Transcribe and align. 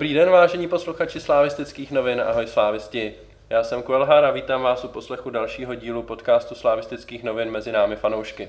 Dobrý 0.00 0.14
den, 0.14 0.30
vážení 0.30 0.68
posluchači 0.68 1.20
slávistických 1.20 1.92
novin, 1.92 2.20
ahoj 2.20 2.46
slávisti. 2.46 3.14
Já 3.50 3.64
jsem 3.64 3.82
Kuelhar 3.82 4.24
a 4.24 4.30
vítám 4.30 4.62
vás 4.62 4.84
u 4.84 4.88
poslechu 4.88 5.30
dalšího 5.30 5.74
dílu 5.74 6.02
podcastu 6.02 6.54
slávistických 6.54 7.24
novin 7.24 7.50
mezi 7.50 7.72
námi 7.72 7.96
fanoušky. 7.96 8.48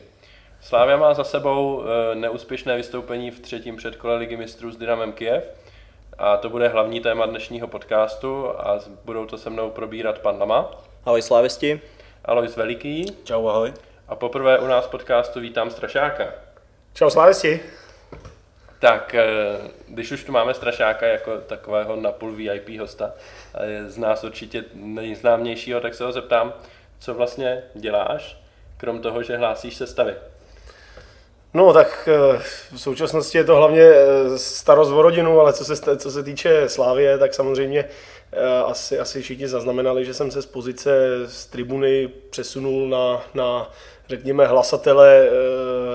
Slávia 0.61 0.97
má 0.97 1.13
za 1.13 1.23
sebou 1.23 1.83
eh, 1.83 2.15
neúspěšné 2.15 2.77
vystoupení 2.77 3.31
v 3.31 3.39
třetím 3.39 3.75
předkole 3.75 4.15
ligy 4.15 4.37
mistrů 4.37 4.71
s 4.71 4.77
Dynamem 4.77 5.11
Kiev 5.11 5.43
a 6.17 6.37
to 6.37 6.49
bude 6.49 6.67
hlavní 6.67 6.99
téma 6.99 7.25
dnešního 7.25 7.67
podcastu 7.67 8.49
a 8.49 8.79
budou 9.05 9.25
to 9.25 9.37
se 9.37 9.49
mnou 9.49 9.69
probírat 9.69 10.19
pan 10.19 10.39
Lama. 10.39 10.71
Ahoj 11.05 11.21
slávisti. 11.21 11.81
Alois 12.25 12.57
Veliký. 12.57 13.05
Čau, 13.23 13.47
ahoj. 13.47 13.73
A 14.07 14.15
poprvé 14.15 14.59
u 14.59 14.67
nás 14.67 14.87
podcastu 14.87 15.39
vítám 15.39 15.71
Strašáka. 15.71 16.23
Čau 16.93 17.09
slávisti. 17.09 17.80
Tak, 18.81 19.15
eh, 19.15 19.23
když 19.87 20.11
už 20.11 20.23
tu 20.23 20.31
máme 20.31 20.53
Strašáka 20.53 21.07
jako 21.07 21.37
takového 21.37 21.95
napůl 21.95 22.31
VIP 22.31 22.79
hosta, 22.79 23.13
z 23.87 23.97
nás 23.97 24.23
určitě 24.23 24.63
nejznámějšího, 24.73 25.79
tak 25.79 25.93
se 25.95 26.03
ho 26.03 26.11
zeptám, 26.11 26.53
co 26.99 27.13
vlastně 27.13 27.63
děláš, 27.73 28.37
krom 28.77 29.01
toho, 29.01 29.23
že 29.23 29.37
hlásíš 29.37 29.75
sestavy. 29.75 30.13
No 31.53 31.73
tak 31.73 32.09
eh, 32.11 32.39
v 32.73 32.81
současnosti 32.81 33.37
je 33.37 33.43
to 33.43 33.55
hlavně 33.55 33.81
eh, 33.81 34.37
starost 34.37 34.91
o 34.91 35.01
rodinu, 35.01 35.39
ale 35.39 35.53
co 35.53 35.65
se, 35.65 35.97
co 35.97 36.11
se 36.11 36.23
týče 36.23 36.69
Slávie, 36.69 37.17
tak 37.17 37.33
samozřejmě 37.33 37.85
asi, 38.65 38.99
asi 38.99 39.21
všichni 39.21 39.47
zaznamenali, 39.47 40.05
že 40.05 40.13
jsem 40.13 40.31
se 40.31 40.41
z 40.41 40.45
pozice 40.45 40.91
z 41.27 41.45
tribuny 41.45 42.09
přesunul 42.29 42.89
na, 42.89 43.21
na 43.33 43.71
řekněme, 44.11 44.47
hlasatele 44.47 45.29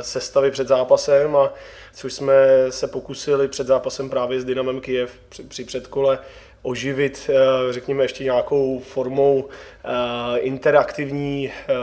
sestavy 0.00 0.50
před 0.50 0.69
zápasem 0.69 1.36
a 1.36 1.53
což 1.95 2.12
jsme 2.12 2.34
se 2.70 2.86
pokusili 2.86 3.48
před 3.48 3.67
zápasem 3.67 4.11
právě 4.11 4.41
s 4.41 4.45
Dynamem 4.45 4.81
Kiev 4.81 5.11
při, 5.48 5.64
předkole 5.64 6.19
oživit, 6.62 7.31
eh, 7.31 7.72
řekněme, 7.72 8.05
ještě 8.05 8.25
nějakou 8.25 8.81
formou 8.81 9.44
eh, 9.84 10.39
interaktivní, 10.39 11.50
eh, 11.69 11.75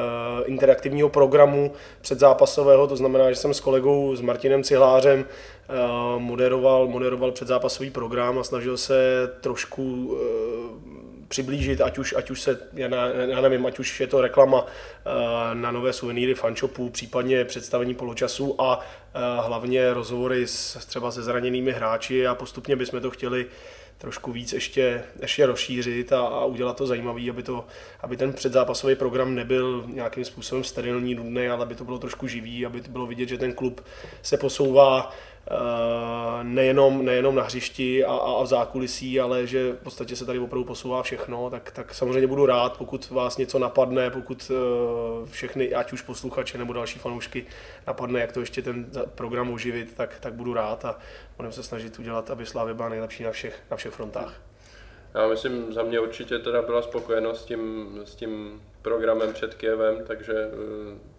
interaktivního 0.46 1.10
programu 1.10 1.72
předzápasového, 2.02 2.88
to 2.88 2.96
znamená, 2.96 3.30
že 3.30 3.36
jsem 3.36 3.54
s 3.54 3.60
kolegou, 3.60 4.16
s 4.16 4.22
Martinem 4.22 4.64
Cihlářem 4.64 5.26
moderoval, 6.18 6.88
moderoval 6.88 7.32
předzápasový 7.32 7.90
program 7.90 8.40
a 8.40 8.44
snažil 8.44 8.78
se 8.78 9.30
trošku 9.42 10.18
přiblížit, 11.34 11.82
ať 11.82 11.98
už, 11.98 12.14
ať 12.18 12.32
už 12.32 12.42
se, 12.42 12.60
já, 12.74 12.88
já 13.08 13.42
nevím, 13.42 13.66
ať 13.66 13.80
už 13.80 14.00
je 14.00 14.08
to 14.08 14.22
reklama 14.22 14.66
eh, 14.66 15.10
na 15.56 15.72
nové 15.72 15.94
suvenýry 15.94 16.34
fanshopů, 16.34 16.90
případně 16.90 17.46
představení 17.46 17.96
poločasu 17.96 18.62
a 18.62 18.80
eh, 18.80 19.20
hlavně 19.42 19.94
rozhovory 19.94 20.48
s, 20.48 20.86
třeba 20.86 21.12
se 21.12 21.24
zraněnými 21.24 21.72
hráči 21.72 22.28
a 22.28 22.36
postupně 22.36 22.76
bychom 22.76 23.02
to 23.02 23.12
chtěli 23.12 23.46
trošku 23.98 24.32
víc 24.32 24.54
ještě, 24.54 25.04
ještě 25.22 25.46
rozšířit 25.46 26.14
a, 26.14 26.20
a 26.22 26.46
udělat 26.46 26.78
to 26.78 26.88
zajímavý, 26.88 27.30
aby, 27.30 27.44
to, 27.44 27.66
aby 28.02 28.18
ten 28.18 28.34
předzápasový 28.34 28.96
program 28.96 29.36
nebyl 29.36 29.84
nějakým 29.88 30.26
způsobem 30.26 30.64
sterilní, 30.64 31.16
nudný, 31.16 31.48
ale 31.48 31.66
aby 31.66 31.76
to 31.76 31.84
bylo 31.84 32.00
trošku 32.00 32.28
živý, 32.28 32.66
aby 32.66 32.82
to 32.82 32.92
bylo 32.92 33.06
vidět, 33.06 33.30
že 33.30 33.38
ten 33.38 33.54
klub 33.54 33.86
se 34.22 34.38
posouvá 34.38 35.14
Eh, 35.48 36.44
nejenom, 36.44 37.06
nejenom 37.06 37.36
na 37.36 37.44
hřišti 37.44 38.06
a, 38.06 38.14
a 38.14 38.44
v 38.44 38.48
zákulisí, 38.48 39.20
ale 39.20 39.48
že 39.48 39.72
v 39.72 39.76
podstatě 39.76 40.16
se 40.16 40.26
tady 40.26 40.40
opravdu 40.40 40.66
posouvá 40.66 41.04
všechno, 41.04 41.50
tak, 41.50 41.72
tak 41.72 41.94
samozřejmě 41.94 42.28
budu 42.28 42.46
rád, 42.46 42.78
pokud 42.78 43.10
vás 43.10 43.38
něco 43.38 43.60
napadne, 43.60 44.10
pokud 44.10 44.52
eh, 44.52 45.30
všechny, 45.30 45.74
ať 45.74 45.94
už 45.94 46.02
posluchače 46.02 46.58
nebo 46.58 46.74
další 46.74 47.00
fanoušky 47.00 47.46
napadne, 47.88 48.20
jak 48.20 48.32
to 48.32 48.40
ještě 48.40 48.62
ten 48.62 48.86
program 49.16 49.50
uživit, 49.52 49.94
tak, 49.98 50.20
tak 50.20 50.34
budu 50.34 50.54
rád 50.54 50.86
a 50.86 51.00
budeme 51.38 51.54
se 51.54 51.64
snažit 51.64 52.00
udělat, 52.00 52.30
aby 52.30 52.46
Slávě 52.46 52.74
byla 52.74 52.90
nejlepší 52.90 53.24
na 53.24 53.32
všech, 53.32 53.64
na 53.72 53.78
všech 53.78 53.94
frontách. 53.94 54.42
Já 55.14 55.28
myslím, 55.28 55.74
za 55.74 55.84
mě 55.84 56.00
určitě 56.00 56.40
teda 56.40 56.62
byla 56.62 56.82
spokojenost 56.82 57.42
s 57.42 57.46
tím, 57.46 57.90
s 58.06 58.16
tím 58.16 58.62
programem 58.82 59.34
před 59.34 59.54
Kievem, 59.54 60.04
takže 60.08 60.34
eh, 60.34 61.13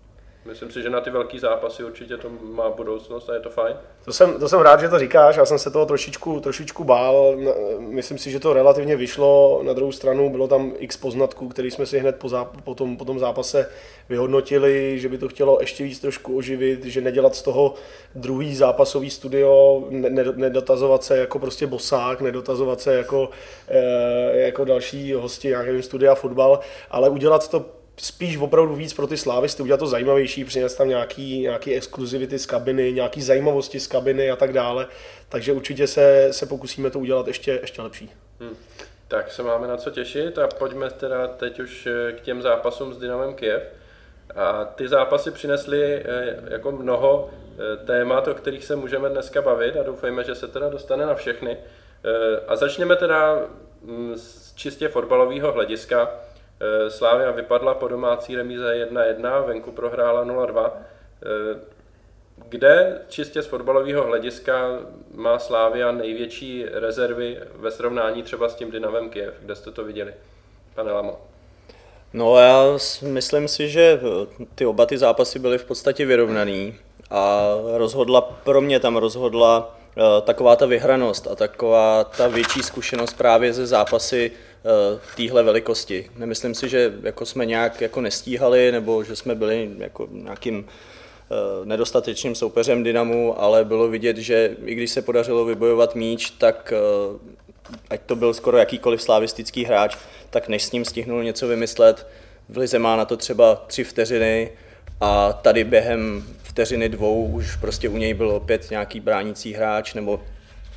Myslím 0.47 0.71
si, 0.71 0.83
že 0.83 0.91
na 0.91 1.01
ty 1.01 1.11
velký 1.11 1.39
zápasy 1.39 1.85
určitě 1.85 2.17
to 2.17 2.29
má 2.43 2.71
budoucnost 2.71 3.29
a 3.31 3.35
je 3.35 3.41
to 3.41 3.51
fajn. 3.51 3.77
To 4.05 4.13
jsem, 4.13 4.41
to 4.41 4.49
jsem 4.49 4.61
rád, 4.61 4.81
že 4.81 4.89
to 4.89 4.99
říkáš, 4.99 5.37
já 5.37 5.45
jsem 5.45 5.59
se 5.59 5.71
toho 5.71 5.87
trošičku, 5.87 6.41
trošičku 6.41 6.85
bál. 6.85 7.37
Myslím 7.79 8.19
si, 8.19 8.31
že 8.31 8.41
to 8.41 8.53
relativně 8.53 8.97
vyšlo. 8.97 9.61
Na 9.63 9.73
druhou 9.73 9.93
stranu 9.93 10.31
bylo 10.31 10.49
tam 10.49 10.73
x 10.79 10.97
poznatků, 10.97 11.49
který 11.49 11.71
jsme 11.71 11.87
si 11.87 11.99
hned 11.99 12.17
po, 12.17 12.29
záp- 12.29 12.63
po, 12.65 12.75
tom, 12.75 12.97
po 12.97 13.05
tom 13.05 13.19
zápase 13.19 13.71
vyhodnotili, 14.09 14.99
že 14.99 15.09
by 15.09 15.19
to 15.19 15.29
chtělo 15.29 15.59
ještě 15.61 15.85
víc 15.85 16.01
trošku 16.01 16.37
oživit, 16.37 16.85
že 16.85 17.01
nedělat 17.01 17.35
z 17.35 17.43
toho 17.43 17.75
druhý 18.15 18.57
zápasový 18.57 19.11
studio, 19.11 19.85
ne, 19.91 20.25
nedotazovat 20.35 21.05
se 21.05 21.19
jako 21.19 21.39
prostě 21.39 21.67
bosák, 21.67 22.21
nedotazovat 22.21 22.81
se 22.81 22.95
jako, 22.95 23.29
e, 23.69 24.41
jako 24.41 24.65
další 24.65 25.13
hosti 25.13 25.49
nějakým 25.49 25.83
studia 25.83 26.15
fotbal, 26.15 26.61
ale 26.91 27.09
udělat 27.09 27.49
to 27.49 27.65
spíš 27.97 28.37
opravdu 28.37 28.75
víc 28.75 28.95
pro 28.95 29.07
ty 29.07 29.17
slávisty, 29.17 29.63
udělat 29.63 29.79
to 29.79 29.87
zajímavější, 29.87 30.45
přinést 30.45 30.75
tam 30.75 30.89
nějaký, 30.89 31.41
nějaký 31.41 31.75
exkluzivity 31.75 32.39
z 32.39 32.47
kabiny, 32.47 32.93
nějaký 32.93 33.23
zajímavosti 33.23 33.81
z 33.81 33.87
kabiny 33.87 34.31
a 34.31 34.37
tak 34.37 34.53
dále. 34.53 34.87
Takže 35.29 35.53
určitě 35.53 35.87
se, 35.87 36.29
se 36.31 36.47
pokusíme 36.47 36.91
to 36.91 36.99
udělat 36.99 37.27
ještě, 37.27 37.59
ještě 37.63 37.83
lepší. 37.83 38.11
Hmm. 38.41 38.57
Tak 39.09 39.33
se 39.33 39.43
máme 39.43 39.69
na 39.69 39.77
co 39.77 39.91
těšit 39.91 40.39
a 40.39 40.49
pojďme 40.49 40.91
teda 40.91 41.27
teď 41.27 41.61
už 41.61 41.87
eh, 41.87 42.13
k 42.13 42.21
těm 42.21 42.43
zápasům 42.43 42.95
s 42.95 42.99
Dynamem 42.99 43.35
Kiev. 43.35 43.63
A 44.35 44.65
ty 44.65 44.89
zápasy 44.89 45.31
přinesly 45.31 45.95
eh, 45.95 46.37
jako 46.51 46.73
mnoho 46.73 47.31
eh, 47.31 47.87
témat, 47.87 48.29
o 48.29 48.35
kterých 48.35 48.65
se 48.65 48.77
můžeme 48.77 49.09
dneska 49.09 49.43
bavit 49.43 49.77
a 49.77 49.83
doufejme, 49.83 50.25
že 50.25 50.35
se 50.35 50.49
teda 50.49 50.69
dostane 50.69 51.07
na 51.07 51.15
všechny. 51.15 51.57
A 52.49 52.57
začněme 52.57 52.97
teda 52.97 53.43
mm, 53.83 54.17
z 54.17 54.55
čistě 54.55 54.89
fotbalového 54.89 55.53
hlediska. 55.53 56.11
Eh, 56.61 56.91
Slávia 56.91 57.31
vypadla 57.31 57.75
po 57.75 57.89
domácí 57.89 58.37
remíze 58.37 58.75
1-1, 58.75 59.47
venku 59.47 59.73
prohrála 59.73 60.25
0-2. 60.25 60.73
Eh, 61.23 61.61
kde 62.49 63.01
čistě 63.09 63.43
z 63.43 63.47
fotbalového 63.47 64.05
hlediska 64.05 64.79
má 65.15 65.39
Slávia 65.39 65.93
největší 65.93 66.65
rezervy 66.73 67.39
ve 67.57 67.71
srovnání 67.71 68.23
třeba 68.23 68.49
s 68.49 68.55
tím 68.55 68.71
Dynamem 68.71 69.11
Kiev? 69.11 69.35
Kde 69.41 69.55
jste 69.57 69.71
to 69.71 69.85
viděli, 69.85 70.15
pane 70.75 70.93
Lamo? 70.93 71.19
No 72.13 72.39
já 72.39 72.65
myslím 73.03 73.49
si, 73.49 73.69
že 73.69 74.01
ty 74.55 74.67
oba 74.67 74.87
ty 74.87 74.99
zápasy 74.99 75.39
byly 75.39 75.59
v 75.59 75.65
podstatě 75.65 76.07
vyrovnaný 76.07 76.75
a 77.11 77.49
rozhodla, 77.77 78.21
pro 78.21 78.61
mě 78.61 78.81
tam 78.81 78.97
rozhodla 78.97 79.77
taková 80.23 80.57
ta 80.57 80.67
vyhranost 80.67 81.27
a 81.27 81.35
taková 81.35 82.05
ta 82.05 82.29
větší 82.29 82.63
zkušenost 82.63 83.15
právě 83.15 83.53
ze 83.53 83.67
zápasy 83.67 84.33
Eh, 84.33 84.54
téhle 85.17 85.43
velikosti. 85.43 86.11
Nemyslím 86.17 86.55
si, 86.55 86.69
že 86.69 86.93
jako 87.03 87.27
jsme 87.27 87.47
nějak 87.47 87.81
jako 87.81 88.01
nestíhali 88.01 88.73
nebo 88.73 89.05
že 89.05 89.17
jsme 89.17 89.35
byli 89.35 89.71
jako 89.79 90.09
nějakým 90.11 90.67
eh, 90.67 91.35
nedostatečným 91.65 92.35
soupeřem 92.35 92.83
Dynamu, 92.83 93.41
ale 93.41 93.65
bylo 93.65 93.89
vidět, 93.89 94.17
že 94.17 94.57
i 94.65 94.75
když 94.75 94.91
se 94.91 95.03
podařilo 95.03 95.45
vybojovat 95.45 95.95
míč, 95.95 96.31
tak 96.31 96.73
eh, 96.77 97.35
ať 97.91 98.01
to 98.07 98.17
byl 98.17 98.35
skoro 98.35 98.59
jakýkoliv 98.59 99.03
slavistický 99.03 99.65
hráč, 99.65 99.97
tak 100.31 100.49
než 100.49 100.63
s 100.63 100.73
ním 100.73 100.85
stihnul 100.85 101.23
něco 101.23 101.49
vymyslet, 101.49 102.07
v 102.49 102.57
Lize 102.57 102.79
má 102.79 102.97
na 102.97 103.05
to 103.05 103.17
třeba 103.17 103.55
tři 103.67 103.85
vteřiny 103.85 104.53
a 105.01 105.33
tady 105.33 105.65
během 105.65 106.25
vteřiny 106.43 106.89
dvou 106.89 107.27
už 107.27 107.57
prostě 107.57 107.89
u 107.89 107.97
něj 107.97 108.15
byl 108.15 108.31
opět 108.31 108.71
nějaký 108.71 109.01
bránící 109.01 109.53
hráč 109.53 109.95
nebo 109.95 110.21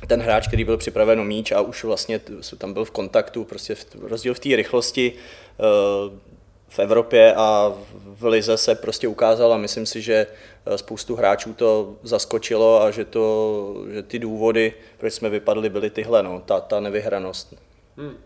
ten 0.06 0.22
hráč, 0.22 0.48
který 0.48 0.64
byl 0.64 0.76
připraven 0.76 1.20
o 1.20 1.24
míč 1.24 1.52
a 1.52 1.60
už 1.60 1.84
vlastně 1.84 2.20
tam 2.58 2.72
byl 2.72 2.84
v 2.84 2.90
kontaktu, 2.90 3.44
prostě 3.44 3.76
rozdíl 4.00 4.34
v 4.34 4.40
té 4.40 4.56
rychlosti 4.56 5.12
eh, 5.12 6.28
v 6.68 6.78
Evropě 6.78 7.34
a 7.34 7.72
v 8.04 8.24
Lize 8.24 8.56
se 8.56 8.74
prostě 8.74 9.08
ukázal 9.08 9.52
a 9.52 9.56
myslím 9.56 9.86
si, 9.86 10.02
že 10.02 10.26
eh, 10.66 10.78
spoustu 10.78 11.16
hráčů 11.16 11.52
to 11.52 11.96
zaskočilo 12.02 12.82
a 12.82 12.90
že, 12.90 13.04
to, 13.04 13.84
že 13.90 14.02
ty 14.02 14.18
důvody, 14.18 14.74
proč 14.98 15.12
jsme 15.14 15.28
vypadli, 15.28 15.68
byly 15.68 15.90
tyhle, 15.90 16.22
no, 16.22 16.42
ta, 16.44 16.60
ta 16.60 16.80
nevyhranost. 16.80 17.54
Hmm. 17.96 18.16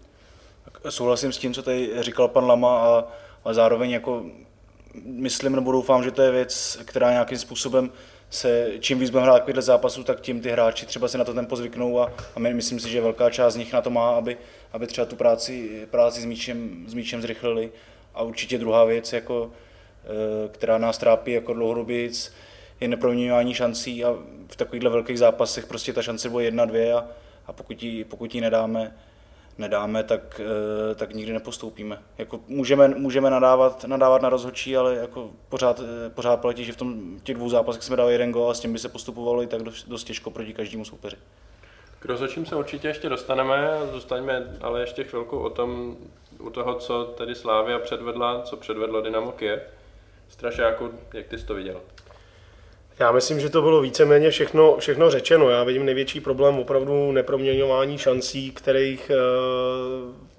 Souhlasím 0.88 1.32
s 1.32 1.38
tím, 1.38 1.54
co 1.54 1.62
tady 1.62 1.90
říkal 2.00 2.28
pan 2.28 2.46
Lama 2.46 2.78
a, 2.78 3.04
a 3.44 3.54
zároveň 3.54 3.90
jako 3.90 4.24
myslím 5.04 5.56
nebo 5.56 5.72
doufám, 5.72 6.04
že 6.04 6.10
to 6.10 6.22
je 6.22 6.30
věc, 6.30 6.78
která 6.84 7.10
nějakým 7.10 7.38
způsobem 7.38 7.90
se, 8.32 8.70
čím 8.80 8.98
víc 8.98 9.10
budeme 9.10 9.26
hrát 9.26 9.38
takovýhle 9.38 9.62
zápasů, 9.62 10.04
tak 10.04 10.20
tím 10.20 10.40
ty 10.40 10.50
hráči 10.50 10.86
třeba 10.86 11.08
si 11.08 11.18
na 11.18 11.24
to 11.24 11.34
tempo 11.34 11.56
zvyknou 11.56 12.00
a, 12.00 12.12
a 12.36 12.38
my, 12.38 12.54
myslím 12.54 12.80
si, 12.80 12.90
že 12.90 13.00
velká 13.00 13.30
část 13.30 13.54
z 13.54 13.56
nich 13.56 13.72
na 13.72 13.80
to 13.80 13.90
má, 13.90 14.10
aby, 14.10 14.36
aby 14.72 14.86
třeba 14.86 15.04
tu 15.04 15.16
práci, 15.16 15.86
práci 15.90 16.20
s, 16.20 16.24
míčem, 16.24 16.84
s 16.86 16.94
míčem 16.94 17.22
zrychlili. 17.22 17.72
A 18.14 18.22
určitě 18.22 18.58
druhá 18.58 18.84
věc, 18.84 19.12
jako, 19.12 19.50
eh, 20.04 20.48
která 20.48 20.78
nás 20.78 20.98
trápí 20.98 21.32
jako 21.32 21.52
dlouhodobě, 21.52 22.10
je 22.80 22.88
neproměňování 22.88 23.54
šancí 23.54 24.04
a 24.04 24.14
v 24.48 24.56
takovýchhle 24.56 24.90
velkých 24.90 25.18
zápasech 25.18 25.66
prostě 25.66 25.92
ta 25.92 26.02
šance 26.02 26.28
bude 26.28 26.44
jedna, 26.44 26.64
dvě 26.64 26.92
a, 26.92 27.06
a 27.46 27.52
pokud, 27.52 27.82
ji, 27.82 28.04
pokud 28.04 28.34
ji 28.34 28.40
nedáme, 28.40 28.96
nedáme, 29.62 30.04
tak, 30.04 30.40
eh, 30.40 30.94
tak 30.94 31.14
nikdy 31.14 31.32
nepostoupíme. 31.32 32.02
Jako 32.18 32.40
můžeme, 32.48 32.88
můžeme 32.88 33.30
nadávat, 33.30 33.84
nadávat 33.84 34.22
na 34.22 34.28
rozhodčí, 34.28 34.76
ale 34.76 34.94
jako 34.94 35.30
pořád, 35.48 35.80
eh, 35.80 36.10
pořád 36.10 36.40
platí, 36.40 36.64
že 36.64 36.72
v 36.72 36.76
tom, 36.76 37.20
těch 37.22 37.36
dvou 37.36 37.48
zápasech 37.48 37.82
jsme 37.82 37.96
dali 37.96 38.12
jeden 38.12 38.32
gol 38.32 38.50
a 38.50 38.54
s 38.54 38.60
tím 38.60 38.72
by 38.72 38.78
se 38.78 38.88
postupovalo 38.88 39.42
i 39.42 39.46
tak 39.46 39.62
dost, 39.62 39.88
dost 39.88 40.04
těžko 40.04 40.30
proti 40.30 40.54
každému 40.54 40.84
soupeři. 40.84 41.16
K 41.98 42.04
rozhodčím 42.04 42.46
se 42.46 42.56
určitě 42.56 42.88
ještě 42.88 43.08
dostaneme, 43.08 43.78
zůstaňme 43.92 44.56
ale 44.60 44.80
ještě 44.80 45.04
chvilku 45.04 45.38
o 45.38 45.50
tom, 45.50 45.96
u 46.38 46.50
toho, 46.50 46.74
co 46.74 47.04
tedy 47.04 47.34
Slávia 47.34 47.78
předvedla, 47.78 48.42
co 48.42 48.56
předvedlo 48.56 49.00
Dynamo 49.00 49.32
Kiev. 49.32 49.62
Strašáku, 50.28 50.90
jak 51.14 51.26
ty 51.26 51.38
jsi 51.38 51.46
to 51.46 51.54
viděl? 51.54 51.80
Já 52.98 53.12
myslím, 53.12 53.40
že 53.40 53.48
to 53.48 53.62
bylo 53.62 53.80
víceméně 53.80 54.30
všechno, 54.30 54.76
všechno 54.78 55.10
řečeno. 55.10 55.50
Já 55.50 55.64
vidím 55.64 55.84
největší 55.84 56.20
problém 56.20 56.58
opravdu 56.58 57.12
neproměňování 57.12 57.98
šancí, 57.98 58.50
kterých 58.50 59.10
e, 59.10 59.14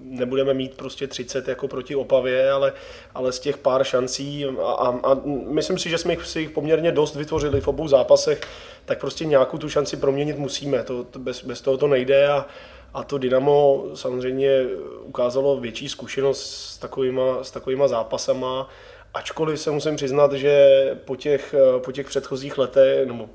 nebudeme 0.00 0.54
mít 0.54 0.76
prostě 0.76 1.06
30 1.06 1.48
jako 1.48 1.68
proti 1.68 1.96
Opavě, 1.96 2.50
ale, 2.50 2.72
ale 3.14 3.32
z 3.32 3.40
těch 3.40 3.56
pár 3.58 3.84
šancí 3.84 4.44
a, 4.44 4.72
a, 4.72 4.88
a 4.88 5.20
myslím 5.48 5.78
si, 5.78 5.90
že 5.90 5.98
jsme 5.98 6.16
si 6.24 6.40
jich 6.40 6.50
poměrně 6.50 6.92
dost 6.92 7.16
vytvořili 7.16 7.60
v 7.60 7.68
obou 7.68 7.88
zápasech, 7.88 8.40
tak 8.84 9.00
prostě 9.00 9.24
nějakou 9.24 9.58
tu 9.58 9.68
šanci 9.68 9.96
proměnit 9.96 10.38
musíme. 10.38 10.82
To, 10.82 11.04
to 11.04 11.18
bez, 11.18 11.44
bez 11.44 11.60
toho 11.60 11.76
to 11.76 11.86
nejde 11.86 12.28
a, 12.28 12.46
a 12.94 13.04
to 13.04 13.18
Dynamo 13.18 13.84
samozřejmě 13.94 14.64
ukázalo 15.02 15.60
větší 15.60 15.88
zkušenost 15.88 16.46
s 16.46 16.78
takovýma, 16.78 17.44
s 17.44 17.50
takovýma 17.50 17.88
zápasama 17.88 18.68
Ačkoliv 19.14 19.60
se 19.60 19.70
musím 19.70 19.96
přiznat, 19.96 20.32
že 20.32 20.68
po 21.04 21.16
těch, 21.16 21.54
po 21.84 21.92
těch 21.92 22.06
předchozích 22.06 22.58
letech, 22.58 23.06
nebo 23.06 23.28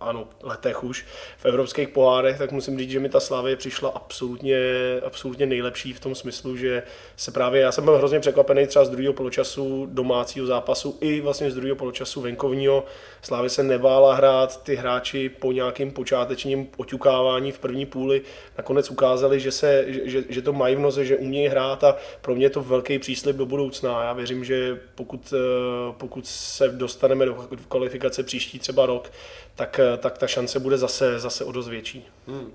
ano, 0.00 0.28
letech 0.42 0.84
už 0.84 1.06
v 1.36 1.46
evropských 1.46 1.88
pohárech, 1.88 2.38
tak 2.38 2.52
musím 2.52 2.78
říct, 2.78 2.90
že 2.90 3.00
mi 3.00 3.08
ta 3.08 3.20
Slávě 3.20 3.56
přišla 3.56 3.88
absolutně, 3.88 4.58
absolutně 5.04 5.46
nejlepší 5.46 5.92
v 5.92 6.00
tom 6.00 6.14
smyslu, 6.14 6.56
že 6.56 6.82
se 7.16 7.30
právě, 7.30 7.60
já 7.62 7.72
jsem 7.72 7.84
byl 7.84 7.96
hrozně 7.96 8.20
překvapený 8.20 8.66
třeba 8.66 8.84
z 8.84 8.90
druhého 8.90 9.12
poločasu 9.12 9.86
domácího 9.90 10.46
zápasu 10.46 10.98
i 11.00 11.20
vlastně 11.20 11.50
z 11.50 11.54
druhého 11.54 11.76
poločasu 11.76 12.20
venkovního. 12.20 12.84
Slávě 13.22 13.50
se 13.50 13.62
nebála 13.62 14.14
hrát, 14.14 14.62
ty 14.62 14.74
hráči 14.74 15.28
po 15.28 15.52
nějakým 15.52 15.90
počátečním 15.90 16.68
oťukávání 16.76 17.52
v 17.52 17.58
první 17.58 17.86
půli 17.86 18.22
nakonec 18.58 18.90
ukázali, 18.90 19.40
že, 19.40 19.52
se, 19.52 19.84
že, 19.88 20.24
že 20.28 20.42
to 20.42 20.52
mají 20.52 20.76
v 20.76 20.80
noze, 20.80 21.04
že 21.04 21.16
umějí 21.16 21.48
hrát 21.48 21.84
a 21.84 21.96
pro 22.20 22.34
mě 22.34 22.46
je 22.46 22.50
to 22.50 22.62
velký 22.62 22.98
příslip 22.98 23.36
do 23.36 23.46
budoucna. 23.46 24.04
Já 24.04 24.12
věřím, 24.12 24.44
že 24.44 24.80
pokud, 24.94 25.34
pokud 25.98 26.26
se 26.26 26.68
dostaneme 26.68 27.26
do 27.26 27.34
kvalifikace 27.68 28.22
příští 28.22 28.58
třeba 28.58 28.86
rok, 28.86 29.10
tak, 29.54 29.65
tak 29.98 30.18
ta 30.18 30.26
šance 30.26 30.60
bude 30.60 30.78
zase, 30.78 31.18
zase 31.18 31.44
o 31.44 31.52
dost 31.52 31.68
větší. 31.68 32.06
Hmm. 32.28 32.52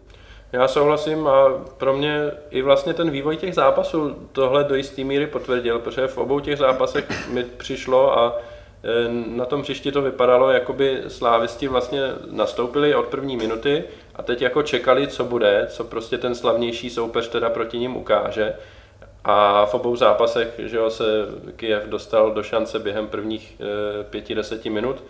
Já 0.51 0.67
souhlasím 0.67 1.27
a 1.27 1.49
pro 1.77 1.97
mě 1.97 2.31
i 2.49 2.61
vlastně 2.61 2.93
ten 2.93 3.09
vývoj 3.09 3.37
těch 3.37 3.55
zápasů 3.55 4.27
tohle 4.31 4.63
do 4.63 4.75
jisté 4.75 5.03
míry 5.03 5.27
potvrdil, 5.27 5.79
protože 5.79 6.07
v 6.07 6.17
obou 6.17 6.39
těch 6.39 6.57
zápasech 6.57 7.29
mi 7.29 7.43
přišlo 7.43 8.19
a 8.19 8.37
e, 8.83 9.09
na 9.37 9.45
tom 9.45 9.61
příště 9.61 9.91
to 9.91 10.01
vypadalo, 10.01 10.51
jako 10.51 10.73
by 10.73 11.03
slávisti 11.07 11.67
vlastně 11.67 12.01
nastoupili 12.31 12.95
od 12.95 13.07
první 13.07 13.37
minuty 13.37 13.83
a 14.15 14.23
teď 14.23 14.41
jako 14.41 14.63
čekali, 14.63 15.07
co 15.07 15.23
bude, 15.23 15.67
co 15.69 15.83
prostě 15.83 16.17
ten 16.17 16.35
slavnější 16.35 16.89
soupeř 16.89 17.27
teda 17.27 17.49
proti 17.49 17.77
ním 17.77 17.95
ukáže. 17.95 18.53
A 19.23 19.65
v 19.65 19.73
obou 19.73 19.95
zápasech 19.95 20.53
že 20.57 20.77
jo, 20.77 20.89
se 20.89 21.03
Kiev 21.55 21.83
dostal 21.83 22.31
do 22.31 22.43
šance 22.43 22.79
během 22.79 23.07
prvních 23.07 23.55
e, 23.59 24.03
pěti, 24.03 24.35
deseti 24.35 24.69
minut 24.69 25.03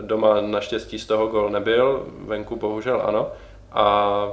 Doma 0.00 0.40
naštěstí 0.40 0.98
z 0.98 1.06
toho 1.06 1.26
gol 1.26 1.50
nebyl, 1.50 2.06
venku 2.18 2.56
bohužel 2.56 3.02
ano. 3.04 3.28
A 3.72 4.28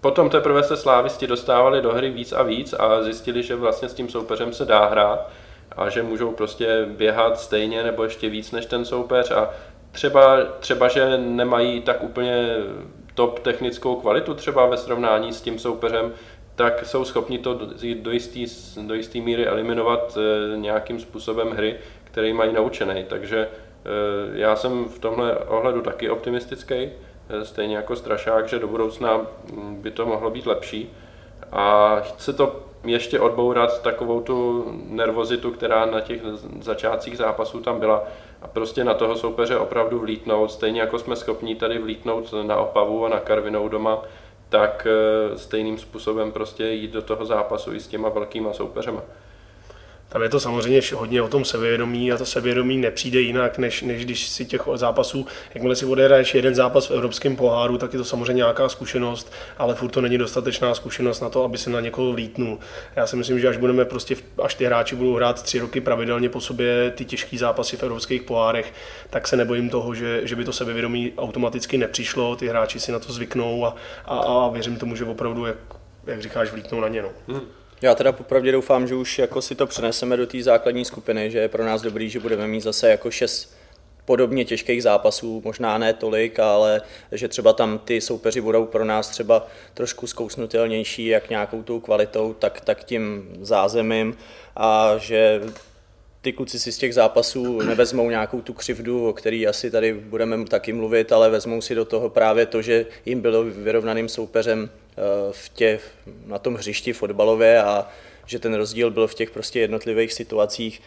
potom 0.00 0.30
teprve 0.30 0.62
se 0.62 0.76
slávisti 0.76 1.26
dostávali 1.26 1.82
do 1.82 1.92
hry 1.92 2.10
víc 2.10 2.32
a 2.32 2.42
víc 2.42 2.72
a 2.78 3.02
zjistili, 3.02 3.42
že 3.42 3.56
vlastně 3.56 3.88
s 3.88 3.94
tím 3.94 4.08
soupeřem 4.08 4.52
se 4.52 4.64
dá 4.64 4.86
hrát 4.86 5.28
a 5.76 5.88
že 5.88 6.02
můžou 6.02 6.30
prostě 6.30 6.86
běhat 6.86 7.40
stejně 7.40 7.82
nebo 7.82 8.04
ještě 8.04 8.28
víc 8.28 8.52
než 8.52 8.66
ten 8.66 8.84
soupeř 8.84 9.30
a 9.30 9.50
třeba, 9.92 10.44
třeba 10.60 10.88
že 10.88 11.18
nemají 11.18 11.80
tak 11.80 12.02
úplně 12.02 12.56
top 13.14 13.38
technickou 13.38 13.96
kvalitu 13.96 14.34
třeba 14.34 14.66
ve 14.66 14.76
srovnání 14.76 15.32
s 15.32 15.40
tím 15.40 15.58
soupeřem, 15.58 16.12
tak 16.54 16.86
jsou 16.86 17.04
schopni 17.04 17.38
to 17.38 17.60
do 17.94 18.10
jisté 18.10 18.40
do 18.82 18.94
jistý 18.94 19.20
míry 19.20 19.46
eliminovat 19.46 20.18
eh, 20.20 20.56
nějakým 20.56 21.00
způsobem 21.00 21.50
hry, 21.50 21.76
který 22.04 22.32
mají 22.32 22.52
naučený. 22.52 23.04
Takže 23.08 23.48
já 24.32 24.56
jsem 24.56 24.84
v 24.84 24.98
tomhle 24.98 25.36
ohledu 25.36 25.82
taky 25.82 26.10
optimistický, 26.10 26.74
eh, 26.74 27.44
stejně 27.44 27.76
jako 27.76 27.96
Strašák, 27.96 28.48
že 28.48 28.58
do 28.58 28.68
budoucna 28.68 29.20
mm, 29.52 29.76
by 29.82 29.90
to 29.90 30.06
mohlo 30.06 30.30
být 30.30 30.46
lepší. 30.46 30.92
A 31.52 31.96
chce 32.00 32.32
to 32.32 32.62
ještě 32.84 33.20
odbourat 33.20 33.82
takovou 33.82 34.20
tu 34.20 34.64
nervozitu, 34.88 35.50
která 35.50 35.86
na 35.86 36.00
těch 36.00 36.20
začátcích 36.60 37.16
zápasů 37.16 37.60
tam 37.60 37.80
byla 37.80 38.04
a 38.42 38.48
prostě 38.48 38.84
na 38.84 38.94
toho 38.94 39.16
soupeře 39.16 39.56
opravdu 39.56 39.98
vlítnout, 39.98 40.52
stejně 40.52 40.80
jako 40.80 40.98
jsme 40.98 41.16
schopni 41.16 41.54
tady 41.54 41.78
vlítnout 41.78 42.34
na 42.42 42.56
Opavu 42.56 43.06
a 43.06 43.08
na 43.08 43.20
Karvinou 43.20 43.68
doma, 43.68 44.02
tak 44.48 44.86
eh, 44.90 45.38
stejným 45.38 45.78
způsobem 45.78 46.32
prostě 46.32 46.68
jít 46.68 46.90
do 46.90 47.02
toho 47.02 47.26
zápasu 47.26 47.74
i 47.74 47.80
s 47.80 47.88
těma 47.88 48.08
velkýma 48.08 48.52
soupeřema. 48.52 49.02
Tam 50.08 50.22
je 50.22 50.28
to 50.28 50.40
samozřejmě 50.40 50.80
hodně 50.94 51.22
o 51.22 51.28
tom 51.28 51.44
sebevědomí 51.44 52.12
a 52.12 52.16
to 52.16 52.26
sebevědomí 52.26 52.76
nepřijde 52.76 53.20
jinak, 53.20 53.58
než, 53.58 53.82
než 53.82 54.04
když 54.04 54.28
si 54.28 54.44
těch 54.44 54.62
zápasů, 54.74 55.26
jakmile 55.54 55.76
si 55.76 55.86
odehraješ 55.86 56.34
jeden 56.34 56.54
zápas 56.54 56.86
v 56.86 56.90
Evropském 56.90 57.36
poháru, 57.36 57.78
tak 57.78 57.92
je 57.92 57.98
to 57.98 58.04
samozřejmě 58.04 58.34
nějaká 58.34 58.68
zkušenost, 58.68 59.32
ale 59.58 59.74
furt 59.74 59.90
to 59.90 60.00
není 60.00 60.18
dostatečná 60.18 60.74
zkušenost 60.74 61.20
na 61.20 61.28
to, 61.28 61.44
aby 61.44 61.58
se 61.58 61.70
na 61.70 61.80
někoho 61.80 62.12
vlítnul. 62.12 62.58
Já 62.96 63.06
si 63.06 63.16
myslím, 63.16 63.40
že 63.40 63.48
až 63.48 63.56
budeme 63.56 63.84
prostě, 63.84 64.16
až 64.42 64.54
ty 64.54 64.64
hráči 64.64 64.96
budou 64.96 65.14
hrát 65.14 65.42
tři 65.42 65.58
roky 65.58 65.80
pravidelně 65.80 66.28
po 66.28 66.40
sobě 66.40 66.90
ty 66.90 67.04
těžké 67.04 67.38
zápasy 67.38 67.76
v 67.76 67.82
evropských 67.82 68.22
pohárech, 68.22 68.72
tak 69.10 69.28
se 69.28 69.36
nebojím 69.36 69.70
toho, 69.70 69.94
že, 69.94 70.20
že 70.24 70.36
by 70.36 70.44
to 70.44 70.52
sebevědomí 70.52 71.12
automaticky 71.18 71.78
nepřišlo, 71.78 72.36
ty 72.36 72.48
hráči 72.48 72.80
si 72.80 72.92
na 72.92 72.98
to 72.98 73.12
zvyknou 73.12 73.66
a, 73.66 73.74
a, 74.04 74.18
a 74.18 74.48
věřím 74.48 74.76
tomu, 74.76 74.96
že 74.96 75.04
opravdu, 75.04 75.46
jak, 75.46 75.56
jak 76.06 76.22
říkáš, 76.22 76.52
vlítnou 76.52 76.80
na 76.80 76.88
ně. 76.88 77.02
No. 77.02 77.08
Hmm. 77.28 77.40
Já 77.82 77.94
teda 77.94 78.12
popravdě 78.12 78.52
doufám, 78.52 78.86
že 78.86 78.94
už 78.94 79.18
jako 79.18 79.42
si 79.42 79.54
to 79.54 79.66
přeneseme 79.66 80.16
do 80.16 80.26
té 80.26 80.42
základní 80.42 80.84
skupiny, 80.84 81.30
že 81.30 81.38
je 81.38 81.48
pro 81.48 81.64
nás 81.64 81.82
dobrý, 81.82 82.10
že 82.10 82.20
budeme 82.20 82.46
mít 82.46 82.60
zase 82.60 82.90
jako 82.90 83.10
šest 83.10 83.58
podobně 84.04 84.44
těžkých 84.44 84.82
zápasů, 84.82 85.42
možná 85.44 85.78
ne 85.78 85.92
tolik, 85.92 86.38
ale 86.38 86.82
že 87.12 87.28
třeba 87.28 87.52
tam 87.52 87.78
ty 87.78 88.00
soupeři 88.00 88.40
budou 88.40 88.66
pro 88.66 88.84
nás 88.84 89.08
třeba 89.08 89.46
trošku 89.74 90.06
zkousnutelnější, 90.06 91.06
jak 91.06 91.30
nějakou 91.30 91.62
tou 91.62 91.80
kvalitou, 91.80 92.34
tak, 92.38 92.60
tak 92.60 92.84
tím 92.84 93.28
zázemím. 93.40 94.16
A 94.56 94.94
že 94.98 95.40
ty 96.28 96.32
kluci 96.32 96.58
si 96.60 96.72
z 96.72 96.78
těch 96.78 96.94
zápasů 96.94 97.60
nevezmou 97.60 98.10
nějakou 98.10 98.40
tu 98.40 98.52
křivdu, 98.52 99.08
o 99.08 99.12
který 99.12 99.46
asi 99.46 99.70
tady 99.70 99.92
budeme 99.92 100.44
taky 100.44 100.72
mluvit, 100.72 101.12
ale 101.12 101.30
vezmou 101.30 101.60
si 101.60 101.74
do 101.74 101.84
toho 101.84 102.10
právě 102.10 102.46
to, 102.46 102.62
že 102.62 102.86
jim 103.06 103.20
bylo 103.20 103.44
vyrovnaným 103.44 104.08
soupeřem 104.08 104.70
eh, 104.70 105.00
v 105.32 105.48
těch, 105.48 105.90
na 106.26 106.38
tom 106.38 106.54
hřišti 106.54 106.92
fotbalově 106.92 107.62
a 107.62 107.88
že 108.26 108.38
ten 108.38 108.54
rozdíl 108.54 108.90
byl 108.90 109.06
v 109.06 109.14
těch 109.14 109.30
prostě 109.30 109.60
jednotlivých 109.60 110.12
situacích, 110.12 110.82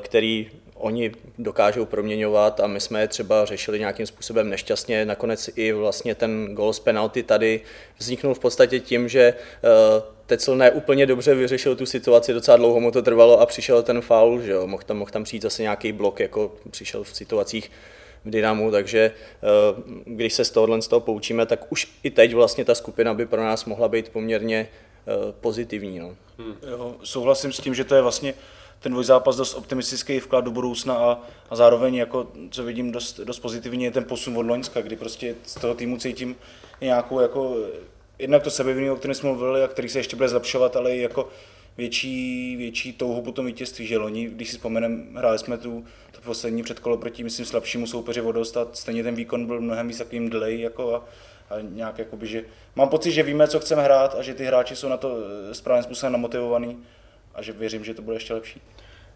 který 0.00 0.50
oni 0.74 1.12
dokážou 1.38 1.84
proměňovat 1.84 2.60
a 2.60 2.66
my 2.66 2.80
jsme 2.80 3.00
je 3.00 3.08
třeba 3.08 3.44
řešili 3.44 3.78
nějakým 3.78 4.06
způsobem 4.06 4.50
nešťastně. 4.50 5.04
Nakonec 5.04 5.50
i 5.56 5.72
vlastně 5.72 6.14
ten 6.14 6.54
gol 6.54 6.72
z 6.72 6.80
penalty 6.80 7.22
tady 7.22 7.60
vzniknul 7.98 8.34
v 8.34 8.38
podstatě 8.38 8.80
tím, 8.80 9.08
že 9.08 9.20
eh, 9.20 10.16
Tecel 10.26 10.56
ne 10.56 10.70
úplně 10.70 11.06
dobře 11.06 11.34
vyřešil 11.34 11.76
tu 11.76 11.86
situaci, 11.86 12.32
docela 12.32 12.56
dlouho 12.56 12.80
mu 12.80 12.90
to 12.90 13.02
trvalo 13.02 13.40
a 13.40 13.46
přišel 13.46 13.82
ten 13.82 14.00
faul, 14.00 14.40
že 14.40 14.52
jo, 14.52 14.66
mohl 14.66 14.82
tam, 14.86 14.96
mohl 14.96 15.10
tam 15.10 15.24
přijít 15.24 15.42
zase 15.42 15.62
nějaký 15.62 15.92
blok, 15.92 16.20
jako 16.20 16.52
přišel 16.70 17.04
v 17.04 17.16
situacích 17.16 17.70
v 18.24 18.30
Dynamu, 18.30 18.70
takže 18.70 18.98
eh, 19.00 19.82
když 20.04 20.32
se 20.32 20.44
z 20.44 20.50
tohohle 20.50 20.82
z 20.82 20.88
toho 20.88 21.00
poučíme, 21.00 21.46
tak 21.46 21.72
už 21.72 21.88
i 22.02 22.10
teď 22.10 22.34
vlastně 22.34 22.64
ta 22.64 22.74
skupina 22.74 23.14
by 23.14 23.26
pro 23.26 23.42
nás 23.44 23.64
mohla 23.64 23.88
být 23.88 24.08
poměrně 24.08 24.68
eh, 24.68 25.32
pozitivní. 25.40 25.98
No. 25.98 26.16
Hmm. 26.38 26.54
Jo, 26.70 26.94
souhlasím 27.02 27.52
s 27.52 27.60
tím, 27.60 27.74
že 27.74 27.84
to 27.84 27.94
je 27.94 28.02
vlastně 28.02 28.34
ten 28.80 28.92
dvojzápas 28.92 29.36
dost 29.36 29.54
optimistický 29.54 30.20
vklad 30.20 30.44
do 30.44 30.50
budoucna 30.50 30.94
a, 30.94 31.18
a 31.50 31.56
zároveň, 31.56 31.94
jako, 31.94 32.28
co 32.50 32.64
vidím 32.64 32.92
dost, 32.92 33.20
dost 33.20 33.38
pozitivně, 33.38 33.86
je 33.86 33.90
ten 33.90 34.04
posun 34.04 34.38
od 34.38 34.46
Loňska, 34.46 34.80
kdy 34.80 34.96
prostě 34.96 35.34
z 35.46 35.54
toho 35.54 35.74
týmu 35.74 35.96
cítím 35.96 36.36
nějakou 36.80 37.20
jako 37.20 37.56
jednak 38.18 38.42
to 38.42 38.50
sebevědomí, 38.50 38.90
o 38.90 38.96
kterém 38.96 39.14
jsme 39.14 39.28
mluvili 39.28 39.62
a 39.62 39.68
který 39.68 39.88
se 39.88 39.98
ještě 39.98 40.16
bude 40.16 40.28
zlepšovat, 40.28 40.76
ale 40.76 40.96
i 40.96 41.00
jako 41.00 41.28
větší, 41.78 42.56
větší 42.56 42.92
touhu 42.92 43.22
po 43.22 43.32
tom 43.32 43.46
vítězství, 43.46 43.86
že 43.86 43.98
loni, 43.98 44.26
když 44.26 44.50
si 44.50 44.56
vzpomeneme, 44.56 45.04
hráli 45.14 45.38
jsme 45.38 45.58
tu 45.58 45.84
to 46.12 46.20
poslední 46.20 46.62
předkolo 46.62 46.96
proti, 46.96 47.24
myslím, 47.24 47.46
slabšímu 47.46 47.86
soupeři 47.86 48.20
vodost 48.20 48.56
a 48.56 48.66
stejně 48.72 49.02
ten 49.02 49.14
výkon 49.14 49.46
byl 49.46 49.60
mnohem 49.60 49.88
víc 49.88 49.98
takovým 49.98 50.30
delay, 50.30 50.60
jako 50.60 50.94
a, 50.94 51.04
a 51.50 51.60
nějak 51.60 51.98
jakoby, 51.98 52.26
že 52.26 52.44
mám 52.76 52.88
pocit, 52.88 53.12
že 53.12 53.22
víme, 53.22 53.48
co 53.48 53.60
chceme 53.60 53.82
hrát 53.82 54.14
a 54.14 54.22
že 54.22 54.34
ty 54.34 54.44
hráči 54.44 54.76
jsou 54.76 54.88
na 54.88 54.96
to 54.96 55.16
eh, 55.50 55.54
správným 55.54 55.84
způsobem 55.84 56.12
namotivovaný 56.12 56.78
a 57.36 57.42
že 57.42 57.52
věřím, 57.52 57.84
že 57.84 57.94
to 57.94 58.02
bude 58.02 58.16
ještě 58.16 58.34
lepší. 58.34 58.60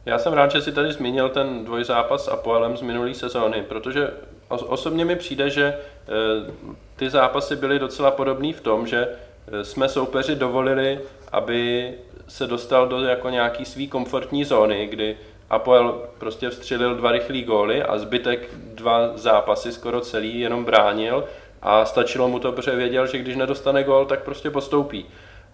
Já 0.07 0.19
jsem 0.19 0.33
rád, 0.33 0.51
že 0.51 0.61
si 0.61 0.73
tady 0.73 0.93
zmínil 0.93 1.29
ten 1.29 1.65
dvojzápas 1.65 2.25
s 2.25 2.29
Apoelem 2.29 2.77
z 2.77 2.83
minulé 2.83 3.15
sezóny, 3.15 3.63
protože 3.63 4.11
osobně 4.49 5.05
mi 5.05 5.17
přijde, 5.17 5.51
že 5.51 5.65
eh, 5.65 6.53
ty 6.97 7.11
zápasy 7.11 7.57
byly 7.57 7.79
docela 7.79 8.11
podobné 8.11 8.53
v 8.53 8.61
tom, 8.61 8.87
že 8.87 9.09
eh, 9.09 9.65
jsme 9.65 9.89
soupeři 9.89 10.37
dovolili, 10.37 11.01
aby 11.33 11.93
se 12.29 12.47
dostal 12.47 12.89
do 12.89 13.05
jako 13.05 13.31
nějaký 13.31 13.65
svý 13.65 13.89
komfortní 13.89 14.45
zóny, 14.45 14.87
kdy 14.87 15.17
Apoel 15.51 16.09
prostě 16.19 16.51
vstřelil 16.51 16.95
dva 16.95 17.13
rychlý 17.13 17.45
góly 17.45 17.83
a 17.83 17.99
zbytek 17.99 18.49
dva 18.55 19.17
zápasy 19.17 19.73
skoro 19.73 20.01
celý 20.01 20.41
jenom 20.41 20.65
bránil 20.65 21.25
a 21.63 21.85
stačilo 21.85 22.29
mu 22.29 22.39
to, 22.39 22.53
protože 22.53 22.77
věděl, 22.77 23.07
že 23.07 23.19
když 23.19 23.37
nedostane 23.37 23.85
gol, 23.85 24.07
tak 24.07 24.23
prostě 24.23 24.51
postoupí. 24.51 25.07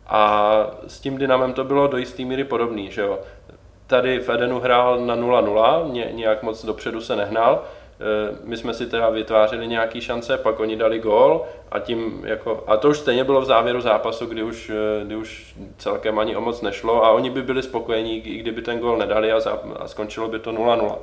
A 0.09 0.71
s 0.87 1.01
tím 1.01 1.19
Dynamem 1.19 1.53
to 1.53 1.65
bylo 1.65 1.87
do 1.87 1.97
jisté 1.97 2.25
míry 2.25 2.45
podobný, 2.45 2.91
že 2.91 3.01
jo. 3.01 3.19
Tady 3.87 4.19
v 4.19 4.29
Edenu 4.29 4.61
hrál 4.61 4.99
na 5.07 5.17
0-0, 5.17 5.93
nějak 6.13 6.43
moc 6.43 6.65
dopředu 6.65 7.01
se 7.01 7.17
nehnal, 7.17 7.63
Eh, 8.01 8.37
my 8.45 8.57
jsme 8.57 8.75
si 8.75 8.87
teda 8.87 9.11
vytvářeli 9.11 9.67
nějaký 9.67 10.01
šance, 10.01 10.39
pak 10.39 10.61
oni 10.61 10.77
dali 10.77 10.99
gól 10.99 11.45
a 11.71 11.79
tím 11.79 12.23
jako, 12.25 12.65
a 12.67 12.77
to 12.77 12.89
už 12.89 12.99
stejně 12.99 13.25
bylo 13.25 13.41
v 13.41 13.45
závěru 13.45 13.81
zápasu, 13.81 14.27
kdy 14.27 14.43
už, 14.43 14.71
eh, 14.71 15.05
kdy 15.05 15.17
už 15.17 15.57
celkem 15.79 16.19
ani 16.19 16.37
o 16.37 16.41
moc 16.41 16.63
nešlo 16.63 17.05
a 17.05 17.11
oni 17.11 17.31
by 17.31 17.43
byli 17.43 17.63
spokojení, 17.63 18.19
i 18.19 18.39
kdyby 18.39 18.63
ten 18.63 18.79
gól 18.79 18.99
nedali 18.99 19.33
a, 19.33 19.41
zá, 19.41 19.59
a 19.77 19.89
skončilo 19.89 20.29
by 20.29 20.39
to 20.39 20.53
0-0. 20.53 20.99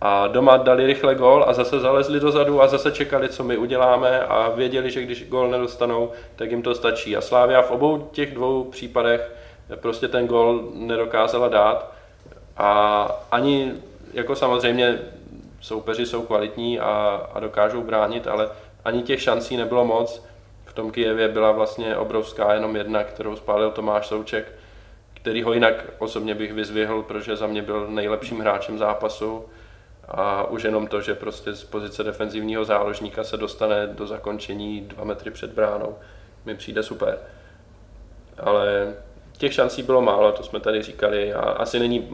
A 0.00 0.26
doma 0.26 0.56
dali 0.56 0.86
rychle 0.86 1.14
gól 1.14 1.44
a 1.48 1.52
zase 1.52 1.80
zalezli 1.80 2.20
dozadu 2.20 2.62
a 2.62 2.66
zase 2.66 2.92
čekali, 2.92 3.28
co 3.28 3.44
my 3.44 3.56
uděláme 3.56 4.20
a 4.20 4.48
věděli, 4.48 4.90
že 4.90 5.02
když 5.02 5.28
gól 5.28 5.50
nedostanou, 5.50 6.10
tak 6.36 6.50
jim 6.50 6.62
to 6.62 6.74
stačí. 6.74 7.16
A 7.16 7.20
Slávia 7.20 7.62
v 7.62 7.70
obou 7.70 8.08
těch 8.12 8.34
dvou 8.34 8.64
případech 8.64 9.32
prostě 9.76 10.08
ten 10.08 10.26
gól 10.26 10.68
nedokázala 10.74 11.48
dát 11.48 11.92
a 12.56 13.08
ani 13.30 13.72
jako 14.12 14.36
samozřejmě 14.36 14.98
soupeři 15.60 16.06
jsou 16.06 16.22
kvalitní 16.22 16.80
a, 16.80 17.20
a 17.34 17.40
dokážou 17.40 17.82
bránit, 17.82 18.26
ale 18.26 18.48
ani 18.84 19.02
těch 19.02 19.22
šancí 19.22 19.56
nebylo 19.56 19.84
moc. 19.84 20.24
V 20.64 20.72
tom 20.72 20.90
Kijevě 20.90 21.28
byla 21.28 21.52
vlastně 21.52 21.96
obrovská 21.96 22.54
jenom 22.54 22.76
jedna, 22.76 23.04
kterou 23.04 23.36
spálil 23.36 23.70
Tomáš 23.70 24.06
Souček, 24.06 24.52
který 25.14 25.42
ho 25.42 25.52
jinak 25.52 25.74
osobně 25.98 26.34
bych 26.34 26.52
vyzvihl, 26.52 27.02
protože 27.02 27.36
za 27.36 27.46
mě 27.46 27.62
byl 27.62 27.86
nejlepším 27.88 28.40
hráčem 28.40 28.78
zápasu. 28.78 29.44
A 30.08 30.44
už 30.44 30.62
jenom 30.62 30.86
to, 30.86 31.00
že 31.00 31.14
prostě 31.14 31.54
z 31.54 31.64
pozice 31.64 32.04
defenzivního 32.04 32.64
záložníka 32.64 33.24
se 33.24 33.36
dostane 33.36 33.86
do 33.86 34.06
zakončení 34.06 34.80
dva 34.80 35.04
metry 35.04 35.30
před 35.30 35.50
bránou, 35.52 35.98
mi 36.44 36.54
přijde 36.54 36.82
super. 36.82 37.18
Ale 38.38 38.94
těch 39.38 39.52
šancí 39.52 39.82
bylo 39.82 40.02
málo, 40.02 40.32
to 40.32 40.42
jsme 40.42 40.60
tady 40.60 40.82
říkali 40.82 41.32
a 41.32 41.40
asi 41.40 41.78
není, 41.78 42.08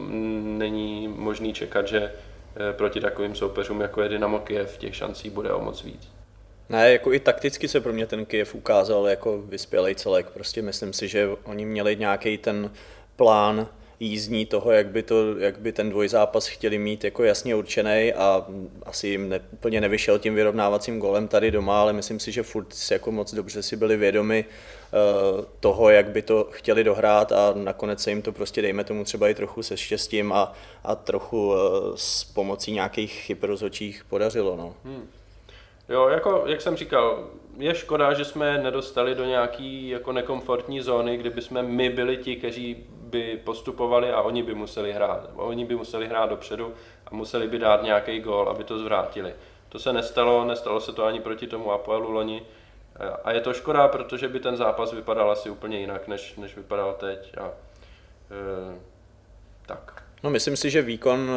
není 0.59 1.09
možný 1.09 1.53
čekat, 1.53 1.89
že 1.89 2.13
Eh, 2.57 2.73
proti 2.73 3.01
takovým 3.01 3.35
soupeřům, 3.35 3.81
jako 3.81 4.03
je 4.03 4.09
Dynamo 4.09 4.39
Kiev, 4.39 4.79
těch 4.79 4.97
šancí 4.97 5.31
bude 5.31 5.53
o 5.53 5.61
moc 5.61 5.83
víc. 5.85 6.09
Ne, 6.69 6.93
jako 6.93 7.13
i 7.13 7.21
takticky 7.21 7.69
se 7.69 7.81
pro 7.81 7.93
mě 7.93 8.07
ten 8.07 8.27
Kiev 8.27 8.55
ukázal 8.55 9.09
jako 9.09 9.43
vyspělej 9.43 9.95
celek. 9.95 10.31
Prostě 10.31 10.63
myslím 10.63 10.93
si, 10.93 11.09
že 11.09 11.29
oni 11.45 11.67
měli 11.67 11.97
nějaký 11.97 12.39
ten 12.39 12.71
plán 13.17 13.67
jízdní 14.01 14.47
toho, 14.47 14.71
jak 14.73 14.87
by, 14.87 15.03
to, 15.03 15.39
jak 15.39 15.59
by 15.59 15.73
ten 15.73 15.91
dvojzápas 15.91 16.47
chtěli 16.47 16.79
mít 16.79 17.05
jako 17.05 17.25
jasně 17.25 17.55
určený 17.55 18.13
a 18.13 18.47
asi 18.83 19.09
jim 19.09 19.29
ne, 19.29 19.41
úplně 19.53 19.81
nevyšel 19.81 20.19
tím 20.19 20.35
vyrovnávacím 20.35 20.99
golem 20.99 21.29
tady 21.29 21.51
doma, 21.51 21.81
ale 21.81 21.93
myslím 21.93 22.21
si, 22.21 22.33
že 22.33 22.43
furt 22.43 22.75
jako 22.91 23.13
moc 23.13 23.35
dobře 23.35 23.63
si 23.63 23.77
byli 23.77 23.97
vědomi 23.97 24.45
uh, 24.45 25.45
toho, 25.61 25.91
jak 25.91 26.09
by 26.11 26.23
to 26.23 26.49
chtěli 26.51 26.85
dohrát 26.85 27.33
a 27.33 27.53
nakonec 27.55 28.03
se 28.03 28.11
jim 28.11 28.23
to 28.23 28.33
prostě 28.33 28.63
dejme 28.63 28.85
tomu 28.85 29.05
třeba 29.05 29.29
i 29.29 29.35
trochu 29.35 29.63
se 29.63 29.77
štěstím 29.77 30.33
a, 30.33 30.53
a 30.85 30.95
trochu 30.95 31.49
uh, 31.49 31.57
s 31.95 32.25
pomocí 32.25 32.73
nějakých 32.73 33.13
chyb 33.13 33.39
rozhodčích 33.45 34.05
podařilo. 34.05 34.57
No. 34.57 34.75
Hmm. 34.85 35.09
Jo, 35.91 36.09
jako 36.09 36.43
jak 36.47 36.61
jsem 36.61 36.77
říkal, 36.77 37.29
je 37.57 37.75
škoda, 37.75 38.15
že 38.15 38.25
jsme 38.25 38.59
nedostali 38.59 39.15
do 39.15 39.25
nějaký 39.25 39.89
jako 39.89 40.13
nekomfortní 40.13 40.81
zóny, 40.81 41.17
kdyby 41.17 41.43
jsme 41.43 41.63
my 41.63 41.91
byli 41.91 42.17
ti, 42.17 42.37
kteří 42.37 42.85
by 42.89 43.41
postupovali 43.45 44.13
a 44.13 44.21
oni 44.21 44.43
by 44.43 44.55
museli 44.55 44.93
hrát. 44.93 45.31
Oni 45.35 45.65
by 45.65 45.77
museli 45.77 46.09
hrát 46.09 46.31
dopředu 46.31 46.75
a 47.07 47.15
museli 47.15 47.49
by 47.49 47.59
dát 47.59 47.83
nějaký 47.83 48.21
gól, 48.21 48.49
aby 48.49 48.65
to 48.65 48.79
zvrátili. 48.79 49.35
To 49.69 49.79
se 49.79 49.93
nestalo, 49.93 50.45
nestalo 50.45 50.81
se 50.81 50.93
to 50.93 51.05
ani 51.05 51.21
proti 51.21 51.47
tomu 51.47 51.73
Apoelu 51.73 52.11
loni. 52.11 52.43
A 53.25 53.33
je 53.33 53.41
to 53.41 53.55
škoda, 53.55 53.89
protože 53.89 54.29
by 54.29 54.41
ten 54.41 54.57
zápas 54.57 54.93
vypadal 54.93 55.31
asi 55.31 55.51
úplně 55.51 55.79
jinak, 55.79 56.09
než, 56.09 56.37
než 56.37 56.57
vypadal 56.57 56.97
teď. 57.01 57.39
A, 57.39 57.45
e, 57.45 58.79
tak. 59.67 60.03
No 60.23 60.31
myslím 60.31 60.57
si, 60.57 60.71
že 60.71 60.83
výkon 60.83 61.31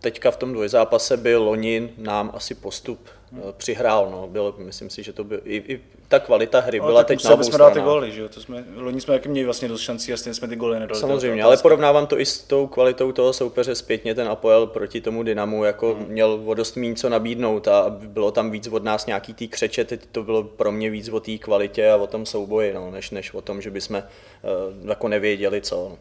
teďka 0.00 0.30
v 0.30 0.36
tom 0.36 0.52
dvojzápase 0.52 1.16
byl 1.16 1.42
loni 1.42 1.94
nám 1.98 2.30
asi 2.34 2.54
postup. 2.54 3.08
Přihrál. 3.56 4.08
No. 4.10 4.26
Byl, 4.26 4.54
myslím 4.58 4.90
si, 4.90 5.02
že 5.02 5.12
to 5.12 5.24
byl, 5.24 5.40
i, 5.44 5.56
i 5.56 5.80
ta 6.08 6.18
kvalita 6.18 6.60
hry 6.60 6.80
byla 6.80 7.04
teď 7.04 7.24
na 7.24 7.42
jsme 7.42 7.58
dát 7.58 7.72
ty 7.72 7.80
góly, 7.80 8.12
že 8.12 8.20
jo? 8.20 8.28
To 8.28 8.40
jsme, 8.40 8.64
loni 8.76 9.00
jsme 9.00 9.20
měli 9.26 9.44
vlastně 9.44 9.68
dost 9.68 9.80
šancí 9.80 10.12
a 10.12 10.16
stejně 10.16 10.34
jsme 10.34 10.48
ty 10.48 10.56
góly 10.56 10.80
nedali. 10.80 11.00
Samozřejmě, 11.00 11.42
ale 11.42 11.56
porovnávám 11.56 12.06
to 12.06 12.20
i 12.20 12.26
s 12.26 12.38
tou 12.38 12.66
kvalitou 12.66 13.12
toho 13.12 13.32
soupeře 13.32 13.74
zpětně, 13.74 14.14
ten 14.14 14.28
Apoel 14.28 14.66
proti 14.66 15.00
tomu 15.00 15.22
Dynamu, 15.22 15.64
jako 15.64 15.94
hmm. 15.94 16.06
měl 16.08 16.42
o 16.44 16.54
dost 16.54 16.76
méně 16.76 16.94
co 16.94 17.08
nabídnout 17.08 17.68
a 17.68 17.84
bylo 17.88 18.30
tam 18.30 18.50
víc 18.50 18.68
od 18.68 18.84
nás 18.84 19.06
nějaký 19.06 19.34
tý 19.34 19.48
křeče, 19.48 19.84
teď 19.84 20.00
to 20.12 20.22
bylo 20.22 20.42
pro 20.42 20.72
mě 20.72 20.90
víc 20.90 21.08
o 21.08 21.20
té 21.20 21.38
kvalitě 21.38 21.90
a 21.90 21.96
o 21.96 22.06
tom 22.06 22.26
souboji, 22.26 22.72
no, 22.72 22.90
než, 22.90 23.10
než 23.10 23.34
o 23.34 23.40
tom, 23.40 23.62
že 23.62 23.70
bychom 23.70 23.96
uh, 23.96 24.88
jako 24.88 25.08
nevěděli 25.08 25.60
co. 25.60 25.76
No. 25.76 25.98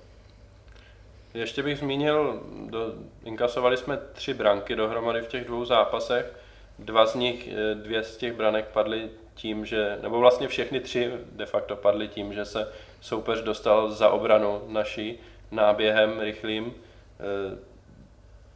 Ještě 1.34 1.64
bych 1.64 1.78
zmínil, 1.78 2.40
do, 2.66 2.94
inkasovali 3.26 3.78
jsme 3.78 4.00
tři 4.14 4.34
branky 4.34 4.76
dohromady 4.76 5.22
v 5.22 5.28
těch 5.28 5.46
dvou 5.46 5.66
zápasech. 5.66 6.34
Dva 6.80 7.06
z 7.06 7.16
nich, 7.16 7.48
eh, 7.48 7.76
dvě 7.76 8.04
z 8.04 8.18
těch 8.18 8.34
branek 8.34 8.68
padly 8.68 9.10
tím, 9.36 9.66
že, 9.66 9.98
nebo 10.02 10.20
vlastně 10.20 10.48
všechny 10.48 10.80
tři 10.80 11.14
de 11.32 11.46
facto 11.46 11.76
padly 11.76 12.08
tím, 12.08 12.34
že 12.34 12.46
se 12.46 12.72
soupeř 13.02 13.42
dostal 13.42 13.92
za 13.92 14.10
obranu 14.10 14.62
naší 14.68 15.20
náběhem 15.52 16.20
rychlým. 16.20 16.74
Eh, 17.20 17.58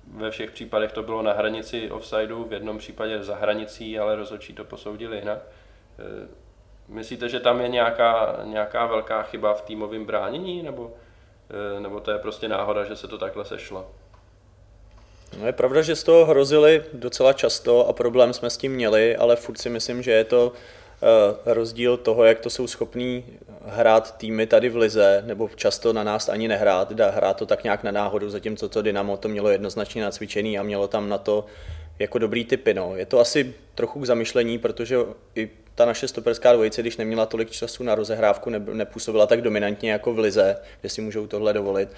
ve 0.07 0.31
všech 0.31 0.51
případech 0.51 0.91
to 0.91 1.03
bylo 1.03 1.21
na 1.21 1.33
hranici 1.33 1.91
offsideu, 1.91 2.43
v 2.43 2.53
jednom 2.53 2.77
případě 2.77 3.23
za 3.23 3.35
hranicí, 3.35 3.99
ale 3.99 4.15
rozhodčí 4.15 4.53
to 4.53 4.63
posoudili 4.63 5.17
jinak. 5.17 5.39
Eh, 5.99 6.27
myslíte, 6.87 7.29
že 7.29 7.39
tam 7.39 7.61
je 7.61 7.67
nějaká, 7.67 8.39
nějaká 8.43 8.85
velká 8.85 9.23
chyba 9.23 9.53
v 9.53 9.61
týmovém 9.61 10.05
bránění, 10.05 10.63
nebo 10.63 10.93
nebo 11.79 11.99
to 11.99 12.11
je 12.11 12.17
prostě 12.19 12.47
náhoda, 12.47 12.83
že 12.83 12.95
se 12.95 13.07
to 13.07 13.17
takhle 13.17 13.45
sešlo? 13.45 13.91
No 15.39 15.47
je 15.47 15.53
pravda, 15.53 15.81
že 15.81 15.95
z 15.95 16.03
toho 16.03 16.25
hrozili 16.25 16.83
docela 16.93 17.33
často 17.33 17.87
a 17.87 17.93
problém 17.93 18.33
jsme 18.33 18.49
s 18.49 18.57
tím 18.57 18.71
měli, 18.71 19.15
ale 19.15 19.35
furt 19.35 19.57
si 19.57 19.69
myslím, 19.69 20.03
že 20.03 20.11
je 20.11 20.23
to 20.23 20.51
eh, 20.53 21.53
rozdíl 21.53 21.97
toho, 21.97 22.23
jak 22.23 22.39
to 22.39 22.49
jsou 22.49 22.67
schopní 22.67 23.25
hrát 23.65 24.17
týmy 24.17 24.47
tady 24.47 24.69
v 24.69 24.77
Lize, 24.77 25.23
nebo 25.25 25.49
často 25.55 25.93
na 25.93 26.03
nás 26.03 26.29
ani 26.29 26.47
nehrát, 26.47 26.91
hrát 26.91 27.37
to 27.37 27.45
tak 27.45 27.63
nějak 27.63 27.83
na 27.83 27.91
náhodu, 27.91 28.29
zatímco 28.29 28.69
to 28.69 28.81
Dynamo 28.81 29.17
to 29.17 29.27
mělo 29.27 29.49
jednoznačně 29.49 30.03
nacvičený 30.03 30.59
a 30.59 30.63
mělo 30.63 30.87
tam 30.87 31.09
na 31.09 31.17
to 31.17 31.45
jako 31.99 32.19
dobrý 32.19 32.45
typy. 32.45 32.73
No. 32.73 32.95
Je 32.95 33.05
to 33.05 33.19
asi 33.19 33.53
trochu 33.75 33.99
k 33.99 34.05
zamyšlení, 34.05 34.57
protože 34.57 34.97
i 35.35 35.49
ta 35.75 35.85
naše 35.85 36.07
stoperská 36.07 36.53
dvojice, 36.53 36.81
když 36.81 36.97
neměla 36.97 37.25
tolik 37.25 37.51
času 37.51 37.83
na 37.83 37.95
rozehrávku, 37.95 38.49
ne, 38.49 38.59
nepůsobila 38.59 39.27
tak 39.27 39.41
dominantně 39.41 39.91
jako 39.91 40.13
v 40.13 40.19
Lize, 40.19 40.57
že 40.83 40.89
si 40.89 41.01
můžou 41.01 41.27
tohle 41.27 41.53
dovolit. 41.53 41.89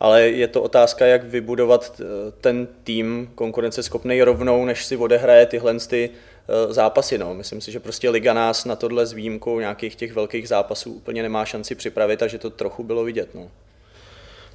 Ale 0.00 0.22
je 0.22 0.48
to 0.48 0.62
otázka, 0.62 1.06
jak 1.06 1.24
vybudovat 1.24 2.00
eh, 2.00 2.04
ten 2.40 2.68
tým 2.84 3.30
konkurenceschopný 3.34 4.22
rovnou, 4.22 4.64
než 4.64 4.84
si 4.84 4.96
odehraje 4.96 5.46
tyhle 5.46 5.78
ty 5.78 6.10
eh, 6.10 6.72
zápasy. 6.72 7.18
No. 7.18 7.34
Myslím 7.34 7.60
si, 7.60 7.72
že 7.72 7.80
prostě 7.80 8.10
Liga 8.10 8.32
nás 8.32 8.64
na 8.64 8.76
tohle 8.76 9.06
s 9.06 9.12
výjimkou 9.12 9.60
nějakých 9.60 9.94
těch 9.96 10.12
velkých 10.12 10.48
zápasů 10.48 10.92
úplně 10.92 11.22
nemá 11.22 11.44
šanci 11.44 11.74
připravit, 11.74 12.18
takže 12.18 12.38
to 12.38 12.50
trochu 12.50 12.82
bylo 12.82 13.04
vidět. 13.04 13.34
No. 13.34 13.50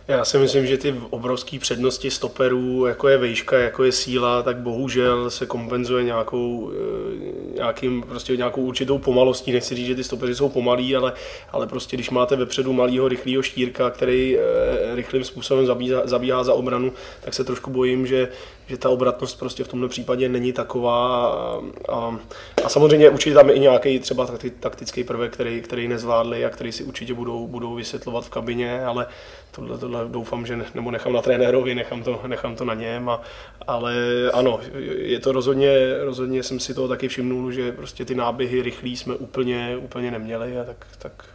Já 0.08 0.26
si 0.26 0.38
myslím, 0.38 0.66
že 0.66 0.78
ty 0.78 0.96
obrovské 1.10 1.60
přednosti 1.60 2.12
stoperů, 2.12 2.86
jako 2.86 3.08
je 3.08 3.18
vejška, 3.18 3.58
jako 3.58 3.84
je 3.84 3.92
síla, 3.92 4.44
tak 4.44 4.58
bohužel 4.58 5.30
se 5.30 5.46
kompenzuje 5.46 6.04
nějakou, 6.04 6.72
eh, 6.72 7.56
nějakým, 7.56 8.02
prostě 8.02 8.38
nějakou 8.38 8.62
určitou 8.62 8.98
pomalostí. 8.98 9.52
Nechci 9.52 9.76
říct, 9.76 9.88
že 9.88 9.96
ty 9.96 10.04
stopeři 10.04 10.36
jsou 10.36 10.50
pomalí, 10.50 10.96
ale, 10.96 11.14
ale 11.52 11.68
prostě 11.68 11.98
když 11.98 12.10
máte 12.10 12.36
vepředu 12.36 12.74
malého, 12.74 13.08
rychlého 13.08 13.42
štírka, 13.42 13.90
který 13.90 14.38
eh, 14.38 14.96
rychlým 14.96 15.24
způsobem 15.24 15.66
zabíhá, 15.66 16.02
zabíhá 16.06 16.44
za 16.44 16.54
obranu, 16.54 16.94
tak 17.22 17.34
se 17.34 17.44
trošku 17.44 17.72
bojím, 17.72 18.08
že, 18.08 18.30
že 18.68 18.78
ta 18.78 18.90
obratnost 18.90 19.40
prostě 19.40 19.64
v 19.64 19.68
tomto 19.68 19.88
případě 19.88 20.30
není 20.30 20.54
taková. 20.54 21.28
A, 21.28 21.62
a, 21.90 22.20
a 22.66 22.70
samozřejmě 22.70 23.10
určitě 23.10 23.36
tam 23.36 23.50
je 23.50 23.56
i 23.56 23.60
nějaký 23.60 24.00
třeba 24.00 24.28
taktický 24.60 25.04
prvek, 25.04 25.34
který, 25.34 25.62
který 25.62 25.88
nezvládli 25.88 26.46
a 26.46 26.50
který 26.50 26.72
si 26.72 26.84
určitě 26.84 27.14
budou, 27.14 27.48
budou 27.48 27.76
vysvětlovat 27.76 28.26
v 28.26 28.30
kabině, 28.30 28.86
ale 28.86 29.08
tohle, 29.52 29.78
tohle 29.78 30.06
doufám, 30.08 30.46
že 30.46 30.58
ne, 30.58 30.66
nebo 30.76 30.92
nechám 30.92 31.14
na 31.14 31.22
trenérovi, 31.22 31.76
nechám 31.76 32.04
to, 32.04 32.22
nechám 32.28 32.56
to 32.56 32.66
na 32.66 32.74
něm, 32.74 33.10
a, 33.10 33.22
ale 33.68 33.96
ano, 34.34 34.60
je 34.98 35.20
to 35.20 35.32
rozhodně, 35.32 35.98
rozhodně 36.00 36.44
jsem 36.44 36.60
si 36.60 36.74
toho 36.74 36.88
taky 36.88 37.08
všimnul, 37.08 37.52
že 37.52 37.72
prostě 37.72 38.06
ty 38.06 38.16
náběhy 38.16 38.62
rychlí 38.62 38.98
jsme 38.98 39.16
úplně, 39.16 39.78
úplně 39.78 40.12
neměli 40.12 40.60
a 40.60 40.64
tak, 40.64 40.88
tak 40.98 41.26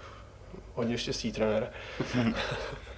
hodně 0.75 0.99
štěstí 0.99 1.33
trenér. 1.33 1.71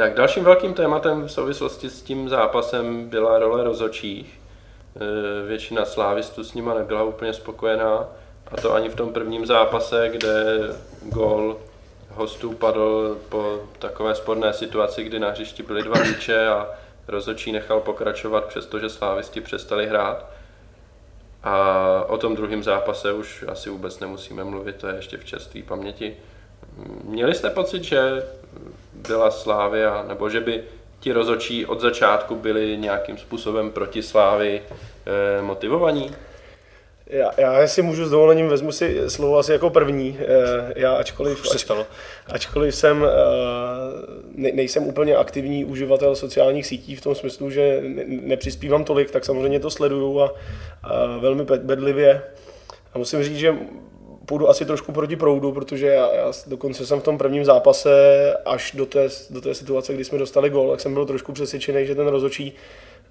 Tak 0.00 0.14
dalším 0.14 0.44
velkým 0.44 0.74
tématem 0.74 1.22
v 1.22 1.32
souvislosti 1.32 1.90
s 1.90 2.02
tím 2.02 2.28
zápasem 2.28 3.08
byla 3.08 3.38
role 3.38 3.64
rozočích. 3.64 4.40
E, 4.96 5.46
většina 5.46 5.84
slávistů 5.84 6.44
s 6.44 6.54
nima 6.54 6.74
nebyla 6.74 7.02
úplně 7.02 7.32
spokojená, 7.32 8.08
a 8.52 8.56
to 8.60 8.74
ani 8.74 8.88
v 8.88 8.94
tom 8.94 9.12
prvním 9.12 9.46
zápase, 9.46 10.08
kde 10.08 10.58
gol 11.02 11.56
hostů 12.10 12.52
padl 12.52 13.18
po 13.28 13.60
takové 13.78 14.14
sporné 14.14 14.52
situaci, 14.52 15.04
kdy 15.04 15.18
na 15.18 15.30
hřišti 15.30 15.62
byly 15.62 15.82
dva 15.82 16.00
míče 16.02 16.48
a 16.48 16.68
rozhodčí 17.08 17.52
nechal 17.52 17.80
pokračovat, 17.80 18.44
přestože 18.44 18.88
slávisti 18.88 19.40
přestali 19.40 19.86
hrát. 19.86 20.26
A 21.42 22.04
o 22.08 22.18
tom 22.18 22.36
druhém 22.36 22.62
zápase 22.62 23.12
už 23.12 23.44
asi 23.48 23.70
vůbec 23.70 24.00
nemusíme 24.00 24.44
mluvit, 24.44 24.76
to 24.76 24.88
je 24.88 24.94
ještě 24.94 25.16
v 25.16 25.24
čerstvé 25.24 25.62
paměti. 25.62 26.16
Měli 27.04 27.34
jste 27.34 27.50
pocit, 27.50 27.84
že 27.84 28.22
byla 29.08 29.30
Slávia, 29.30 30.04
nebo 30.08 30.30
že 30.30 30.40
by 30.40 30.62
ti 31.00 31.12
rozočí 31.12 31.66
od 31.66 31.80
začátku 31.80 32.34
byli 32.34 32.76
nějakým 32.76 33.18
způsobem 33.18 33.70
proti 33.70 34.02
Slávy 34.02 34.62
eh, 34.68 35.42
motivovaní? 35.42 36.10
Já, 37.06 37.30
já 37.36 37.66
si 37.66 37.82
můžu 37.82 38.06
s 38.06 38.10
dovolením, 38.10 38.48
vezmu 38.48 38.72
si 38.72 39.10
slovo 39.10 39.38
asi 39.38 39.52
jako 39.52 39.70
první. 39.70 40.18
Eh, 40.20 40.72
já 40.76 40.94
ačkoliv, 40.94 41.46
stalo. 41.46 41.86
ačkoliv 42.26 42.74
jsem, 42.74 43.04
eh, 43.04 43.08
ne, 44.34 44.52
nejsem 44.52 44.86
úplně 44.86 45.16
aktivní 45.16 45.64
uživatel 45.64 46.16
sociálních 46.16 46.66
sítí 46.66 46.96
v 46.96 47.00
tom 47.00 47.14
smyslu, 47.14 47.50
že 47.50 47.80
ne, 47.82 48.04
nepřispívám 48.06 48.84
tolik, 48.84 49.10
tak 49.10 49.24
samozřejmě 49.24 49.60
to 49.60 49.70
sleduju 49.70 50.20
a, 50.20 50.34
a 50.82 51.06
velmi 51.18 51.44
bedlivě. 51.44 52.22
A 52.94 52.98
musím 52.98 53.22
říct, 53.22 53.36
že 53.36 53.54
půjdu 54.30 54.48
asi 54.48 54.64
trošku 54.64 54.92
proti 54.92 55.16
proudu, 55.16 55.52
protože 55.52 55.86
já, 55.86 56.14
já 56.14 56.32
dokonce 56.46 56.86
jsem 56.86 57.00
v 57.00 57.02
tom 57.02 57.18
prvním 57.18 57.44
zápase 57.44 57.90
až 58.44 58.72
do 58.72 58.86
té, 58.86 59.08
do 59.30 59.40
té 59.40 59.54
situace, 59.54 59.94
kdy 59.94 60.04
jsme 60.04 60.18
dostali 60.18 60.50
gol, 60.50 60.70
tak 60.70 60.80
jsem 60.80 60.94
byl 60.94 61.06
trošku 61.06 61.32
přesvědčený, 61.32 61.86
že 61.86 61.94
ten 61.94 62.06
rozočí 62.06 62.52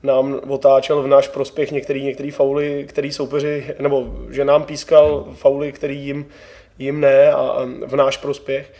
nám 0.03 0.41
otáčel 0.47 1.01
v 1.01 1.07
náš 1.07 1.27
prospěch 1.27 1.71
některý, 1.71 2.03
některý 2.03 2.31
fauly, 2.31 2.85
který 2.89 3.11
soupeři, 3.11 3.75
nebo 3.79 4.15
že 4.29 4.45
nám 4.45 4.63
pískal 4.63 5.27
fauly, 5.33 5.71
který 5.71 6.05
jim, 6.05 6.25
jim 6.77 6.99
ne 7.01 7.31
a 7.31 7.67
v 7.85 7.95
náš 7.95 8.17
prospěch. 8.17 8.71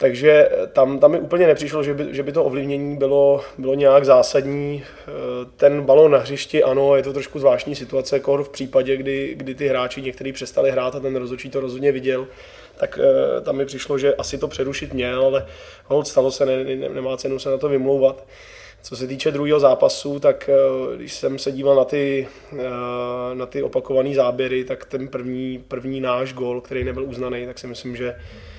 Takže 0.00 0.50
tam, 0.72 0.98
tam 0.98 1.10
mi 1.10 1.20
úplně 1.20 1.46
nepřišlo, 1.46 1.82
že 1.82 1.94
by, 1.94 2.06
že 2.10 2.22
by 2.22 2.32
to 2.32 2.44
ovlivnění 2.44 2.96
bylo, 2.96 3.40
bylo 3.58 3.74
nějak 3.74 4.04
zásadní. 4.04 4.82
Ten 5.56 5.82
balon 5.82 6.10
na 6.10 6.18
hřišti, 6.18 6.62
ano, 6.62 6.96
je 6.96 7.02
to 7.02 7.12
trošku 7.12 7.38
zvláštní 7.38 7.74
situace, 7.76 8.20
kor 8.20 8.44
v 8.44 8.48
případě, 8.48 8.96
kdy, 8.96 9.34
kdy 9.36 9.54
ty 9.54 9.68
hráči 9.68 10.02
někteří 10.02 10.32
přestali 10.32 10.70
hrát 10.70 10.94
a 10.94 11.00
ten 11.00 11.16
rozhodčí 11.16 11.50
to 11.50 11.60
rozhodně 11.60 11.92
viděl, 11.92 12.26
tak 12.76 12.98
eh, 13.02 13.40
tam 13.40 13.56
mi 13.56 13.64
přišlo, 13.66 13.98
že 13.98 14.14
asi 14.14 14.38
to 14.38 14.48
přerušit 14.48 14.92
měl, 14.92 15.22
ale 15.24 15.46
hold 15.84 16.08
stalo 16.08 16.30
se, 16.30 16.46
ne, 16.46 16.64
ne, 16.64 16.88
nemá 16.88 17.16
cenu 17.16 17.38
se 17.38 17.50
na 17.50 17.58
to 17.58 17.68
vymlouvat. 17.68 18.26
Co 18.82 18.96
se 18.96 19.06
týče 19.06 19.30
druhého 19.30 19.60
zápasu, 19.60 20.20
tak 20.20 20.50
eh, 20.52 20.96
když 20.96 21.12
jsem 21.12 21.38
se 21.38 21.52
díval 21.52 21.76
na 21.76 21.84
ty, 21.84 22.28
eh, 22.52 23.34
na 23.34 23.46
ty 23.46 23.62
opakované 23.62 24.14
záběry, 24.14 24.64
tak 24.64 24.84
ten 24.84 25.08
první, 25.08 25.64
první 25.68 26.00
náš 26.00 26.32
gol, 26.32 26.60
který 26.60 26.84
nebyl 26.84 27.04
uznaný, 27.04 27.46
tak 27.46 27.58
si 27.58 27.66
myslím, 27.66 27.96
že 27.96 28.08
eh, 28.08 28.49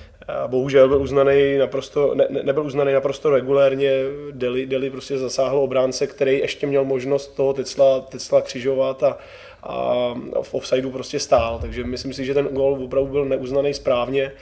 bohužel 0.46 0.88
byl 0.88 1.02
uznaný 1.02 1.58
naprosto, 1.58 2.14
ne, 2.14 2.26
nebyl 2.42 2.66
uznaný 2.66 2.92
naprosto 2.92 3.30
regulérně, 3.30 3.92
Deli, 4.30 4.66
Deli 4.66 4.90
prostě 4.90 5.18
zasáhl 5.18 5.58
obránce, 5.58 6.06
který 6.06 6.38
ještě 6.38 6.66
měl 6.66 6.84
možnost 6.84 7.26
toho 7.36 7.52
Tecla, 7.52 8.00
Tecla 8.00 8.42
křižovat 8.42 9.02
a, 9.02 9.18
a 9.62 10.14
v 10.42 10.54
offsideu 10.54 10.90
prostě 10.90 11.18
stál, 11.18 11.58
takže 11.58 11.84
myslím 11.84 12.12
si, 12.12 12.24
že 12.24 12.34
ten 12.34 12.46
gol 12.46 12.78
opravdu 12.84 13.12
byl 13.12 13.24
neuznaný 13.24 13.74
správně. 13.74 14.32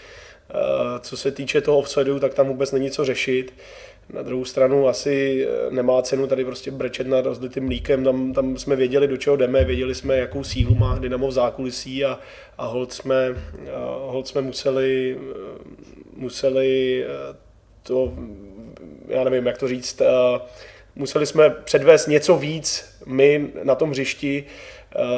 Co 1.00 1.16
se 1.16 1.30
týče 1.30 1.60
toho 1.60 1.78
offsideu, 1.78 2.18
tak 2.18 2.34
tam 2.34 2.48
vůbec 2.48 2.72
není 2.72 2.90
co 2.90 3.04
řešit. 3.04 3.52
Na 4.12 4.22
druhou 4.22 4.44
stranu 4.44 4.88
asi 4.88 5.46
eh, 5.46 5.70
nemá 5.70 6.02
cenu 6.02 6.26
tady 6.26 6.44
prostě 6.44 6.70
brečet 6.70 7.06
nad 7.06 7.24
rozlitým 7.24 7.64
mlíkem, 7.64 8.04
tam, 8.04 8.32
tam 8.32 8.58
jsme 8.58 8.76
věděli, 8.76 9.08
do 9.08 9.16
čeho 9.16 9.36
jdeme, 9.36 9.64
věděli 9.64 9.94
jsme, 9.94 10.16
jakou 10.16 10.44
sílu 10.44 10.74
má 10.74 10.98
Dynamo 10.98 11.28
v 11.28 11.32
zákulisí 11.32 12.04
a, 12.04 12.18
a 12.58 12.66
hold, 12.66 12.92
jsme, 12.92 13.34
a 13.74 14.10
hold 14.10 14.28
jsme 14.28 14.40
museli, 14.40 15.18
eh, 15.20 15.58
museli 16.16 17.04
eh, 17.04 17.36
to, 17.82 18.12
já 19.08 19.24
nevím, 19.24 19.46
jak 19.46 19.58
to 19.58 19.68
říct, 19.68 20.02
museli 20.96 21.26
jsme 21.26 21.50
předvést 21.50 22.06
něco 22.06 22.38
víc 22.38 22.89
my 23.06 23.48
na 23.62 23.74
tom 23.74 23.90
hřišti, 23.90 24.44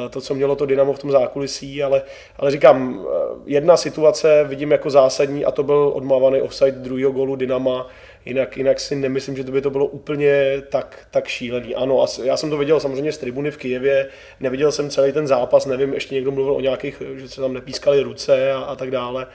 to, 0.09 0.21
co 0.21 0.35
mělo 0.35 0.55
to 0.55 0.65
Dynamo 0.65 0.93
v 0.93 0.99
tom 0.99 1.11
zákulisí, 1.11 1.83
ale, 1.83 2.01
ale 2.37 2.51
říkám, 2.51 3.05
jedna 3.45 3.77
situace 3.77 4.45
vidím 4.47 4.71
jako 4.71 4.89
zásadní 4.89 5.45
a 5.45 5.51
to 5.51 5.63
byl 5.63 5.91
odmávaný 5.95 6.41
offside 6.41 6.71
druhého 6.71 7.11
golu 7.11 7.35
Dynama, 7.35 7.87
Jinak, 8.25 8.57
jinak 8.57 8.79
si 8.79 8.95
nemyslím, 8.95 9.37
že 9.37 9.43
to 9.43 9.51
by 9.51 9.61
to 9.61 9.69
bylo 9.69 9.85
úplně 9.85 10.61
tak, 10.69 11.07
tak 11.11 11.27
šílený. 11.27 11.75
Ano, 11.75 12.05
já 12.23 12.37
jsem 12.37 12.49
to 12.49 12.57
viděl 12.57 12.79
samozřejmě 12.79 13.11
z 13.11 13.17
tribuny 13.17 13.51
v 13.51 13.57
Kijevě, 13.57 14.07
neviděl 14.39 14.71
jsem 14.71 14.89
celý 14.89 15.11
ten 15.11 15.27
zápas, 15.27 15.65
nevím, 15.65 15.93
ještě 15.93 16.15
někdo 16.15 16.31
mluvil 16.31 16.53
o 16.53 16.59
nějakých, 16.59 17.01
že 17.15 17.29
se 17.29 17.41
tam 17.41 17.53
nepískaly 17.53 18.01
ruce 18.01 18.53
a, 18.53 18.59
a 18.59 18.75
tak 18.75 18.91
dále. 18.91 19.27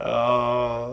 A, 0.00 0.90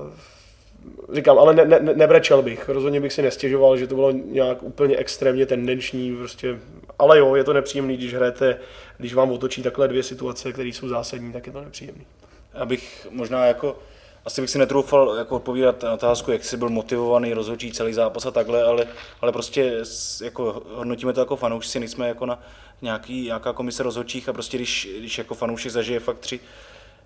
říkám, 1.13 1.39
ale 1.39 1.53
ne, 1.53 1.65
ne, 1.65 1.79
nebrečel 1.79 2.41
bych, 2.41 2.69
rozhodně 2.69 3.01
bych 3.01 3.13
si 3.13 3.21
nestěžoval, 3.21 3.77
že 3.77 3.87
to 3.87 3.95
bylo 3.95 4.11
nějak 4.11 4.63
úplně 4.63 4.97
extrémně 4.97 5.45
tendenční, 5.45 6.15
prostě, 6.15 6.57
ale 6.99 7.19
jo, 7.19 7.35
je 7.35 7.43
to 7.43 7.53
nepříjemný, 7.53 7.97
když 7.97 8.13
hrajete, 8.13 8.59
když 8.97 9.13
vám 9.13 9.31
otočí 9.31 9.63
takhle 9.63 9.87
dvě 9.87 10.03
situace, 10.03 10.53
které 10.53 10.69
jsou 10.69 10.87
zásadní, 10.87 11.33
tak 11.33 11.47
je 11.47 11.53
to 11.53 11.61
nepříjemný. 11.61 12.05
Abych 12.53 13.07
možná 13.11 13.45
jako 13.45 13.79
asi 14.25 14.41
bych 14.41 14.49
si 14.49 14.57
netroufal 14.57 15.15
jako 15.17 15.35
odpovídat 15.35 15.83
na 15.83 15.93
otázku, 15.93 16.31
jak 16.31 16.43
jsi 16.43 16.57
byl 16.57 16.69
motivovaný, 16.69 17.33
rozhodčí 17.33 17.71
celý 17.71 17.93
zápas 17.93 18.25
a 18.25 18.31
takhle, 18.31 18.63
ale, 18.63 18.87
ale 19.21 19.31
prostě 19.31 19.81
jako 20.23 20.63
hodnotíme 20.73 21.13
to 21.13 21.19
jako 21.19 21.35
fanoušci, 21.35 21.79
nejsme 21.79 22.07
jako 22.07 22.25
na 22.25 22.39
nějaký, 22.81 23.21
nějaká 23.21 23.53
komise 23.53 23.83
rozhodčích 23.83 24.29
a 24.29 24.33
prostě 24.33 24.57
když, 24.57 24.89
když 24.99 25.17
jako 25.17 25.35
fanoušek 25.35 25.71
zažije 25.71 25.99
fakt 25.99 26.19
tři, 26.19 26.39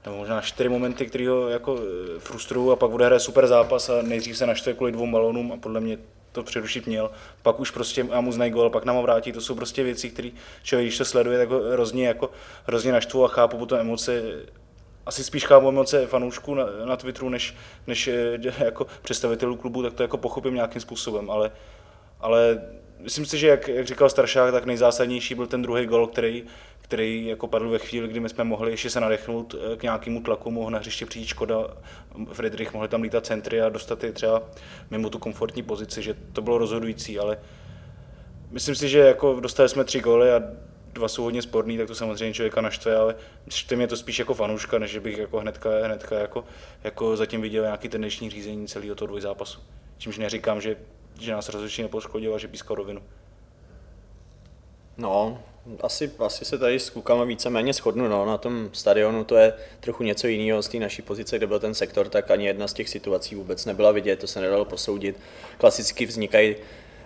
nebo 0.06 0.18
možná 0.18 0.42
čtyři 0.42 0.70
momenty, 0.70 1.06
které 1.06 1.30
ho 1.30 1.50
jako 1.50 1.78
e, 1.78 2.20
frustrují 2.20 2.72
a 2.72 2.76
pak 2.76 2.92
bude 2.92 3.06
hrát 3.06 3.20
super 3.20 3.48
zápas 3.48 3.90
a 3.90 4.02
nejdřív 4.02 4.38
se 4.38 4.46
naštve 4.46 4.74
kvůli 4.74 4.92
dvou 4.92 5.12
balónům 5.12 5.52
a 5.52 5.58
podle 5.58 5.80
mě 5.80 5.98
to 6.32 6.44
přerušit 6.44 6.88
měl, 6.88 7.12
pak 7.42 7.60
už 7.60 7.72
prostě 7.72 8.06
a 8.12 8.22
mu 8.22 8.32
znají 8.32 8.52
gol, 8.52 8.70
pak 8.70 8.86
nám 8.86 8.96
ho 8.96 9.02
vrátí, 9.02 9.32
to 9.32 9.42
jsou 9.42 9.56
prostě 9.56 9.84
věci, 9.84 10.10
které 10.10 10.30
člověk, 10.64 10.88
když 10.88 10.98
to 10.98 11.06
sleduje, 11.06 11.38
tak 11.38 11.50
hrozně, 11.72 12.08
jako, 12.08 12.30
hrozně 12.66 12.92
naštvu 12.92 13.26
a 13.26 13.28
chápu 13.28 13.58
potom 13.58 13.80
emoce. 13.80 14.22
Asi 15.06 15.24
spíš 15.24 15.46
chápu 15.46 15.70
emoce 15.70 16.08
fanoušků 16.08 16.56
na, 16.56 16.66
na 16.86 16.98
Twitteru, 16.98 17.30
než, 17.30 17.56
než 17.88 18.08
eh, 18.08 18.40
jako 18.64 18.88
představitelů 19.02 19.56
klubu, 19.56 19.84
tak 19.84 19.94
to 19.94 20.04
jako 20.04 20.18
pochopím 20.18 20.54
nějakým 20.54 20.82
způsobem, 20.82 21.32
ale, 21.32 21.52
ale 22.20 22.62
myslím 23.00 23.26
si, 23.26 23.38
že 23.38 23.48
jak, 23.48 23.68
jak 23.68 23.88
říkal 23.88 24.10
Staršák, 24.10 24.52
tak 24.52 24.66
nejzásadnější 24.66 25.36
byl 25.36 25.48
ten 25.48 25.62
druhý 25.62 25.86
gol, 25.86 26.08
který, 26.08 26.44
který 26.92 27.26
jako 27.26 27.48
padl 27.48 27.70
ve 27.70 27.80
chvíli, 27.80 28.08
kdy 28.08 28.20
my 28.20 28.30
jsme 28.30 28.44
mohli 28.44 28.72
ještě 28.72 28.90
se 28.90 29.00
nadechnout 29.00 29.56
eh, 29.56 29.78
k 29.78 29.84
nějakému 29.84 30.22
tlaku, 30.22 30.52
mohl 30.52 30.72
na 30.72 30.80
hřiště 30.80 31.06
přijít 31.06 31.28
Škoda, 31.28 31.68
Friedrich 32.34 32.74
mohli 32.74 32.88
tam 32.90 33.02
lítat 33.02 33.26
centry 33.26 33.62
a 33.62 33.70
dostat 33.70 34.04
je 34.04 34.12
třeba 34.12 34.44
mimo 34.90 35.10
tu 35.10 35.20
komfortní 35.20 35.64
pozici, 35.64 36.02
že 36.02 36.16
to 36.34 36.42
bylo 36.42 36.58
rozhodující, 36.58 37.20
ale 37.20 37.38
myslím 38.52 38.76
si, 38.76 38.90
že 38.90 39.00
jako 39.00 39.40
dostali 39.40 39.70
jsme 39.70 39.84
tři 39.84 40.00
góly 40.00 40.32
a 40.32 40.42
dva 40.94 41.08
jsou 41.08 41.24
hodně 41.24 41.42
sporný, 41.42 41.78
tak 41.78 41.88
to 41.88 41.96
samozřejmě 41.96 42.34
člověka 42.34 42.62
naštve, 42.62 42.96
ale 42.96 43.16
štve 43.50 43.78
mě 43.78 43.88
to 43.88 43.98
spíš 43.98 44.20
jako 44.20 44.34
fanouška, 44.34 44.80
než 44.80 44.98
bych 44.98 45.18
jako 45.18 45.40
hnedka, 45.40 45.70
hnedka 45.86 46.20
jako, 46.20 46.46
jako 46.84 47.18
zatím 47.18 47.42
viděl 47.42 47.64
nějaký 47.64 47.90
tendenční 47.90 48.30
řízení 48.30 48.68
celého 48.68 48.96
toho 48.96 49.08
dvojzápasu. 49.08 49.60
Čímž 49.98 50.18
neříkám, 50.18 50.62
že, 50.62 50.78
že 51.20 51.32
nás 51.32 51.50
rozhodčí 51.50 51.82
nepoškodil 51.82 52.36
a 52.36 52.38
že 52.38 52.48
pískal 52.48 52.76
rovinu. 52.76 53.02
No, 54.98 55.44
asi, 55.82 56.12
asi 56.20 56.46
se 56.46 56.58
tady 56.58 56.80
s 56.80 56.90
klukama 56.90 57.24
víceméně 57.24 57.74
shodnu. 57.74 58.08
No. 58.08 58.26
Na 58.26 58.38
tom 58.38 58.70
stadionu 58.74 59.24
to 59.24 59.36
je 59.36 59.54
trochu 59.80 60.04
něco 60.04 60.28
jiného 60.28 60.62
z 60.62 60.68
té 60.68 60.78
naší 60.78 61.02
pozice, 61.02 61.38
kde 61.38 61.48
byl 61.48 61.60
ten 61.60 61.74
sektor, 61.74 62.10
tak 62.10 62.32
ani 62.32 62.46
jedna 62.46 62.68
z 62.68 62.74
těch 62.74 62.90
situací 62.90 63.36
vůbec 63.36 63.66
nebyla 63.66 63.92
vidět, 63.92 64.20
to 64.20 64.28
se 64.28 64.42
nedalo 64.42 64.66
posoudit. 64.66 65.20
Klasicky 65.58 66.06
vznikají 66.06 66.56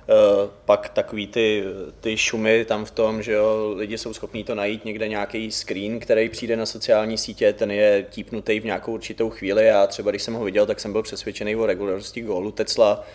Eh, 0.10 0.50
pak 0.66 0.90
takový 0.90 1.28
ty, 1.28 1.64
ty 2.02 2.18
šumy 2.18 2.66
tam 2.66 2.86
v 2.86 2.92
tom, 2.92 3.24
že 3.24 3.32
jo, 3.32 3.74
lidi 3.76 3.98
jsou 3.98 4.14
schopní 4.14 4.44
to 4.44 4.56
najít 4.56 4.86
někde 4.86 5.08
nějaký 5.08 5.52
screen, 5.52 6.00
který 6.00 6.30
přijde 6.30 6.56
na 6.56 6.66
sociální 6.66 7.18
sítě, 7.18 7.54
ten 7.54 7.72
je 7.72 8.06
típnutý 8.10 8.60
v 8.60 8.66
nějakou 8.66 8.94
určitou 8.94 9.30
chvíli 9.30 9.72
a 9.72 9.88
třeba 9.88 10.12
když 10.12 10.24
jsem 10.24 10.34
ho 10.34 10.46
viděl, 10.46 10.66
tak 10.66 10.80
jsem 10.80 10.92
byl 10.92 11.04
přesvědčený 11.04 11.56
o 11.56 11.66
regulárnosti 11.66 12.22
gólu 12.22 12.52
Tecla, 12.52 13.06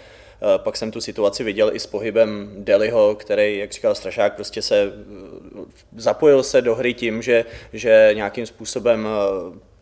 pak 0.57 0.76
jsem 0.76 0.90
tu 0.90 1.00
situaci 1.00 1.44
viděl 1.44 1.70
i 1.74 1.81
s 1.81 1.87
pohybem 1.87 2.50
Deliho, 2.57 3.14
který, 3.14 3.59
jak 3.59 3.72
říkal 3.72 3.94
Strašák, 3.94 4.35
prostě 4.35 4.62
se 4.62 4.83
eh, 4.83 5.61
zapojil 5.96 6.42
se 6.42 6.62
do 6.62 6.74
hry 6.74 6.94
tím, 6.94 7.22
že, 7.22 7.44
že 7.72 8.11
nějakým 8.14 8.46
způsobem 8.46 9.09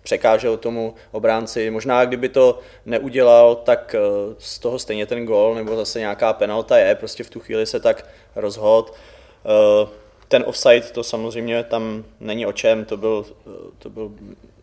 překážel 0.09 0.57
tomu 0.57 0.94
obránci. 1.12 1.71
Možná 1.71 2.05
kdyby 2.05 2.29
to 2.29 2.59
neudělal, 2.87 3.57
tak 3.57 3.94
eh, 3.94 4.01
z 4.38 4.59
toho 4.59 4.79
stejně 4.79 5.07
ten 5.07 5.27
gol 5.27 5.55
nebo 5.55 5.77
zase 5.77 5.99
nějaká 5.99 6.33
penalta 6.33 6.79
je, 6.79 6.94
prostě 6.94 7.25
v 7.25 7.31
tu 7.31 7.40
chvíli 7.40 7.66
se 7.66 7.81
tak 7.81 8.07
rozhod. 8.37 8.94
Eh, 8.94 9.88
ten 10.29 10.44
offside, 10.47 10.81
to 10.81 11.03
samozřejmě 11.03 11.64
tam 11.64 12.05
není 12.21 12.47
o 12.47 12.53
čem, 12.53 12.85
to 12.85 12.97
byl, 12.97 13.27
eh, 13.29 13.51
to 13.79 13.90
byl 13.90 14.12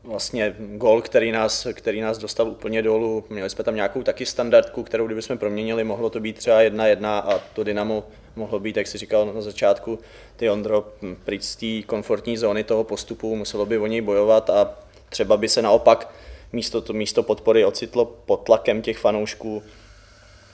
vlastně 0.07 0.55
gol, 0.59 1.01
který 1.01 1.31
nás, 1.31 1.67
který 1.73 2.01
nás 2.01 2.17
dostal 2.17 2.47
úplně 2.47 2.81
dolů. 2.81 3.23
Měli 3.29 3.49
jsme 3.49 3.63
tam 3.63 3.75
nějakou 3.75 4.03
taky 4.03 4.25
standardku, 4.25 4.83
kterou 4.83 5.05
kdybychom 5.05 5.37
proměnili, 5.37 5.83
mohlo 5.83 6.09
to 6.09 6.19
být 6.19 6.37
třeba 6.37 6.61
jedna 6.61 6.87
jedna 6.87 7.19
a 7.19 7.39
to 7.39 7.63
Dynamo 7.63 8.03
mohlo 8.35 8.59
být, 8.59 8.77
jak 8.77 8.87
si 8.87 8.97
říkal 8.97 9.25
na 9.35 9.41
začátku, 9.41 9.99
ty 10.35 10.49
Ondro, 10.49 10.87
pryč 11.25 11.43
z 11.43 11.55
té 11.55 11.87
komfortní 11.87 12.37
zóny 12.37 12.63
toho 12.63 12.83
postupu, 12.83 13.35
muselo 13.35 13.65
by 13.65 13.77
o 13.77 13.87
něj 13.87 14.01
bojovat 14.01 14.49
a 14.49 14.75
třeba 15.09 15.37
by 15.37 15.49
se 15.49 15.61
naopak 15.61 16.13
místo, 16.53 16.81
to, 16.81 16.93
místo 16.93 17.23
podpory 17.23 17.65
ocitlo 17.65 18.05
pod 18.05 18.37
tlakem 18.37 18.81
těch 18.81 18.97
fanoušků. 18.97 19.63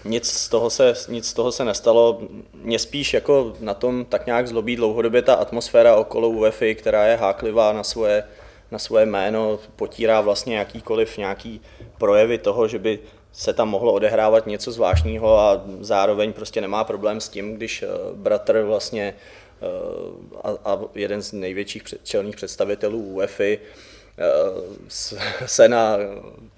Nic 0.05 0.31
z, 0.31 0.49
toho 0.49 0.69
se, 0.69 0.93
nic 1.09 1.27
z 1.27 1.33
toho 1.33 1.51
se 1.51 1.65
nestalo. 1.65 2.21
Mě 2.53 2.79
spíš 2.79 3.13
jako 3.13 3.53
na 3.59 3.73
tom 3.73 4.05
tak 4.05 4.25
nějak 4.25 4.47
zlobí 4.47 4.75
dlouhodobě 4.75 5.21
ta 5.21 5.33
atmosféra 5.33 5.95
okolo 5.95 6.29
UEFI, 6.29 6.75
která 6.75 7.05
je 7.05 7.15
háklivá 7.15 7.73
na 7.73 7.83
svoje, 7.83 8.23
na 8.71 8.79
svoje 8.79 9.05
jméno, 9.05 9.59
potírá 9.75 10.21
vlastně 10.21 10.57
jakýkoliv 10.57 11.17
nějaký 11.17 11.61
projevy 11.97 12.37
toho, 12.37 12.67
že 12.67 12.79
by 12.79 12.99
se 13.31 13.53
tam 13.53 13.69
mohlo 13.69 13.93
odehrávat 13.93 14.47
něco 14.47 14.71
zvláštního 14.71 15.39
a 15.39 15.63
zároveň 15.79 16.33
prostě 16.33 16.61
nemá 16.61 16.83
problém 16.83 17.21
s 17.21 17.29
tím, 17.29 17.53
když 17.53 17.83
eh, 17.83 17.87
bratr 18.13 18.61
vlastně 18.61 19.13
eh, 19.61 19.65
a, 20.43 20.71
a 20.73 20.79
jeden 20.95 21.21
z 21.21 21.31
největších 21.33 21.83
čelných 22.03 22.35
představitelů 22.35 22.99
UEFI 22.99 23.59
eh, 24.17 24.23
se 25.45 25.69
na 25.69 25.97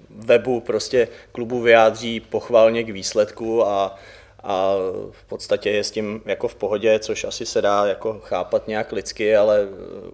webu 0.10 0.60
prostě 0.60 1.08
klubu 1.32 1.62
vyjádří 1.62 2.20
pochválně 2.20 2.84
k 2.84 2.90
výsledku 2.90 3.68
a, 3.68 3.96
a 4.44 4.76
v 5.12 5.26
podstatě 5.28 5.70
je 5.70 5.84
s 5.84 5.92
tím 5.92 6.22
jako 6.26 6.48
v 6.48 6.56
pohodě, 6.56 7.00
což 7.00 7.24
asi 7.24 7.46
se 7.46 7.62
dá 7.62 7.86
jako 7.86 8.20
chápat 8.24 8.68
nějak 8.68 8.92
lidsky, 8.92 9.36
ale 9.36 9.68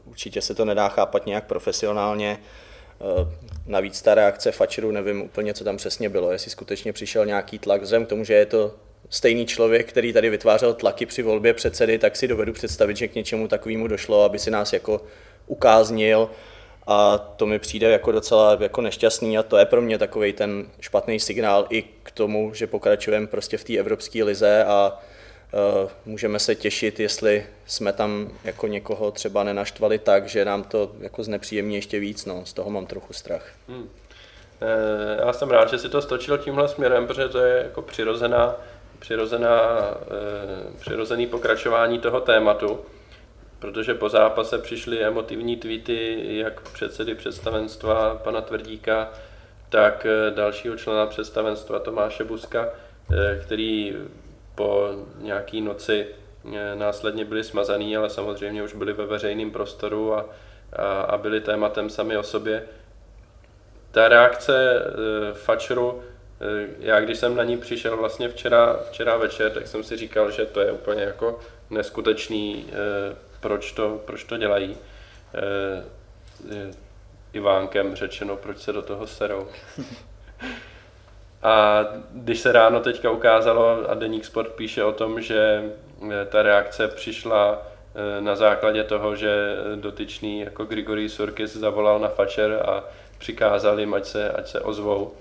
určitě 0.05 0.41
se 0.41 0.55
to 0.55 0.65
nedá 0.65 0.89
chápat 0.89 1.25
nějak 1.25 1.45
profesionálně. 1.45 2.39
Eh, 3.01 3.35
navíc 3.65 4.01
ta 4.01 4.15
reakce 4.15 4.51
Fačeru, 4.51 4.91
nevím 4.91 5.21
úplně, 5.21 5.53
co 5.53 5.63
tam 5.63 5.77
přesně 5.77 6.09
bylo, 6.09 6.31
jestli 6.31 6.51
skutečně 6.51 6.93
přišel 6.93 7.25
nějaký 7.25 7.59
tlak, 7.59 7.81
vzhledem 7.81 8.05
k 8.05 8.09
tomu, 8.09 8.23
že 8.23 8.33
je 8.33 8.45
to 8.45 8.73
stejný 9.09 9.45
člověk, 9.45 9.89
který 9.89 10.13
tady 10.13 10.29
vytvářel 10.29 10.73
tlaky 10.73 11.05
při 11.05 11.21
volbě 11.21 11.53
předsedy, 11.53 11.99
tak 11.99 12.15
si 12.15 12.27
dovedu 12.27 12.53
představit, 12.53 12.97
že 12.97 13.07
k 13.07 13.15
něčemu 13.15 13.47
takovému 13.47 13.87
došlo, 13.87 14.23
aby 14.23 14.39
si 14.39 14.51
nás 14.51 14.73
jako 14.73 15.01
ukáznil 15.47 16.29
a 16.87 17.17
to 17.17 17.45
mi 17.45 17.59
přijde 17.59 17.89
jako 17.89 18.11
docela 18.11 18.57
jako 18.59 18.81
nešťastný 18.81 19.37
a 19.37 19.43
to 19.43 19.57
je 19.57 19.65
pro 19.65 19.81
mě 19.81 19.97
takový 19.97 20.33
ten 20.33 20.65
špatný 20.79 21.19
signál 21.19 21.65
i 21.69 21.81
k 22.03 22.11
tomu, 22.11 22.53
že 22.53 22.67
pokračujeme 22.67 23.27
prostě 23.27 23.57
v 23.57 23.63
té 23.63 23.77
evropské 23.77 24.23
lize 24.23 24.65
a 24.65 24.99
uh, 25.83 25.89
můžeme 26.05 26.39
se 26.39 26.55
těšit, 26.55 26.99
jestli 26.99 27.45
jsme 27.65 27.93
tam 27.93 28.29
jako 28.43 28.67
někoho 28.67 29.11
třeba 29.11 29.43
nenaštvali 29.43 29.99
tak, 29.99 30.29
že 30.29 30.45
nám 30.45 30.63
to 30.63 30.91
jako 30.99 31.23
znepříjemní 31.23 31.75
ještě 31.75 31.99
víc, 31.99 32.25
no, 32.25 32.45
z 32.45 32.53
toho 32.53 32.69
mám 32.69 32.85
trochu 32.85 33.13
strach. 33.13 33.45
Hmm. 33.67 33.89
Eh, 34.61 35.25
já 35.25 35.33
jsem 35.33 35.49
rád, 35.49 35.69
že 35.69 35.77
si 35.77 35.89
to 35.89 36.01
stočil 36.01 36.37
tímhle 36.37 36.67
směrem, 36.67 37.07
protože 37.07 37.29
to 37.29 37.39
je 37.39 37.63
jako 37.63 37.81
přirozená, 37.81 38.55
přirozená, 38.99 39.59
eh, 40.01 40.79
přirozený 40.79 41.27
pokračování 41.27 41.99
toho 41.99 42.21
tématu 42.21 42.79
protože 43.59 43.93
po 43.93 44.09
zápase 44.09 44.57
přišly 44.57 45.03
emotivní 45.03 45.57
tweety 45.57 46.19
jak 46.37 46.61
předsedy 46.61 47.15
představenstva 47.15 48.15
pana 48.15 48.41
Tvrdíka, 48.41 49.09
tak 49.69 50.05
eh, 50.05 50.31
dalšího 50.31 50.77
člena 50.77 51.05
představenstva 51.05 51.79
Tomáše 51.79 52.23
Buska, 52.23 52.69
eh, 53.11 53.41
který 53.45 53.95
po 54.55 54.89
nějaký 55.17 55.61
noci 55.61 56.07
eh, 56.53 56.75
následně 56.75 57.25
byli 57.25 57.43
smazaný, 57.43 57.97
ale 57.97 58.09
samozřejmě 58.09 58.63
už 58.63 58.73
byli 58.73 58.93
ve 58.93 59.05
veřejném 59.05 59.51
prostoru 59.51 60.13
a, 60.13 60.25
a, 60.73 61.01
a 61.01 61.17
byli 61.17 61.41
tématem 61.41 61.89
sami 61.89 62.17
o 62.17 62.23
sobě. 62.23 62.63
Ta 63.91 64.07
reakce 64.07 64.83
Fačeru, 65.33 66.01
já 66.79 66.99
když 66.99 67.17
jsem 67.17 67.35
na 67.35 67.43
ní 67.43 67.57
přišel 67.57 67.97
vlastně 67.97 68.29
včera, 68.29 68.79
včera 68.89 69.17
večer, 69.17 69.51
tak 69.51 69.67
jsem 69.67 69.83
si 69.83 69.97
říkal, 69.97 70.31
že 70.31 70.45
to 70.45 70.59
je 70.59 70.71
úplně 70.71 71.03
jako 71.03 71.39
neskutečný 71.69 72.65
proč 73.39 73.71
to, 73.71 74.01
proč 74.05 74.23
to 74.23 74.37
dělají. 74.37 74.77
E, 75.33 76.89
Ivánkem 77.33 77.95
řečeno, 77.95 78.37
proč 78.37 78.57
se 78.57 78.73
do 78.73 78.81
toho 78.81 79.07
serou. 79.07 79.47
A 81.43 81.85
když 82.11 82.39
se 82.39 82.51
ráno 82.51 82.79
teďka 82.79 83.11
ukázalo, 83.11 83.89
a 83.89 83.93
Deník 83.93 84.25
Sport 84.25 84.53
píše 84.53 84.83
o 84.83 84.91
tom, 84.91 85.21
že 85.21 85.63
eh, 86.11 86.25
ta 86.25 86.43
reakce 86.43 86.87
přišla 86.87 87.61
na 88.19 88.35
základě 88.35 88.83
toho, 88.83 89.15
že 89.15 89.55
dotyčný 89.75 90.39
jako 90.39 90.65
Grigory 90.65 91.09
Surkis 91.09 91.55
zavolal 91.55 91.99
na 91.99 92.07
Facher 92.07 92.61
a 92.65 92.83
přikázal 93.17 93.79
jim, 93.79 93.93
ať 93.93 94.05
se, 94.05 94.31
ať 94.31 94.47
se 94.47 94.61
ozvou, 94.61 95.13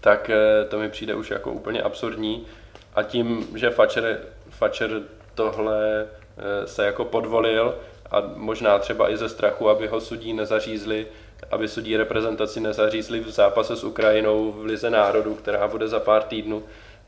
tak 0.00 0.30
to 0.68 0.78
mi 0.78 0.90
přijde 0.90 1.14
už 1.14 1.30
jako 1.30 1.52
úplně 1.52 1.82
absurdní. 1.82 2.46
A 2.94 3.02
tím, 3.02 3.48
že 3.54 3.70
Facher, 3.70 4.20
Facher 4.50 4.90
tohle 5.34 6.06
Eh, 6.06 6.19
se 6.64 6.86
jako 6.86 7.04
podvolil 7.04 7.74
a 8.10 8.22
možná 8.34 8.78
třeba 8.78 9.10
i 9.10 9.16
ze 9.16 9.28
strachu, 9.28 9.68
aby 9.68 9.86
ho 9.86 10.00
sudí 10.00 10.32
nezařízli, 10.32 11.06
aby 11.50 11.68
sudí 11.68 11.96
reprezentaci 11.96 12.60
nezařízli 12.60 13.20
v 13.20 13.30
zápase 13.30 13.76
s 13.76 13.84
Ukrajinou 13.84 14.52
v 14.52 14.64
Lize 14.64 14.90
národů, 14.90 15.34
která 15.34 15.68
bude 15.68 15.88
za 15.88 16.00
pár 16.00 16.22
týdnů, 16.22 16.62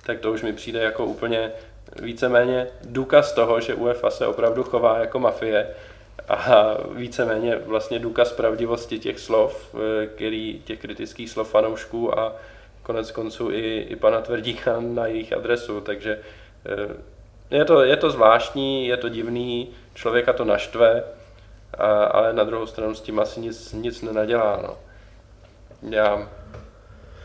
tak 0.06 0.20
to 0.20 0.32
už 0.32 0.42
mi 0.42 0.52
přijde 0.52 0.82
jako 0.82 1.04
úplně 1.04 1.52
víceméně 2.02 2.68
důkaz 2.84 3.32
toho, 3.32 3.60
že 3.60 3.74
UEFA 3.74 4.10
se 4.10 4.26
opravdu 4.26 4.62
chová 4.62 4.98
jako 4.98 5.18
mafie 5.18 5.66
a 6.28 6.76
víceméně 6.94 7.56
vlastně 7.56 7.98
důkaz 7.98 8.32
pravdivosti 8.32 8.98
těch 8.98 9.18
slov, 9.18 9.74
eh, 9.74 10.06
který, 10.06 10.62
těch 10.64 10.78
kritických 10.78 11.30
slov 11.30 11.50
fanoušků 11.50 12.18
a 12.18 12.36
konec 12.82 13.10
konců 13.10 13.50
i, 13.50 13.86
i 13.90 13.96
pana 13.96 14.20
Tvrdíka 14.20 14.80
na 14.80 15.06
jejich 15.06 15.32
adresu, 15.32 15.80
takže 15.80 16.18
eh, 16.66 16.94
je 17.52 17.64
to, 17.64 17.84
je 17.84 17.96
to 17.96 18.10
zvláštní, 18.10 18.86
je 18.86 18.96
to 18.96 19.08
divný, 19.08 19.68
člověka 19.94 20.32
to 20.32 20.44
naštve, 20.44 21.04
a, 21.78 22.04
ale 22.04 22.32
na 22.32 22.44
druhou 22.44 22.66
stranu 22.66 22.94
s 22.94 23.00
tím 23.00 23.20
asi 23.20 23.40
nic, 23.40 23.72
nic 23.72 24.02
nenadělá. 24.02 24.60
No. 24.62 24.76
Já 25.90 26.28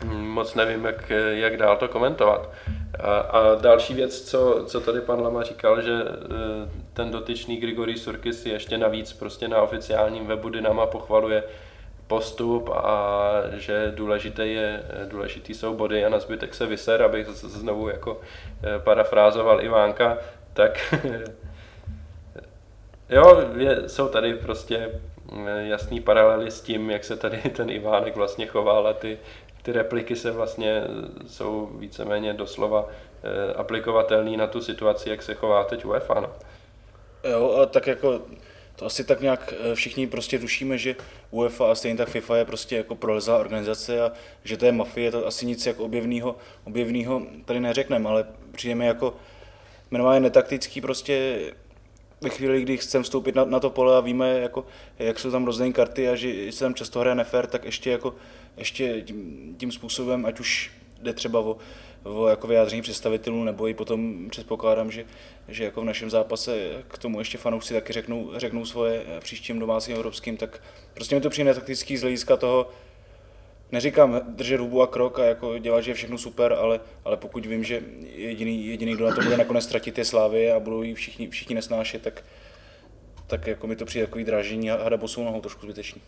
moc 0.04 0.54
nevím, 0.54 0.84
jak, 0.84 1.10
jak 1.30 1.56
dál 1.56 1.76
to 1.76 1.88
komentovat. 1.88 2.50
A, 3.00 3.18
a 3.18 3.54
další 3.54 3.94
věc, 3.94 4.20
co, 4.20 4.64
co 4.66 4.80
tady 4.80 5.00
pan 5.00 5.20
Lama 5.20 5.42
říkal, 5.42 5.82
že 5.82 5.92
e, 5.92 6.04
ten 6.92 7.10
dotyčný 7.10 7.56
Grigory 7.56 7.96
Surkis 7.96 8.46
ještě 8.46 8.78
navíc 8.78 9.12
prostě 9.12 9.48
na 9.48 9.62
oficiálním 9.62 10.26
webu 10.26 10.48
Dynama 10.48 10.86
pochvaluje 10.86 11.44
postup 12.08 12.68
a 12.68 13.32
že 13.52 13.92
důležité 13.94 14.46
je, 14.46 14.82
důležitý 15.04 15.54
jsou 15.54 15.74
body 15.74 16.04
a 16.04 16.08
na 16.08 16.18
zbytek 16.18 16.54
se 16.54 16.66
vyser, 16.66 17.02
abych 17.02 17.28
znovu 17.28 17.88
jako 17.88 18.20
eh, 18.62 18.78
parafrázoval 18.78 19.62
Ivánka, 19.62 20.18
tak 20.52 20.94
jo, 23.10 23.42
je, 23.56 23.88
jsou 23.88 24.08
tady 24.08 24.34
prostě 24.34 25.00
eh, 25.46 25.68
jasný 25.68 26.00
paralely 26.00 26.50
s 26.50 26.60
tím, 26.60 26.90
jak 26.90 27.04
se 27.04 27.16
tady 27.16 27.36
ten 27.56 27.70
Ivánek 27.70 28.16
vlastně 28.16 28.46
choval 28.46 28.86
a 28.86 28.92
ty, 28.92 29.18
ty 29.62 29.72
repliky 29.72 30.16
se 30.16 30.30
vlastně 30.30 30.82
eh, 30.84 31.28
jsou 31.28 31.66
víceméně 31.66 32.32
doslova 32.32 32.88
aplikovatelný 33.56 34.36
na 34.36 34.46
tu 34.46 34.60
situaci, 34.60 35.10
jak 35.10 35.22
se 35.22 35.34
chová 35.34 35.64
teď 35.64 35.84
UEFA. 35.84 36.20
No. 36.20 36.30
Jo, 37.30 37.58
a 37.62 37.66
tak 37.66 37.86
jako 37.86 38.20
to 38.78 38.86
asi 38.86 39.04
tak 39.04 39.20
nějak 39.20 39.54
eh, 39.60 39.74
všichni 39.74 40.06
prostě 40.06 40.38
tušíme, 40.38 40.78
že 40.78 40.96
UEFA 41.30 41.72
a 41.72 41.74
stejně 41.74 41.96
tak 41.96 42.08
FIFA 42.08 42.36
je 42.36 42.44
prostě 42.44 42.76
jako 42.76 42.94
prolezá 42.94 43.38
organizace 43.38 44.02
a 44.02 44.12
že 44.44 44.56
to 44.56 44.66
je 44.66 44.72
mafie, 44.72 45.10
to 45.10 45.26
asi 45.26 45.46
nic 45.46 45.66
jako 45.66 45.84
objevného, 45.84 46.36
objevného 46.64 47.22
tady 47.44 47.60
neřekneme, 47.60 48.08
ale 48.08 48.26
přijeme 48.52 48.86
jako 48.86 49.16
jmenování 49.90 50.22
netaktický 50.22 50.80
prostě 50.80 51.38
ve 52.20 52.30
chvíli, 52.30 52.62
kdy 52.62 52.76
chceme 52.76 53.04
vstoupit 53.04 53.34
na, 53.34 53.44
na 53.44 53.60
to 53.60 53.70
pole 53.70 53.96
a 53.96 54.00
víme, 54.00 54.40
jako, 54.40 54.66
jak 54.98 55.18
jsou 55.18 55.30
tam 55.30 55.44
rozdané 55.44 55.72
karty 55.72 56.08
a 56.08 56.14
že 56.14 56.52
se 56.52 56.64
tam 56.64 56.74
často 56.74 57.00
hraje 57.00 57.14
nefér, 57.14 57.46
tak 57.46 57.64
ještě, 57.64 57.90
jako, 57.90 58.14
ještě 58.56 59.02
tím, 59.02 59.54
tím 59.58 59.72
způsobem, 59.72 60.26
ať 60.26 60.40
už 60.40 60.70
jde 61.02 61.12
třeba 61.12 61.40
o, 61.40 61.56
o 62.08 62.28
jako 62.28 62.46
vyjádření 62.46 62.82
představitelů, 62.82 63.44
nebo 63.44 63.68
i 63.68 63.74
potom 63.74 64.28
předpokládám, 64.30 64.90
že, 64.90 65.04
že 65.48 65.64
jako 65.64 65.80
v 65.80 65.84
našem 65.84 66.10
zápase 66.10 66.70
k 66.88 66.98
tomu 66.98 67.18
ještě 67.18 67.38
fanoušci 67.38 67.74
taky 67.74 67.92
řeknou, 67.92 68.30
řeknou 68.36 68.64
svoje 68.64 69.04
příštím 69.20 69.58
domácím 69.58 69.94
evropským, 69.94 70.36
tak 70.36 70.62
prostě 70.94 71.14
mi 71.14 71.20
to 71.20 71.30
přijde 71.30 71.54
taktický 71.54 71.96
z 71.96 72.02
hlediska 72.02 72.36
toho, 72.36 72.68
neříkám 73.72 74.20
držet 74.28 74.60
hubu 74.60 74.82
a 74.82 74.86
krok 74.86 75.18
a 75.18 75.24
jako 75.24 75.58
dělat, 75.58 75.80
že 75.80 75.90
je 75.90 75.94
všechno 75.94 76.18
super, 76.18 76.52
ale, 76.52 76.80
ale 77.04 77.16
pokud 77.16 77.46
vím, 77.46 77.64
že 77.64 77.82
jediný, 78.14 78.66
jediný, 78.66 78.94
kdo 78.94 79.06
na 79.06 79.14
to 79.14 79.20
bude 79.20 79.36
nakonec 79.36 79.64
ztratit 79.64 79.98
je 79.98 80.04
Slávy 80.04 80.52
a 80.52 80.60
budou 80.60 80.82
ji 80.82 80.94
všichni, 80.94 81.30
všichni 81.30 81.54
nesnášet, 81.54 82.02
tak, 82.02 82.24
tak 83.26 83.46
jako 83.46 83.66
mi 83.66 83.76
to 83.76 83.84
přijde 83.84 84.06
takový 84.06 84.24
dražení 84.24 84.70
a 84.70 84.82
hada 84.82 84.98
nohou 85.16 85.40
trošku 85.40 85.62
zbytečný. 85.66 86.02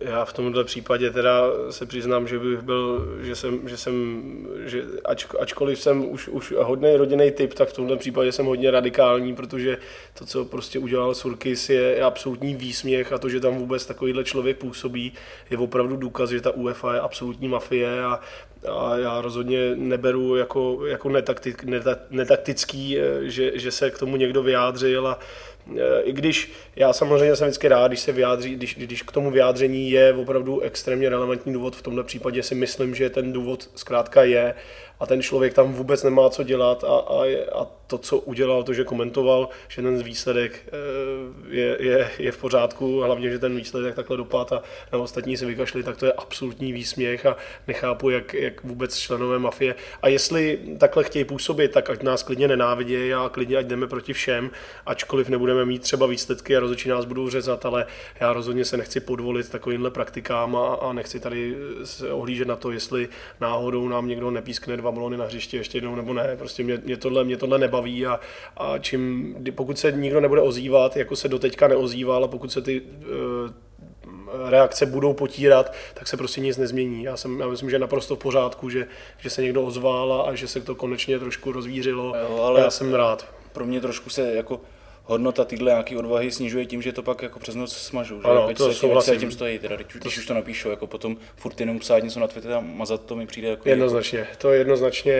Já 0.00 0.24
v 0.24 0.32
tomto 0.32 0.64
případě 0.64 1.10
teda 1.10 1.42
se 1.70 1.86
přiznám, 1.86 2.28
že 2.28 2.38
bych 2.38 2.60
byl, 2.60 3.06
že 3.22 3.36
jsem, 3.36 3.68
že 3.68 3.76
jsem, 3.76 4.22
že 4.64 4.84
ač, 5.04 5.26
ačkoliv 5.40 5.80
jsem 5.80 6.10
už, 6.10 6.28
už 6.28 6.54
hodný 6.58 6.96
rodinný 6.96 7.30
typ, 7.30 7.54
tak 7.54 7.68
v 7.68 7.72
tomto 7.72 7.96
případě 7.96 8.32
jsem 8.32 8.46
hodně 8.46 8.70
radikální, 8.70 9.34
protože 9.34 9.78
to, 10.18 10.26
co 10.26 10.44
prostě 10.44 10.78
udělal 10.78 11.14
Surkis, 11.14 11.70
je, 11.70 12.02
absolutní 12.02 12.54
výsměch 12.54 13.12
a 13.12 13.18
to, 13.18 13.28
že 13.28 13.40
tam 13.40 13.56
vůbec 13.56 13.86
takovýhle 13.86 14.24
člověk 14.24 14.56
působí, 14.56 15.12
je 15.50 15.58
opravdu 15.58 15.96
důkaz, 15.96 16.30
že 16.30 16.40
ta 16.40 16.50
UEFA 16.50 16.94
je 16.94 17.00
absolutní 17.00 17.48
mafie 17.48 18.04
a, 18.04 18.20
a 18.68 18.96
já 18.96 19.20
rozhodně 19.20 19.76
neberu 19.76 20.36
jako, 20.36 20.86
jako 20.86 21.08
netaktik, 21.08 21.64
netaktický, 22.10 22.98
že, 23.22 23.58
že 23.58 23.70
se 23.70 23.90
k 23.90 23.98
tomu 23.98 24.16
někdo 24.16 24.42
vyjádřil 24.42 25.08
a 25.08 25.18
I 26.02 26.12
když 26.12 26.52
já 26.76 26.92
samozřejmě 26.92 27.36
jsem 27.36 27.46
vždycky 27.46 27.68
rád, 27.68 27.88
když 27.88 28.00
se 28.00 28.12
vyjádří, 28.12 28.54
když, 28.54 28.74
když 28.74 29.02
k 29.02 29.12
tomu 29.12 29.30
vyjádření 29.30 29.90
je 29.90 30.12
opravdu 30.12 30.60
extrémně 30.60 31.08
relevantní 31.08 31.52
důvod, 31.52 31.76
v 31.76 31.82
tomhle 31.82 32.04
případě 32.04 32.42
si 32.42 32.54
myslím, 32.54 32.94
že 32.94 33.10
ten 33.10 33.32
důvod 33.32 33.70
zkrátka 33.74 34.22
je 34.22 34.54
a 35.00 35.06
ten 35.06 35.22
člověk 35.22 35.54
tam 35.54 35.72
vůbec 35.72 36.02
nemá 36.02 36.30
co 36.30 36.42
dělat 36.42 36.84
a, 36.84 36.96
a, 36.96 37.24
a 37.60 37.66
to, 37.86 37.98
co 37.98 38.18
udělal, 38.18 38.62
to, 38.62 38.72
že 38.72 38.84
komentoval, 38.84 39.48
že 39.68 39.82
ten 39.82 40.02
výsledek 40.02 40.60
eh, 40.66 41.56
je, 41.56 41.76
je, 41.80 42.10
je 42.18 42.32
v 42.32 42.38
pořádku, 42.38 43.00
hlavně, 43.00 43.30
že 43.30 43.38
ten 43.38 43.56
výsledek 43.56 43.94
takhle 43.94 44.16
dopad 44.16 44.52
a 44.52 44.62
na 44.92 44.98
ostatní 44.98 45.36
se 45.36 45.46
vykašli, 45.46 45.82
tak 45.82 45.96
to 45.96 46.06
je 46.06 46.12
absolutní 46.12 46.72
výsměch 46.72 47.26
a 47.26 47.36
nechápu, 47.66 48.10
jak, 48.10 48.34
jak 48.34 48.64
vůbec 48.64 48.98
členové 48.98 49.38
mafie. 49.38 49.74
A 50.02 50.08
jestli 50.08 50.58
takhle 50.78 51.04
chtějí 51.04 51.24
působit, 51.24 51.72
tak 51.72 51.90
ať 51.90 52.02
nás 52.02 52.22
klidně 52.22 52.48
nenávidějí 52.48 53.14
a 53.14 53.28
klidně 53.28 53.56
ať 53.56 53.66
jdeme 53.66 53.86
proti 53.86 54.12
všem, 54.12 54.50
ačkoliv 54.86 55.28
nebudeme 55.28 55.55
mít 55.64 55.82
třeba 55.82 56.06
výsledky 56.06 56.56
a 56.56 56.60
rozhodčí 56.60 56.88
nás 56.88 57.04
budou 57.04 57.30
řezat, 57.30 57.66
ale 57.66 57.86
já 58.20 58.32
rozhodně 58.32 58.64
se 58.64 58.76
nechci 58.76 59.00
podvolit 59.00 59.48
takovýmhle 59.48 59.90
praktikám 59.90 60.56
a, 60.56 60.74
a 60.74 60.92
nechci 60.92 61.20
tady 61.20 61.56
se 61.84 62.12
ohlížet 62.12 62.48
na 62.48 62.56
to, 62.56 62.70
jestli 62.70 63.08
náhodou 63.40 63.88
nám 63.88 64.08
někdo 64.08 64.30
nepískne 64.30 64.76
dva 64.76 64.92
balony 64.92 65.16
na 65.16 65.24
hřišti 65.24 65.56
ještě 65.56 65.78
jednou 65.78 65.94
nebo 65.94 66.12
ne. 66.14 66.36
Prostě 66.38 66.62
mě, 66.62 66.80
mě 66.84 66.96
tohle, 66.96 67.24
mě 67.24 67.36
tohle 67.36 67.58
nebaví 67.58 68.06
a, 68.06 68.20
a 68.56 68.78
čím, 68.78 69.34
pokud 69.54 69.78
se 69.78 69.92
nikdo 69.92 70.20
nebude 70.20 70.40
ozývat, 70.40 70.96
jako 70.96 71.16
se 71.16 71.28
doteďka 71.28 71.68
neozýval 71.68 72.24
a 72.24 72.28
pokud 72.28 72.52
se 72.52 72.62
ty 72.62 72.80
uh, 72.80 73.50
reakce 74.50 74.86
budou 74.86 75.12
potírat, 75.12 75.72
tak 75.94 76.08
se 76.08 76.16
prostě 76.16 76.40
nic 76.40 76.56
nezmění. 76.56 77.04
Já, 77.04 77.16
jsem, 77.16 77.40
já 77.40 77.48
myslím, 77.48 77.70
že 77.70 77.76
je 77.76 77.80
naprosto 77.80 78.16
v 78.16 78.18
pořádku, 78.18 78.70
že, 78.70 78.86
že 79.18 79.30
se 79.30 79.42
někdo 79.42 79.62
ozval 79.62 80.26
a 80.28 80.34
že 80.34 80.48
se 80.48 80.60
to 80.60 80.74
konečně 80.74 81.18
trošku 81.18 81.52
rozvířilo. 81.52 82.14
Jo, 82.20 82.42
ale 82.42 82.60
já 82.60 82.70
jsem 82.70 82.94
rád. 82.94 83.26
Pro 83.52 83.64
mě 83.64 83.80
trošku 83.80 84.10
se 84.10 84.34
jako 84.34 84.60
hodnota 85.06 85.44
tyhle 85.44 85.70
nějaký 85.70 85.96
odvahy 85.96 86.30
snižuje 86.30 86.66
tím, 86.66 86.82
že 86.82 86.92
to 86.92 87.02
pak 87.02 87.22
jako 87.22 87.38
přes 87.38 87.54
noc 87.54 87.72
smažou. 87.72 88.22
Že? 88.22 88.28
Ano, 88.28 88.54
to 88.54 88.72
se, 88.72 88.88
se 89.00 89.16
tím 89.16 89.32
stojí, 89.32 89.58
teda, 89.58 89.76
když, 89.76 89.86
když 89.86 90.18
už 90.18 90.26
to 90.26 90.34
napíšou, 90.34 90.70
jako 90.70 90.86
potom 90.86 91.16
furt 91.36 91.60
jenom 91.60 91.78
psát 91.78 92.02
něco 92.02 92.20
na 92.20 92.28
Twitter 92.28 92.52
a 92.52 92.60
mazat 92.60 93.00
to 93.00 93.16
mi 93.16 93.26
přijde 93.26 93.48
jako... 93.48 93.68
Jednoznačně, 93.68 94.18
jako... 94.18 94.32
to 94.38 94.52
je 94.52 94.58
jednoznačně, 94.58 95.12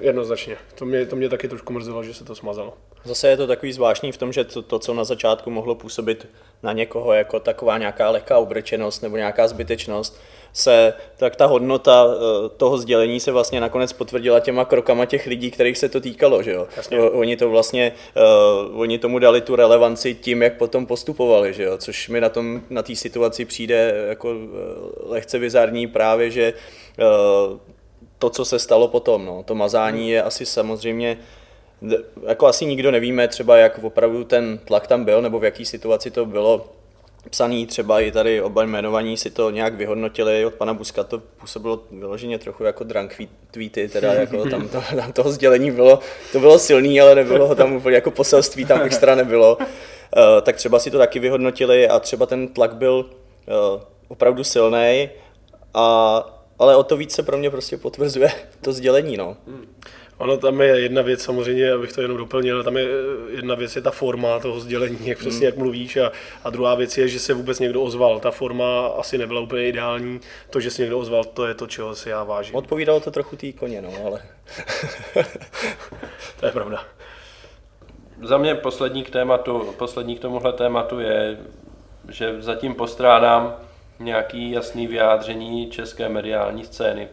jednoznačně. 0.00 0.56
To 0.74 0.84
mě, 0.84 1.06
to 1.06 1.16
mě 1.16 1.28
taky 1.28 1.48
trošku 1.48 1.72
mrzelo, 1.72 2.04
že 2.04 2.14
se 2.14 2.24
to 2.24 2.34
smazalo. 2.34 2.74
Zase 3.04 3.28
je 3.28 3.36
to 3.36 3.46
takový 3.46 3.72
zvláštní 3.72 4.12
v 4.12 4.16
tom, 4.16 4.32
že 4.32 4.44
to, 4.44 4.62
to, 4.62 4.78
co 4.78 4.94
na 4.94 5.04
začátku 5.04 5.50
mohlo 5.50 5.74
působit 5.74 6.28
na 6.62 6.72
někoho 6.72 7.12
jako 7.12 7.40
taková 7.40 7.78
nějaká 7.78 8.10
lehká 8.10 8.38
ubrečenost 8.38 9.02
nebo 9.02 9.16
nějaká 9.16 9.48
zbytečnost, 9.48 10.20
se, 10.54 10.94
tak 11.16 11.36
ta 11.36 11.46
hodnota 11.46 12.06
eh, 12.06 12.48
toho 12.56 12.78
sdělení 12.78 13.20
se 13.20 13.32
vlastně 13.32 13.60
nakonec 13.60 13.92
potvrdila 13.92 14.40
těma 14.40 14.64
krokama 14.64 15.04
těch 15.04 15.26
lidí, 15.26 15.50
kterých 15.50 15.78
se 15.78 15.88
to 15.88 16.00
týkalo, 16.00 16.42
že 16.42 16.52
jo. 16.52 16.66
Jasně. 16.76 17.00
Oni 17.00 17.36
to 17.36 17.50
vlastně, 17.50 17.92
uh, 18.70 18.80
oni 18.80 18.98
tomu 18.98 19.18
dali 19.18 19.40
tu 19.40 19.56
relevanci 19.56 20.14
tím, 20.14 20.42
jak 20.42 20.56
potom 20.56 20.86
postupovali, 20.86 21.52
že 21.52 21.62
jo, 21.62 21.78
což 21.78 22.08
mi 22.08 22.20
na 22.20 22.28
tom, 22.28 22.60
na 22.70 22.82
té 22.82 22.96
situaci 22.96 23.44
přijde 23.44 24.04
jako 24.08 24.30
uh, 24.30 24.36
lehce 25.06 25.38
vizární 25.38 25.86
právě, 25.86 26.30
že 26.30 26.52
uh, 26.52 27.58
to, 28.18 28.30
co 28.30 28.44
se 28.44 28.58
stalo 28.58 28.88
potom, 28.88 29.26
no, 29.26 29.42
to 29.42 29.54
mazání 29.54 30.10
je 30.10 30.22
asi 30.22 30.46
samozřejmě 30.46 31.18
jako 32.26 32.46
asi 32.46 32.66
nikdo 32.66 32.90
nevíme 32.90 33.28
třeba, 33.28 33.56
jak 33.56 33.78
opravdu 33.82 34.24
ten 34.24 34.58
tlak 34.64 34.86
tam 34.86 35.04
byl, 35.04 35.22
nebo 35.22 35.38
v 35.38 35.44
jaký 35.44 35.64
situaci 35.64 36.10
to 36.10 36.26
bylo 36.26 36.66
psaný, 37.30 37.66
třeba 37.66 38.00
i 38.00 38.12
tady 38.12 38.42
oba 38.42 38.62
jmenovaní 38.62 39.16
si 39.16 39.30
to 39.30 39.50
nějak 39.50 39.74
vyhodnotili, 39.74 40.46
od 40.46 40.54
pana 40.54 40.74
Buska 40.74 41.04
to 41.04 41.18
působilo 41.18 41.80
vyloženě 41.90 42.38
trochu 42.38 42.64
jako 42.64 42.84
drunk 42.84 43.16
tweety, 43.50 43.88
teda 43.88 44.12
jako 44.12 44.50
tam, 44.50 44.68
to, 44.68 44.82
tam 44.96 45.12
toho 45.12 45.32
sdělení 45.32 45.70
bylo, 45.70 45.98
to 46.32 46.40
bylo 46.40 46.58
silný, 46.58 47.00
ale 47.00 47.14
nebylo 47.14 47.54
tam 47.54 47.72
úplně 47.72 47.94
jako 47.94 48.10
poselství, 48.10 48.64
tam 48.64 48.82
extra 48.82 49.14
nebylo, 49.14 49.56
uh, 49.56 49.64
tak 50.42 50.56
třeba 50.56 50.78
si 50.78 50.90
to 50.90 50.98
taky 50.98 51.18
vyhodnotili 51.18 51.88
a 51.88 52.00
třeba 52.00 52.26
ten 52.26 52.48
tlak 52.48 52.76
byl 52.76 52.94
uh, 52.94 53.82
opravdu 54.08 54.44
silný, 54.44 55.08
a, 55.74 56.16
ale 56.58 56.76
o 56.76 56.82
to 56.82 56.96
víc 56.96 57.12
se 57.12 57.22
pro 57.22 57.38
mě 57.38 57.50
prostě 57.50 57.76
potvrzuje 57.76 58.32
to 58.60 58.72
sdělení, 58.72 59.16
no. 59.16 59.36
Hmm. 60.24 60.30
Ono 60.30 60.40
tam 60.40 60.60
je 60.60 60.80
jedna 60.80 61.02
věc, 61.02 61.22
samozřejmě, 61.22 61.72
abych 61.72 61.92
to 61.92 62.02
jenom 62.02 62.16
doplnil, 62.16 62.64
tam 62.64 62.76
je 62.76 62.86
jedna 63.28 63.54
věc 63.54 63.76
je 63.76 63.82
ta 63.82 63.90
forma 63.90 64.38
toho 64.38 64.60
sdělení, 64.60 64.98
jak 65.08 65.18
přesně 65.18 65.38
hmm. 65.38 65.46
jak 65.46 65.56
mluvíš, 65.56 65.96
a, 65.96 66.12
a 66.44 66.50
druhá 66.50 66.74
věc 66.74 66.98
je, 66.98 67.08
že 67.08 67.20
se 67.20 67.34
vůbec 67.34 67.58
někdo 67.58 67.82
ozval. 67.82 68.20
Ta 68.20 68.30
forma 68.30 68.86
asi 68.86 69.18
nebyla 69.18 69.40
úplně 69.40 69.68
ideální, 69.68 70.20
to, 70.50 70.60
že 70.60 70.70
se 70.70 70.82
někdo 70.82 70.98
ozval, 70.98 71.24
to 71.24 71.46
je 71.46 71.54
to, 71.54 71.66
čeho 71.66 71.94
si 71.94 72.08
já 72.08 72.24
vážím. 72.24 72.54
Odpovídalo 72.54 73.00
to 73.00 73.10
trochu 73.10 73.36
tý 73.36 73.52
koně, 73.52 73.82
no, 73.82 73.90
ale... 74.06 74.22
to 76.40 76.46
je 76.46 76.52
pravda. 76.52 76.84
Za 78.22 78.38
mě 78.38 78.54
poslední 78.54 79.04
k 79.04 79.10
tématu, 79.10 79.74
poslední 79.78 80.16
k 80.16 80.20
tomuhle 80.20 80.52
tématu 80.52 81.00
je, 81.00 81.38
že 82.08 82.42
zatím 82.42 82.74
postrádám 82.74 83.56
nějaký 84.00 84.50
jasný 84.50 84.86
vyjádření 84.86 85.70
české 85.70 86.08
mediální 86.08 86.64
scény 86.64 87.08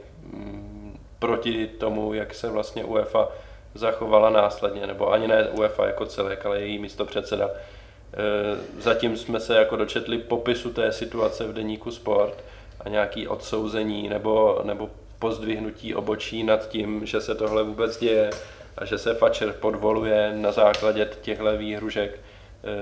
proti 1.22 1.68
tomu, 1.68 2.14
jak 2.14 2.34
se 2.34 2.50
vlastně 2.50 2.84
UEFA 2.84 3.28
zachovala 3.76 4.30
následně, 4.30 4.88
nebo 4.88 5.12
ani 5.12 5.28
ne 5.28 5.50
UEFA 5.50 5.86
jako 5.86 6.06
celek, 6.06 6.46
ale 6.46 6.62
její 6.62 6.80
místo 6.80 7.06
předseda. 7.06 7.50
E, 7.50 8.82
zatím 8.82 9.18
jsme 9.18 9.40
se 9.40 9.56
jako 9.56 9.76
dočetli 9.76 10.18
popisu 10.18 10.74
té 10.74 10.92
situace 10.92 11.48
v 11.48 11.54
deníku 11.54 11.92
Sport 11.92 12.44
a 12.80 12.90
nějaký 12.90 13.28
odsouzení 13.28 14.10
nebo, 14.10 14.62
nebo 14.64 14.90
pozdvihnutí 15.20 15.96
obočí 15.96 16.44
nad 16.44 16.70
tím, 16.70 17.06
že 17.06 17.22
se 17.22 17.36
tohle 17.36 17.64
vůbec 17.64 17.98
děje 17.98 18.30
a 18.78 18.86
že 18.86 18.98
se 18.98 19.14
Fatscher 19.14 19.54
podvoluje 19.54 20.34
na 20.36 20.52
základě 20.52 21.10
těchto 21.22 21.58
výhružek 21.58 22.20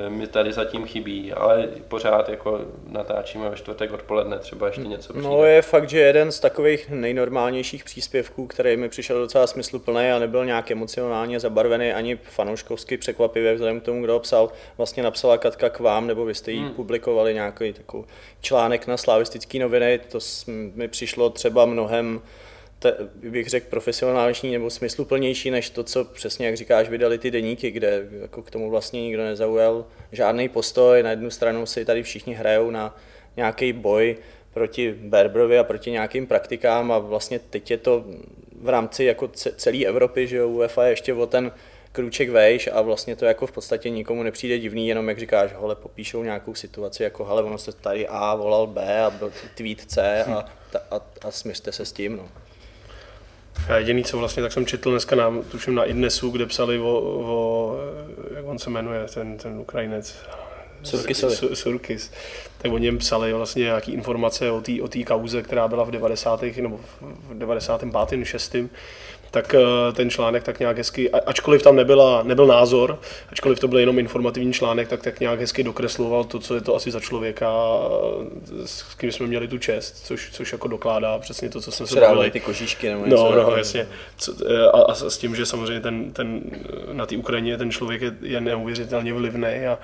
mi 0.09 0.27
tady 0.27 0.53
zatím 0.53 0.85
chybí, 0.85 1.33
ale 1.33 1.67
pořád 1.87 2.29
jako 2.29 2.59
natáčíme 2.87 3.49
ve 3.49 3.55
čtvrtek 3.55 3.93
odpoledne, 3.93 4.39
třeba 4.39 4.67
ještě 4.67 4.81
něco 4.81 5.13
přijde. 5.13 5.27
No 5.27 5.45
je 5.45 5.61
fakt, 5.61 5.89
že 5.89 5.99
jeden 5.99 6.31
z 6.31 6.39
takových 6.39 6.89
nejnormálnějších 6.89 7.83
příspěvků, 7.83 8.47
který 8.47 8.77
mi 8.77 8.89
přišel 8.89 9.19
docela 9.19 9.47
smysluplný 9.47 10.11
a 10.11 10.19
nebyl 10.19 10.45
nějak 10.45 10.71
emocionálně 10.71 11.39
zabarvený 11.39 11.93
ani 11.93 12.15
fanouškovsky 12.15 12.97
překvapivě 12.97 13.53
vzhledem 13.53 13.79
k 13.79 13.83
tomu, 13.83 14.03
kdo 14.03 14.13
ho 14.13 14.19
psal, 14.19 14.51
vlastně 14.77 15.03
napsala 15.03 15.37
Katka 15.37 15.69
k 15.69 15.79
vám, 15.79 16.07
nebo 16.07 16.25
vy 16.25 16.35
jste 16.35 16.51
jí 16.51 16.59
hmm. 16.59 16.73
publikovali 16.73 17.33
nějaký 17.33 17.73
takový 17.73 18.03
článek 18.41 18.87
na 18.87 18.97
slavistický 18.97 19.59
noviny, 19.59 19.99
to 20.11 20.19
mi 20.75 20.87
přišlo 20.87 21.29
třeba 21.29 21.65
mnohem 21.65 22.21
te, 22.79 22.95
bych 23.15 23.49
řekl, 23.49 23.69
profesionálnější 23.69 24.51
nebo 24.51 24.69
smysluplnější 24.69 25.51
než 25.51 25.69
to, 25.69 25.83
co 25.83 26.05
přesně, 26.05 26.45
jak 26.45 26.57
říkáš, 26.57 26.89
vydali 26.89 27.17
ty 27.17 27.31
deníky, 27.31 27.71
kde 27.71 28.07
jako 28.21 28.41
k 28.41 28.51
tomu 28.51 28.69
vlastně 28.69 29.01
nikdo 29.01 29.23
nezaujal 29.23 29.85
žádný 30.11 30.49
postoj. 30.49 31.03
Na 31.03 31.09
jednu 31.09 31.29
stranu 31.29 31.65
si 31.65 31.85
tady 31.85 32.03
všichni 32.03 32.33
hrajou 32.33 32.71
na 32.71 32.97
nějaký 33.37 33.73
boj 33.73 34.17
proti 34.53 34.91
Berbrovi 34.91 35.59
a 35.59 35.63
proti 35.63 35.91
nějakým 35.91 36.27
praktikám 36.27 36.91
a 36.91 36.99
vlastně 36.99 37.39
teď 37.39 37.71
je 37.71 37.77
to 37.77 38.05
v 38.61 38.69
rámci 38.69 39.03
jako 39.03 39.27
celé 39.33 39.85
Evropy, 39.85 40.27
že 40.27 40.45
UEFA 40.45 40.83
je 40.83 40.91
ještě 40.91 41.13
o 41.13 41.25
ten 41.25 41.51
krůček 41.91 42.29
vejš 42.29 42.69
a 42.73 42.81
vlastně 42.81 43.15
to 43.15 43.25
jako 43.25 43.47
v 43.47 43.51
podstatě 43.51 43.89
nikomu 43.89 44.23
nepřijde 44.23 44.59
divný, 44.59 44.87
jenom 44.87 45.09
jak 45.09 45.19
říkáš, 45.19 45.53
hole, 45.53 45.75
popíšou 45.75 46.23
nějakou 46.23 46.55
situaci, 46.55 47.03
jako 47.03 47.25
hele, 47.25 47.43
ono 47.43 47.57
se 47.57 47.71
tady 47.71 48.07
A 48.07 48.35
volal 48.35 48.67
B 48.67 49.01
a 49.01 49.09
byl 49.09 49.33
tweet 49.57 49.81
C 49.81 50.23
a, 50.23 50.45
a, 50.91 51.01
a 51.21 51.31
smířte 51.31 51.71
se 51.71 51.85
s 51.85 51.91
tím, 51.91 52.17
no. 52.17 52.29
Já 53.67 53.77
jediný, 53.77 54.03
co 54.03 54.17
vlastně 54.17 54.43
tak 54.43 54.51
jsem 54.51 54.65
četl 54.65 54.91
dneska 54.91 55.15
na, 55.15 55.31
tuším 55.51 55.75
na 55.75 55.83
Idnesu, 55.83 56.29
kde 56.29 56.45
psali 56.45 56.79
o, 56.79 57.01
o 57.03 57.77
jak 58.35 58.45
on 58.45 58.59
se 58.59 58.69
jmenuje, 58.69 59.05
ten, 59.13 59.37
ten 59.37 59.59
Ukrajinec, 59.59 60.15
Surkisovi. 60.83 61.55
Surkis. 61.55 62.11
Tak 62.57 62.71
o 62.71 62.77
něm 62.77 62.97
psali 62.97 63.33
vlastně 63.33 63.63
nějaké 63.63 63.91
informace 63.91 64.51
o 64.51 64.61
té 64.61 64.71
o 64.81 64.87
kauze, 65.07 65.41
která 65.41 65.67
byla 65.67 65.83
v 65.83 65.91
90. 65.91 66.43
nebo 66.61 66.79
v 67.01 67.37
95. 67.37 68.25
6 68.25 68.55
tak 69.31 69.55
eh, 69.55 69.93
ten 69.93 70.09
článek 70.09 70.43
tak 70.43 70.59
nějak 70.59 70.77
hezky, 70.77 71.11
ačkoliv 71.11 71.63
tam 71.63 71.75
nebyla, 71.75 72.23
nebyl 72.23 72.47
názor, 72.47 72.99
ačkoliv 73.31 73.59
to 73.59 73.67
byl 73.67 73.79
jenom 73.79 73.99
informativní 73.99 74.53
článek, 74.53 74.87
tak 74.87 75.01
tak 75.01 75.19
nějak 75.19 75.39
hezky 75.39 75.63
dokresloval 75.63 76.23
to, 76.23 76.39
co 76.39 76.55
je 76.55 76.61
to 76.61 76.75
asi 76.75 76.91
za 76.91 76.99
člověka, 76.99 77.51
eh, 78.63 78.67
s 78.67 78.95
kým 78.95 79.11
jsme 79.11 79.27
měli 79.27 79.47
tu 79.47 79.57
čest, 79.57 80.05
což, 80.05 80.29
což 80.31 80.51
jako 80.51 80.67
dokládá 80.67 81.19
přesně 81.19 81.49
to, 81.49 81.61
co 81.61 81.71
jsme 81.71 81.87
se 81.87 81.99
bavili. 81.99 82.31
ty 82.31 82.39
kožíšky 82.39 82.89
nebo 82.89 83.05
něco. 83.05 83.31
No, 83.31 83.43
no, 83.43 83.55
jasně. 83.57 83.87
Eh, 84.45 84.67
a, 84.67 84.81
a, 84.81 84.95
s 84.95 85.17
tím, 85.17 85.35
že 85.35 85.45
samozřejmě 85.45 85.81
ten, 85.81 86.11
ten, 86.11 86.41
na 86.91 87.05
té 87.05 87.17
Ukrajině 87.17 87.57
ten 87.57 87.71
člověk 87.71 88.01
je, 88.01 88.13
je 88.21 88.41
neuvěřitelně 88.41 89.13
vlivný 89.13 89.65
a, 89.67 89.79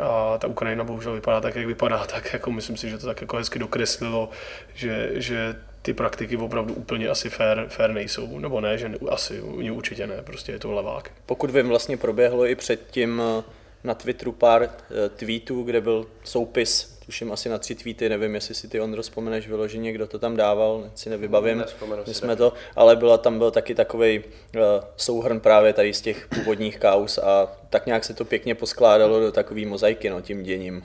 a 0.00 0.38
ta 0.38 0.48
Ukrajina 0.48 0.84
bohužel 0.84 1.12
vypadá 1.12 1.40
tak, 1.40 1.56
jak 1.56 1.66
vypadá, 1.66 1.98
tak 2.06 2.32
jako 2.32 2.50
myslím 2.50 2.76
si, 2.76 2.90
že 2.90 2.98
to 2.98 3.06
tak 3.06 3.20
jako 3.20 3.36
hezky 3.36 3.58
dokreslilo, 3.58 4.28
že, 4.74 5.10
že 5.14 5.54
ty 5.82 5.94
praktiky 5.94 6.36
opravdu 6.36 6.74
úplně 6.74 7.08
asi 7.08 7.30
fair, 7.30 7.64
fair 7.68 7.90
nejsou, 7.90 8.38
nebo 8.38 8.60
ne, 8.60 8.78
že 8.78 8.92
asi 9.08 9.40
určitě 9.40 10.06
ne, 10.06 10.22
prostě 10.22 10.52
je 10.52 10.58
to 10.58 10.72
levák. 10.72 11.10
Pokud 11.26 11.50
vím, 11.50 11.68
vlastně 11.68 11.96
proběhlo 11.96 12.46
i 12.46 12.54
předtím 12.54 13.22
eh, 13.24 13.42
na 13.84 13.94
Twitteru 13.94 14.32
pár 14.32 14.62
eh, 14.62 15.08
tweetů, 15.08 15.62
kde 15.62 15.80
byl 15.80 16.06
soupis 16.24 16.92
tuším 17.06 17.32
asi 17.32 17.48
na 17.48 17.58
tři 17.58 17.74
tweety, 17.74 18.08
nevím, 18.08 18.34
jestli 18.34 18.54
si 18.54 18.68
ty 18.68 18.80
Ondro 18.80 19.02
vzpomeneš 19.02 19.48
vyloženě, 19.48 19.92
kdo 19.92 20.06
to 20.06 20.18
tam 20.18 20.36
dával, 20.36 20.90
si 20.94 21.10
nevybavím. 21.10 21.58
Nespomenu 21.58 22.02
My 22.06 22.14
jsme 22.14 22.36
to, 22.36 22.52
ale 22.76 22.96
byla 22.96 23.18
tam 23.18 23.38
byl 23.38 23.50
taky 23.50 23.74
takový 23.74 24.18
uh, 24.18 24.60
souhrn 24.96 25.40
právě 25.40 25.72
tady 25.72 25.94
z 25.94 26.00
těch 26.00 26.28
původních 26.28 26.78
kaus 26.78 27.18
a 27.18 27.52
tak 27.70 27.86
nějak 27.86 28.04
se 28.04 28.14
to 28.14 28.24
pěkně 28.24 28.54
poskládalo 28.54 29.20
do 29.20 29.32
takové 29.32 29.66
mozaiky 29.66 30.10
no, 30.10 30.20
tím 30.20 30.42
děním. 30.42 30.84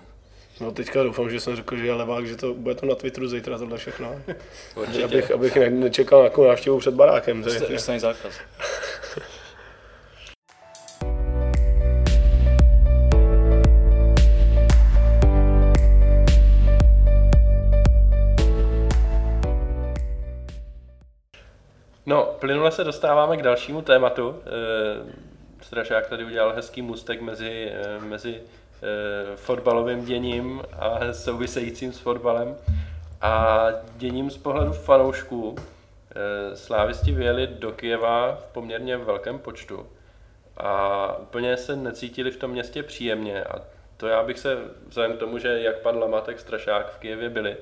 No 0.61 0.71
teďka 0.71 1.03
doufám, 1.03 1.29
že 1.29 1.39
jsem 1.39 1.55
řekl, 1.55 1.75
že 1.77 1.85
je 1.85 1.93
levák, 1.93 2.27
že 2.27 2.35
to 2.35 2.53
bude 2.53 2.75
to 2.75 2.85
na 2.85 2.95
Twitteru 2.95 3.27
zítra 3.27 3.57
tohle 3.57 3.77
všechno. 3.77 4.21
Určitě. 4.75 5.03
abych, 5.03 5.31
abych 5.31 5.55
ne, 5.55 5.69
nečekal 5.69 6.19
nějakou 6.19 6.47
návštěvu 6.47 6.79
před 6.79 6.93
barákem. 6.93 7.43
To 7.43 7.49
je- 7.49 7.55
Dosta- 7.59 7.73
Dostane 7.73 7.99
zákaz. 7.99 8.33
No, 22.05 22.23
plynule 22.39 22.71
se 22.71 22.83
dostáváme 22.83 23.37
k 23.37 23.41
dalšímu 23.41 23.81
tématu. 23.81 24.35
Eh, 24.45 25.27
Strašák 25.61 26.07
tady 26.07 26.25
udělal 26.25 26.53
hezký 26.55 26.81
můstek 26.81 27.21
mezi, 27.21 27.71
eh, 27.73 27.99
mezi 27.99 28.41
fotbalovým 29.35 30.05
děním 30.05 30.61
a 30.73 31.13
souvisejícím 31.13 31.93
s 31.93 31.99
fotbalem 31.99 32.55
a 33.21 33.67
děním 33.97 34.31
z 34.31 34.37
pohledu 34.37 34.73
fanoušků. 34.73 35.55
Eh, 35.57 36.55
Slávisti 36.55 37.11
vyjeli 37.11 37.47
do 37.47 37.71
Kijeva 37.71 38.35
v 38.35 38.47
poměrně 38.47 38.97
velkém 38.97 39.39
počtu 39.39 39.87
a 40.57 41.17
úplně 41.17 41.57
se 41.57 41.75
necítili 41.75 42.31
v 42.31 42.37
tom 42.37 42.51
městě 42.51 42.83
příjemně 42.83 43.43
a 43.43 43.61
to 43.97 44.07
já 44.07 44.23
bych 44.23 44.39
se, 44.39 44.57
vzhledem 44.87 45.17
k 45.17 45.19
tomu, 45.19 45.37
že 45.37 45.61
jak 45.61 45.79
pan 45.79 45.97
Lama, 45.97 46.21
tak 46.21 46.39
Strašák 46.39 46.93
v 46.93 46.97
Kijevě 46.97 47.29
byli, 47.29 47.57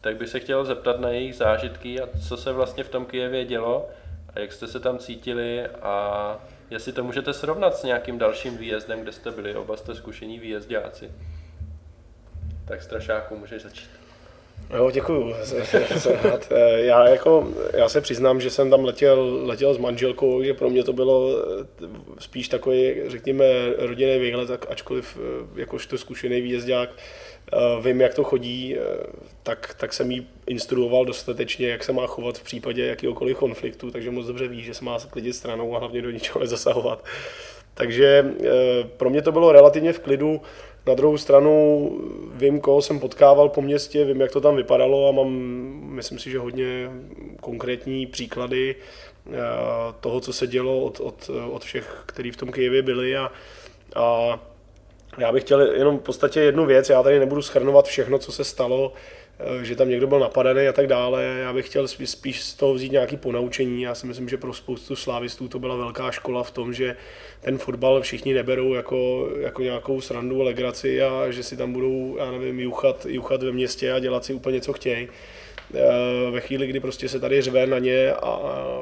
tak 0.00 0.16
bych 0.16 0.28
se 0.28 0.40
chtěl 0.40 0.64
zeptat 0.64 1.00
na 1.00 1.08
jejich 1.08 1.34
zážitky 1.34 2.00
a 2.00 2.08
co 2.28 2.36
se 2.36 2.52
vlastně 2.52 2.84
v 2.84 2.88
tom 2.88 3.06
Kijevě 3.06 3.44
dělo 3.44 3.88
a 4.34 4.40
jak 4.40 4.52
jste 4.52 4.66
se 4.66 4.80
tam 4.80 4.98
cítili 4.98 5.66
a 5.66 6.38
jestli 6.70 6.92
to 6.92 7.04
můžete 7.04 7.32
srovnat 7.32 7.76
s 7.76 7.82
nějakým 7.82 8.18
dalším 8.18 8.56
výjezdem, 8.56 9.00
kde 9.00 9.12
jste 9.12 9.30
byli, 9.30 9.54
oba 9.54 9.76
jste 9.76 9.94
zkušení 9.94 10.38
výjezdáci. 10.38 11.10
Tak 12.68 12.82
Strašáku, 12.82 13.36
můžeš 13.36 13.62
začít. 13.62 13.90
Jo, 14.76 14.90
děkuju. 14.90 15.34
Já, 16.76 17.08
jako, 17.08 17.48
já 17.74 17.88
se 17.88 18.00
přiznám, 18.00 18.40
že 18.40 18.50
jsem 18.50 18.70
tam 18.70 18.84
letěl, 18.84 19.40
letěl 19.42 19.74
s 19.74 19.78
manželkou, 19.78 20.42
že 20.42 20.54
pro 20.54 20.70
mě 20.70 20.84
to 20.84 20.92
bylo 20.92 21.36
eh, 21.38 21.86
spíš 22.18 22.48
takový, 22.48 22.94
řekněme, 23.06 23.44
rodinný 23.78 24.32
tak 24.46 24.70
ačkoliv 24.70 25.18
eh, 25.20 25.60
jakožto 25.60 25.98
zkušený 25.98 26.40
výjezdák 26.40 26.90
vím, 27.80 28.00
jak 28.00 28.14
to 28.14 28.24
chodí, 28.24 28.76
eh, 28.76 28.80
tak, 29.42 29.74
tak 29.78 29.92
jsem 29.92 30.10
jí 30.10 30.26
instruoval 30.46 31.04
dostatečně, 31.04 31.68
jak 31.68 31.84
se 31.84 31.92
má 31.92 32.06
chovat 32.06 32.38
v 32.38 32.42
případě 32.42 32.86
jakýkoliv 32.86 33.36
konfliktu, 33.36 33.90
takže 33.90 34.10
moc 34.10 34.26
dobře 34.26 34.48
ví, 34.48 34.62
že 34.62 34.74
se 34.74 34.84
má 34.84 34.98
klidit 35.10 35.36
stranou 35.36 35.76
a 35.76 35.78
hlavně 35.78 36.02
do 36.02 36.10
ničeho 36.10 36.40
nezasahovat. 36.40 37.04
Takže 37.74 38.34
eh, 38.40 38.48
pro 38.96 39.10
mě 39.10 39.22
to 39.22 39.32
bylo 39.32 39.52
relativně 39.52 39.92
v 39.92 39.98
klidu. 39.98 40.40
Na 40.86 40.94
druhou 40.94 41.18
stranu 41.18 41.90
vím, 42.34 42.60
koho 42.60 42.82
jsem 42.82 43.00
potkával 43.00 43.48
po 43.48 43.62
městě, 43.62 44.04
vím, 44.04 44.20
jak 44.20 44.32
to 44.32 44.40
tam 44.40 44.56
vypadalo 44.56 45.08
a 45.08 45.12
mám, 45.12 45.30
myslím 45.84 46.18
si, 46.18 46.30
že 46.30 46.38
hodně 46.38 46.90
konkrétní 47.40 48.06
příklady 48.06 48.76
eh, 49.26 49.32
toho, 50.00 50.20
co 50.20 50.32
se 50.32 50.46
dělo 50.46 50.80
od, 50.80 51.00
od, 51.00 51.30
od 51.50 51.64
všech, 51.64 52.02
kteří 52.06 52.30
v 52.30 52.36
tom 52.36 52.52
Kyjevě 52.52 52.82
byli 52.82 53.16
a, 53.16 53.32
a 53.96 54.38
já 55.18 55.32
bych 55.32 55.42
chtěl 55.42 55.60
jenom 55.60 55.98
v 55.98 56.02
podstatě 56.02 56.40
jednu 56.40 56.66
věc, 56.66 56.88
já 56.90 57.02
tady 57.02 57.18
nebudu 57.18 57.42
schrnovat 57.42 57.86
všechno, 57.86 58.18
co 58.18 58.32
se 58.32 58.44
stalo, 58.44 58.92
eh, 59.60 59.64
že 59.64 59.76
tam 59.76 59.88
někdo 59.88 60.06
byl 60.06 60.18
napadený 60.18 60.68
a 60.68 60.72
tak 60.72 60.86
dále. 60.86 61.24
Já 61.24 61.52
bych 61.52 61.66
chtěl 61.66 61.88
spíš, 62.04 62.42
z 62.42 62.54
toho 62.54 62.74
vzít 62.74 62.92
nějaké 62.92 63.16
ponaučení. 63.16 63.82
Já 63.82 63.94
si 63.94 64.06
myslím, 64.06 64.28
že 64.28 64.36
pro 64.36 64.54
spoustu 64.54 64.96
slávistů 64.96 65.48
to 65.48 65.58
byla 65.58 65.76
velká 65.76 66.10
škola 66.10 66.42
v 66.42 66.50
tom, 66.50 66.72
že 66.74 66.96
ten 67.40 67.58
fotbal 67.58 68.00
všichni 68.02 68.34
neberou 68.34 68.74
jako, 68.74 69.28
jako 69.40 69.62
nějakou 69.62 70.00
srandu, 70.00 70.42
legraci 70.42 71.02
a 71.02 71.30
že 71.30 71.42
si 71.42 71.56
tam 71.56 71.72
budou, 71.72 72.16
já 72.18 72.30
nevím, 72.30 72.60
juchat, 72.60 73.06
juchat 73.08 73.42
ve 73.42 73.52
městě 73.52 73.92
a 73.92 73.98
dělat 73.98 74.24
si 74.24 74.32
úplně, 74.34 74.60
co 74.60 74.72
chtějí. 74.72 75.08
Eh, 75.74 76.30
Ve 76.30 76.40
chvíli, 76.40 76.66
kdy 76.66 76.80
prostě 76.80 77.08
se 77.08 77.20
tady 77.20 77.42
řve 77.42 77.66
na 77.66 77.78
ně 77.78 78.12
a 78.12 78.40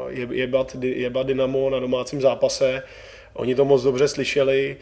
je- 0.09 0.29
jebat, 0.31 0.77
jebat 0.83 1.27
Dynamo 1.27 1.71
na 1.71 1.79
domácím 1.79 2.21
zápase, 2.21 2.83
Oni 3.35 3.55
to 3.55 3.65
moc 3.65 3.83
dobře 3.83 4.09
slyšeli, 4.09 4.77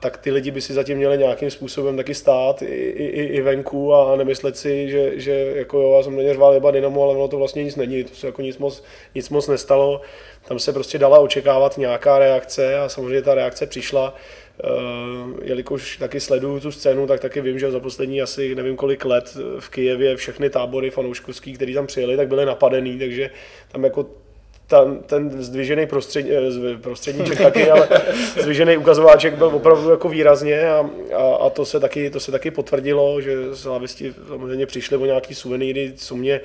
tak 0.00 0.16
ty 0.16 0.30
lidi 0.30 0.50
by 0.50 0.60
si 0.60 0.72
zatím 0.72 0.96
měli 0.96 1.18
nějakým 1.18 1.50
způsobem 1.50 1.96
taky 1.96 2.14
stát 2.14 2.62
i, 2.62 2.66
i, 2.66 3.22
i- 3.22 3.40
venku 3.42 3.94
a 3.94 4.16
nemyslet 4.16 4.56
si, 4.56 4.90
že, 4.90 5.12
že 5.20 5.52
jako 5.56 5.80
jo, 5.80 5.94
já 5.96 6.02
jsem 6.02 6.16
na 6.16 6.22
ně 6.22 6.32
řval 6.32 6.54
jeba 6.54 6.70
Dynamo, 6.70 7.02
ale 7.02 7.14
ono 7.14 7.28
to 7.28 7.36
vlastně 7.38 7.64
nic 7.64 7.76
není, 7.76 8.04
to 8.04 8.14
se 8.14 8.26
jako 8.26 8.42
nic 8.42 8.58
moc, 8.58 8.82
nic 9.14 9.28
moc 9.28 9.48
nestalo. 9.48 10.00
Tam 10.48 10.58
se 10.58 10.72
prostě 10.72 10.98
dala 10.98 11.18
očekávat 11.18 11.78
nějaká 11.78 12.18
reakce 12.18 12.78
a 12.78 12.88
samozřejmě 12.88 13.22
ta 13.22 13.34
reakce 13.34 13.66
přišla. 13.66 14.14
Eh, 14.64 14.68
jelikož 15.42 15.96
taky 15.96 16.20
sleduju 16.20 16.60
tu 16.60 16.72
scénu, 16.72 17.06
tak 17.06 17.20
taky 17.20 17.40
vím, 17.40 17.58
že 17.58 17.70
za 17.70 17.80
poslední 17.80 18.22
asi 18.22 18.54
nevím 18.54 18.76
kolik 18.76 19.04
let 19.04 19.36
v 19.58 19.68
Kijevě 19.70 20.16
všechny 20.16 20.50
tábory 20.50 20.90
fanouškovský, 20.90 21.52
který 21.52 21.74
tam 21.74 21.86
přijeli, 21.86 22.16
tak 22.16 22.28
byly 22.28 22.46
napadený, 22.46 22.98
takže 22.98 23.30
tam 23.72 23.84
jako 23.84 24.06
ta, 24.72 24.94
ten 25.06 25.42
zdvižený 25.42 25.86
prostřed, 25.86 26.26
eh, 26.30 26.76
prostředníček 26.76 27.38
taky, 27.38 27.70
ale 27.70 27.88
zdvižený 28.40 28.76
ukazováček 28.76 29.34
byl 29.34 29.46
opravdu 29.46 29.90
jako 29.90 30.08
výrazně 30.08 30.70
a, 30.70 30.90
a, 31.16 31.34
a 31.34 31.50
to, 31.50 31.64
se 31.64 31.80
taky, 31.80 32.10
to 32.10 32.20
se 32.20 32.32
taky 32.32 32.50
potvrdilo, 32.50 33.20
že 33.20 33.36
slavisti 33.54 34.14
samozřejmě 34.28 34.66
přišli 34.66 34.96
o 34.96 35.06
nějaký 35.06 35.34
suvenýry, 35.34 35.92
co 35.96 36.16
mě 36.16 36.40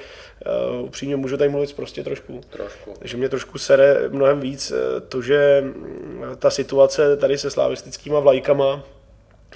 uh, 0.75 0.85
upřímně 0.85 1.15
můžu 1.15 1.37
tady 1.37 1.49
mluvit 1.49 1.75
prostě 1.75 2.03
trošku. 2.03 2.41
Trošku. 2.49 2.93
Takže 2.99 3.17
mě 3.17 3.29
trošku 3.29 3.57
sere 3.57 4.09
mnohem 4.09 4.39
víc 4.39 4.71
eh, 4.71 5.01
to, 5.01 5.21
že 5.21 5.63
ta 6.39 6.49
situace 6.49 7.17
tady 7.17 7.37
se 7.37 7.49
slavistickýma 7.49 8.19
vlajkama, 8.19 8.83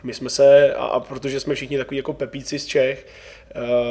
my 0.03 0.13
jsme 0.13 0.29
se, 0.29 0.73
a, 0.73 0.86
a 0.86 0.99
protože 0.99 1.39
jsme 1.39 1.55
všichni 1.55 1.77
takový 1.77 1.97
jako 1.97 2.13
pepíci 2.13 2.60
z 2.60 2.65
Čech, 2.65 3.05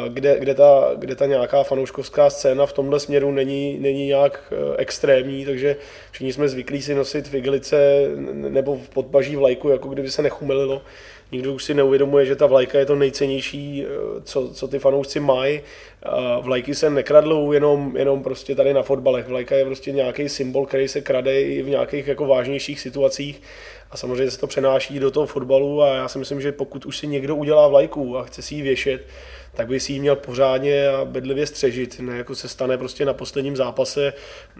kde, 0.08 0.40
kde, 0.40 0.54
ta, 0.54 0.90
kde 0.96 1.14
ta 1.16 1.26
nějaká 1.26 1.62
fanouškovská 1.62 2.30
scéna 2.30 2.66
v 2.66 2.72
tomhle 2.72 3.00
směru 3.00 3.30
není, 3.32 3.78
není 3.80 4.06
nějak 4.06 4.52
eh, 4.52 4.76
extrémní, 4.76 5.44
takže 5.44 5.76
všichni 6.10 6.32
jsme 6.32 6.48
zvyklí 6.48 6.82
si 6.82 6.94
nosit 6.94 7.28
v 7.28 7.34
igelice 7.34 7.76
n- 8.16 8.52
nebo 8.52 8.76
v 8.76 8.88
podbaží 8.88 9.36
vlajku, 9.36 9.68
jako 9.68 9.88
kdyby 9.88 10.10
se 10.10 10.22
nechumelilo. 10.22 10.82
Nikdo 11.32 11.54
už 11.54 11.64
si 11.64 11.74
neuvědomuje, 11.74 12.26
že 12.26 12.36
ta 12.36 12.46
vlajka 12.46 12.78
je 12.78 12.86
to 12.86 12.94
nejcennější, 12.94 13.84
eh, 13.84 14.20
co, 14.24 14.48
co 14.54 14.68
ty 14.68 14.78
fanoušci 14.78 15.20
mají. 15.20 15.60
Vlajky 16.40 16.74
se 16.74 16.90
nekradlou 16.90 17.52
jenom, 17.52 17.96
jenom 17.96 18.22
prostě 18.22 18.54
tady 18.54 18.74
na 18.74 18.82
fotbalech. 18.82 19.28
Vlajka 19.28 19.56
je 19.56 19.64
prostě 19.64 19.92
nějaký 19.92 20.28
symbol, 20.28 20.66
který 20.66 20.88
se 20.88 21.00
krade 21.00 21.42
i 21.42 21.62
v 21.62 21.68
nějakých 21.68 22.06
jako 22.06 22.26
vážnějších 22.26 22.80
situacích. 22.80 23.42
A 23.90 23.96
samozřejmě 23.96 24.30
se 24.30 24.38
to 24.38 24.46
přenáší 24.46 24.98
do 24.98 25.10
toho 25.10 25.26
fotbalu 25.26 25.82
a 25.82 25.94
já 25.94 26.08
si 26.08 26.18
myslím, 26.18 26.40
že 26.40 26.52
pokud 26.52 26.86
už 26.86 26.98
si 26.98 27.06
někdo 27.06 27.36
udělá 27.36 27.68
vlajku 27.68 28.18
a 28.18 28.24
chce 28.24 28.42
si 28.42 28.54
ji 28.54 28.62
věšet, 28.62 29.00
tak 29.54 29.68
by 29.68 29.80
si 29.80 29.92
ji 29.92 30.00
měl 30.00 30.16
pořádně 30.16 30.88
a 30.88 31.04
bedlivě 31.04 31.46
střežit. 31.46 32.00
Ne 32.00 32.16
jako 32.16 32.34
se 32.34 32.48
stane 32.48 32.78
prostě 32.78 33.04
na 33.04 33.14
posledním 33.14 33.56
zápase 33.56 34.12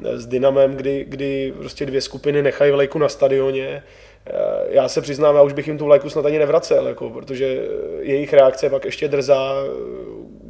eh, 0.05 0.19
s 0.19 0.27
Dynamem, 0.27 0.77
kdy, 0.77 1.05
kdy 1.09 1.55
prostě 1.59 1.87
dvě 1.87 2.01
skupiny 2.01 2.43
nechají 2.43 2.73
vlajku 2.73 2.99
na 2.99 3.09
stadioně. 3.09 3.83
Eh, 4.27 4.33
Já 4.71 4.89
se 4.89 5.01
přiznám, 5.01 5.35
já 5.35 5.43
už 5.43 5.53
bych 5.53 5.67
jim 5.67 5.79
tu 5.79 5.85
vlajku 5.85 6.11
snad 6.11 6.27
ani 6.27 6.39
nevracel, 6.39 6.89
jako, 6.89 7.11
protože 7.11 7.47
eh, 7.47 8.03
jejich 8.03 8.33
reakce 8.33 8.71
pak 8.71 8.85
ještě 8.85 9.09
drzá, 9.09 9.55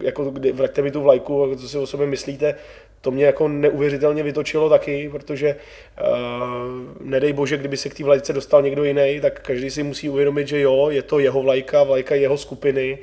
jako 0.02 0.24
kdy 0.24 0.52
vraťte 0.52 0.82
mi 0.82 0.90
tu 0.90 1.00
vlajku, 1.00 1.42
jako 1.42 1.60
co 1.60 1.68
si 1.68 1.78
o 1.78 1.86
sobě 1.86 2.06
myslíte, 2.06 2.54
to 3.00 3.10
mě 3.10 3.24
jako 3.24 3.48
neuvěřitelně 3.48 4.22
vytočilo 4.22 4.68
taky, 4.68 5.08
protože 5.12 5.56
uh, 6.00 6.06
nedej 7.00 7.32
bože, 7.32 7.56
kdyby 7.56 7.76
se 7.76 7.88
k 7.88 7.94
té 7.94 8.04
vlajce 8.04 8.32
dostal 8.32 8.62
někdo 8.62 8.84
jiný, 8.84 9.18
tak 9.22 9.40
každý 9.40 9.70
si 9.70 9.82
musí 9.82 10.08
uvědomit, 10.08 10.48
že 10.48 10.60
jo, 10.60 10.88
je 10.90 11.02
to 11.02 11.18
jeho 11.18 11.42
vlajka, 11.42 11.82
vlajka 11.82 12.14
jeho 12.14 12.38
skupiny, 12.38 12.98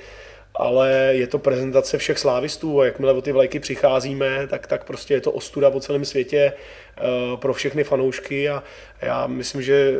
ale 0.58 1.10
je 1.12 1.28
to 1.28 1.40
prezentace 1.40 1.98
všech 1.98 2.20
slávistů 2.20 2.82
a 2.82 2.86
jakmile 2.86 3.14
o 3.14 3.22
ty 3.22 3.32
vlajky 3.32 3.60
přicházíme, 3.60 4.48
tak, 4.50 4.68
tak 4.68 4.84
prostě 4.84 5.14
je 5.14 5.22
to 5.22 5.32
ostuda 5.32 5.72
po 5.72 5.80
celém 5.80 6.06
světě 6.06 6.54
uh, 6.54 7.40
pro 7.40 7.54
všechny 7.54 7.84
fanoušky 7.84 8.50
a 8.50 8.64
já 9.02 9.28
myslím, 9.28 9.62
že 9.62 9.94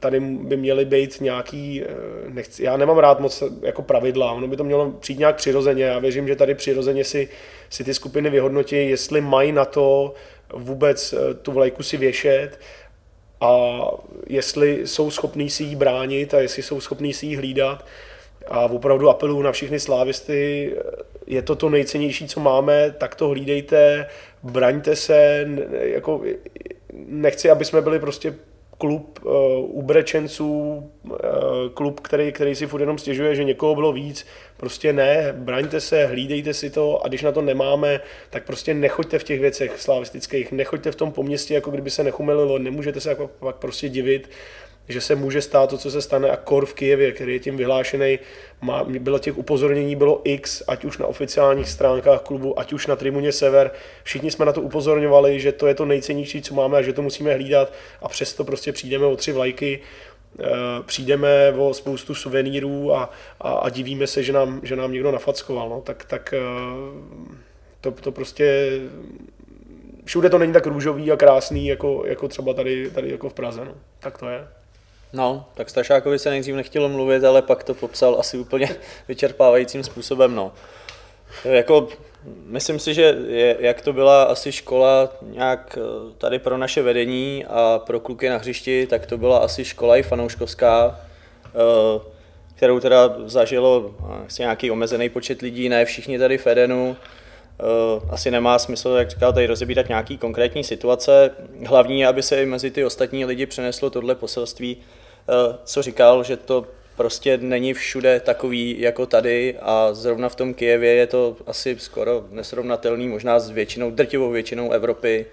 tady 0.00 0.20
by 0.20 0.56
měly 0.56 0.84
být 0.84 1.20
nějaký, 1.20 1.82
uh, 1.82 2.34
nechci, 2.34 2.64
já 2.64 2.76
nemám 2.76 2.98
rád 2.98 3.20
moc 3.20 3.42
jako 3.62 3.82
pravidla, 3.82 4.32
ono 4.32 4.46
by 4.46 4.56
to 4.56 4.64
mělo 4.64 4.90
přijít 4.90 5.18
nějak 5.18 5.36
přirozeně, 5.36 5.84
já 5.84 5.98
věřím, 5.98 6.28
že 6.28 6.36
tady 6.36 6.54
přirozeně 6.54 7.04
si, 7.04 7.28
si 7.70 7.84
ty 7.84 7.94
skupiny 7.94 8.30
vyhodnotí, 8.30 8.76
jestli 8.76 9.20
mají 9.20 9.52
na 9.52 9.64
to 9.64 10.14
vůbec 10.54 11.12
eh, 11.12 11.34
tu 11.34 11.52
vlajku 11.52 11.82
si 11.82 11.96
věšet, 11.96 12.58
a 13.40 13.80
jestli 14.26 14.86
jsou 14.86 15.10
schopní 15.10 15.50
si 15.50 15.62
ji 15.62 15.76
bránit 15.76 16.34
a 16.34 16.40
jestli 16.40 16.62
jsou 16.62 16.80
schopní 16.80 17.12
si 17.12 17.26
ji 17.26 17.36
hlídat. 17.36 17.84
A 18.50 18.60
opravdu 18.60 19.08
apeluju 19.08 19.42
na 19.42 19.52
všechny 19.52 19.80
slávisty, 19.80 20.72
je 21.26 21.42
to 21.42 21.56
to 21.56 21.70
nejcennější, 21.70 22.28
co 22.28 22.40
máme, 22.40 22.94
tak 22.98 23.14
to 23.14 23.28
hlídejte, 23.28 24.06
braňte 24.42 24.96
se, 24.96 25.48
jako, 25.80 26.22
nechci, 26.92 27.50
aby 27.50 27.64
jsme 27.64 27.82
byli 27.82 27.98
prostě 27.98 28.34
klub 28.78 29.18
uh, 29.24 29.32
ubrečenců, 29.78 30.50
uh, 31.04 31.18
klub, 31.74 32.00
který, 32.00 32.32
který 32.32 32.54
si 32.54 32.66
furt 32.66 32.80
jenom 32.80 32.98
stěžuje, 32.98 33.34
že 33.34 33.44
někoho 33.44 33.74
bylo 33.74 33.92
víc. 33.92 34.26
Prostě 34.56 34.92
ne, 34.92 35.34
braňte 35.36 35.80
se, 35.80 36.06
hlídejte 36.06 36.54
si 36.54 36.70
to 36.70 37.04
a 37.04 37.08
když 37.08 37.22
na 37.22 37.32
to 37.32 37.42
nemáme, 37.42 38.00
tak 38.30 38.46
prostě 38.46 38.74
nechoďte 38.74 39.18
v 39.18 39.24
těch 39.24 39.40
věcech 39.40 39.80
slavistických, 39.80 40.52
nechoďte 40.52 40.92
v 40.92 40.96
tom 40.96 41.12
po 41.12 41.22
městě, 41.22 41.54
jako 41.54 41.70
kdyby 41.70 41.90
se 41.90 42.04
nechumelilo, 42.04 42.58
nemůžete 42.58 43.00
se 43.00 43.08
jako 43.08 43.30
pak 43.40 43.56
prostě 43.56 43.88
divit 43.88 44.30
že 44.90 45.00
se 45.00 45.14
může 45.14 45.42
stát 45.42 45.70
to, 45.70 45.78
co 45.78 45.90
se 45.90 46.02
stane 46.02 46.30
a 46.30 46.36
kor 46.36 46.66
v 46.66 46.74
Kijevě, 46.74 47.12
který 47.12 47.32
je 47.32 47.38
tím 47.38 47.56
vyhlášený, 47.56 48.18
má, 48.60 48.84
bylo 48.84 49.18
těch 49.18 49.38
upozornění 49.38 49.96
bylo 49.96 50.20
x, 50.24 50.62
ať 50.68 50.84
už 50.84 50.98
na 50.98 51.06
oficiálních 51.06 51.68
stránkách 51.68 52.20
klubu, 52.20 52.58
ať 52.58 52.72
už 52.72 52.86
na 52.86 52.96
tribuně 52.96 53.32
Sever. 53.32 53.70
Všichni 54.02 54.30
jsme 54.30 54.44
na 54.44 54.52
to 54.52 54.60
upozorňovali, 54.62 55.40
že 55.40 55.52
to 55.52 55.66
je 55.66 55.74
to 55.74 55.84
nejcennější, 55.84 56.42
co 56.42 56.54
máme 56.54 56.78
a 56.78 56.82
že 56.82 56.92
to 56.92 57.02
musíme 57.02 57.34
hlídat 57.34 57.72
a 58.02 58.08
přesto 58.08 58.44
prostě 58.44 58.72
přijdeme 58.72 59.06
o 59.06 59.16
tři 59.16 59.32
vlajky, 59.32 59.80
eh, 60.40 60.44
přijdeme 60.86 61.52
o 61.56 61.74
spoustu 61.74 62.14
suvenýrů 62.14 62.94
a, 62.94 63.10
a, 63.40 63.52
a 63.52 63.68
divíme 63.68 64.06
se, 64.06 64.22
že 64.22 64.32
nám, 64.32 64.60
že 64.62 64.76
nám 64.76 64.92
někdo 64.92 65.12
nafackoval. 65.12 65.68
No. 65.68 65.80
Tak, 65.80 66.04
tak 66.04 66.34
eh, 66.34 66.40
to, 67.80 67.90
to 67.90 68.12
prostě 68.12 68.70
všude 70.04 70.30
to 70.30 70.38
není 70.38 70.52
tak 70.52 70.66
růžový 70.66 71.12
a 71.12 71.16
krásný, 71.16 71.66
jako, 71.66 72.02
jako 72.06 72.28
třeba 72.28 72.54
tady, 72.54 72.90
tady 72.90 73.10
jako 73.10 73.28
v 73.28 73.34
Praze. 73.34 73.64
No. 73.64 73.74
Tak 73.98 74.18
to 74.18 74.28
je. 74.28 74.59
No, 75.12 75.44
tak 75.54 75.70
Stašákovi 75.70 76.18
se 76.18 76.30
nejdřív 76.30 76.54
nechtělo 76.54 76.88
mluvit, 76.88 77.24
ale 77.24 77.42
pak 77.42 77.64
to 77.64 77.74
popsal 77.74 78.16
asi 78.20 78.38
úplně 78.38 78.68
vyčerpávajícím 79.08 79.84
způsobem. 79.84 80.34
No. 80.34 80.52
Jako, 81.44 81.88
myslím 82.44 82.78
si, 82.78 82.94
že 82.94 83.16
je, 83.28 83.56
jak 83.60 83.80
to 83.80 83.92
byla 83.92 84.22
asi 84.22 84.52
škola 84.52 85.08
nějak 85.22 85.78
eh, 85.80 86.12
tady 86.18 86.38
pro 86.38 86.58
naše 86.58 86.82
vedení 86.82 87.44
a 87.48 87.80
pro 87.86 88.00
kluky 88.00 88.28
na 88.28 88.36
hřišti, 88.36 88.86
tak 88.86 89.06
to 89.06 89.18
byla 89.18 89.38
asi 89.38 89.64
škola 89.64 89.96
i 89.96 90.02
fanouškovská, 90.02 91.00
eh, 91.46 92.00
kterou 92.56 92.80
teda 92.80 93.14
zažilo 93.24 93.94
asi 94.26 94.42
nějaký 94.42 94.70
omezený 94.70 95.08
počet 95.08 95.42
lidí, 95.42 95.68
ne 95.68 95.84
všichni 95.84 96.18
tady 96.18 96.38
v 96.38 96.46
Edenu. 96.46 96.96
Eh, 97.60 98.06
asi 98.10 98.30
nemá 98.30 98.58
smysl, 98.58 98.88
jak 98.88 99.10
říkal, 99.10 99.32
tady 99.32 99.46
rozebírat 99.46 99.88
nějaký 99.88 100.18
konkrétní 100.18 100.64
situace. 100.64 101.30
Hlavní 101.66 102.00
je, 102.00 102.06
aby 102.06 102.22
se 102.22 102.42
i 102.42 102.46
mezi 102.46 102.70
ty 102.70 102.84
ostatní 102.84 103.24
lidi 103.24 103.46
přeneslo 103.46 103.90
tohle 103.90 104.14
poselství, 104.14 104.76
Eh, 104.76 104.99
co 105.64 105.82
říkal, 105.82 106.24
že 106.24 106.36
to 106.36 106.66
prostě 106.96 107.38
není 107.38 107.74
všude 107.74 108.20
takový 108.20 108.80
jako 108.80 109.06
tady 109.06 109.56
a 109.60 109.88
zrovna 109.92 110.28
v 110.28 110.34
tom 110.34 110.54
Kijevě 110.54 110.94
je 110.94 111.06
to 111.06 111.36
asi 111.46 111.76
skoro 111.78 112.24
nesrovnatelný, 112.30 113.08
možná 113.08 113.40
s 113.40 113.50
většinou, 113.50 113.90
drtivou 113.90 114.30
většinou 114.30 114.70
Evropy. 114.70 115.26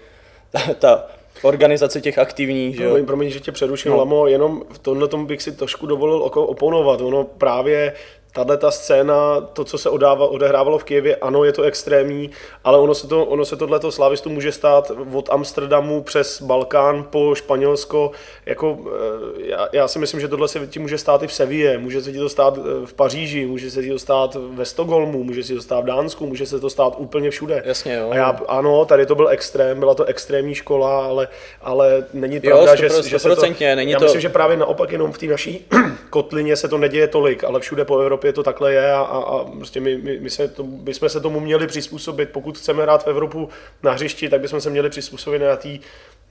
Ta, 0.50 0.60
ta 0.78 1.06
organizace 1.42 2.00
těch 2.00 2.18
aktivních, 2.18 2.76
že 2.76 2.82
jo? 2.82 2.88
Promiň, 2.90 3.06
promiň, 3.06 3.30
že 3.30 3.40
tě 3.40 3.52
přeruším, 3.52 3.90
no. 3.90 3.98
Lamo, 3.98 4.26
jenom 4.26 4.62
v 4.72 4.78
tomhle 4.78 5.08
tom 5.08 5.26
bych 5.26 5.42
si 5.42 5.52
trošku 5.52 5.86
dovolil 5.86 6.30
oponovat. 6.34 7.00
Ono 7.00 7.24
právě 7.24 7.92
tahle 8.32 8.56
ta 8.56 8.70
scéna, 8.70 9.40
to, 9.40 9.64
co 9.64 9.78
se 9.78 9.90
odáva, 9.90 10.26
odehrávalo 10.26 10.78
v 10.78 10.84
Kijevě, 10.84 11.16
ano, 11.16 11.44
je 11.44 11.52
to 11.52 11.62
extrémní, 11.62 12.30
ale 12.64 12.78
ono 12.78 12.94
se, 12.94 13.06
to, 13.06 13.24
ono 13.24 13.44
se 13.44 13.56
tohleto 13.56 13.92
slávistu 13.92 14.30
může 14.30 14.52
stát 14.52 14.92
od 15.12 15.30
Amsterdamu 15.30 16.02
přes 16.02 16.42
Balkán 16.42 17.04
po 17.10 17.34
Španělsko. 17.34 18.10
Jako, 18.46 18.78
eh, 18.86 19.46
já, 19.46 19.68
já, 19.72 19.88
si 19.88 19.98
myslím, 19.98 20.20
že 20.20 20.28
tohle 20.28 20.48
se 20.48 20.66
ti 20.66 20.78
může 20.78 20.98
stát 20.98 21.22
i 21.22 21.26
v 21.26 21.32
Seville, 21.32 21.78
může 21.78 22.02
se 22.02 22.12
ti 22.12 22.18
to 22.18 22.28
stát 22.28 22.58
eh, 22.58 22.86
v 22.86 22.94
Paříži, 22.94 23.46
může 23.46 23.70
se 23.70 23.82
ti 23.82 23.90
to 23.90 23.98
stát 23.98 24.36
ve 24.50 24.64
Stokholmu, 24.64 25.24
může 25.24 25.44
se 25.44 25.54
to 25.54 25.62
stát 25.62 25.80
v 25.80 25.86
Dánsku, 25.86 26.26
může 26.26 26.46
se 26.46 26.60
to 26.60 26.70
stát 26.70 26.94
úplně 26.96 27.30
všude. 27.30 27.62
Jasně, 27.64 27.94
jo. 27.94 28.10
A 28.10 28.16
já, 28.16 28.40
ano, 28.48 28.84
tady 28.84 29.06
to 29.06 29.14
byl 29.14 29.28
extrém, 29.28 29.78
byla 29.78 29.94
to 29.94 30.04
extrémní 30.04 30.54
škola, 30.54 31.06
ale, 31.06 31.28
ale 31.60 32.04
není 32.12 32.40
pravda, 32.40 32.72
jo, 32.72 32.88
100%, 32.88 33.02
že, 33.02 33.08
že 33.08 33.18
se 33.18 33.36
to... 33.36 33.42
Není 33.74 33.92
já 33.92 33.98
to... 33.98 34.04
myslím, 34.04 34.20
že 34.20 34.28
právě 34.28 34.56
naopak 34.56 34.92
jenom 34.92 35.12
v 35.12 35.18
té 35.18 35.26
naší 35.26 35.66
kotlině 36.10 36.56
se 36.56 36.68
to 36.68 36.78
neděje 36.78 37.08
tolik, 37.08 37.44
ale 37.44 37.60
všude 37.60 37.84
po 37.84 37.98
Evropě 37.98 38.17
Evropě 38.18 38.32
to 38.32 38.42
takhle 38.42 38.72
je 38.72 38.92
a, 38.92 39.00
a, 39.00 39.18
a 39.18 39.44
prostě 39.44 39.80
my, 39.80 39.96
my, 39.96 40.18
my, 40.20 40.30
se 40.30 40.48
to, 40.48 40.64
my 40.64 40.94
jsme 40.94 41.08
se 41.08 41.20
tomu 41.20 41.40
měli 41.40 41.66
přizpůsobit. 41.66 42.30
Pokud 42.30 42.58
chceme 42.58 42.82
hrát 42.82 43.04
v 43.04 43.08
Evropu 43.08 43.48
na 43.82 43.92
hřišti, 43.92 44.28
tak 44.28 44.40
bychom 44.40 44.60
se 44.60 44.70
měli 44.70 44.90
přizpůsobit 44.90 45.42
na 45.42 45.56
té 45.56 45.78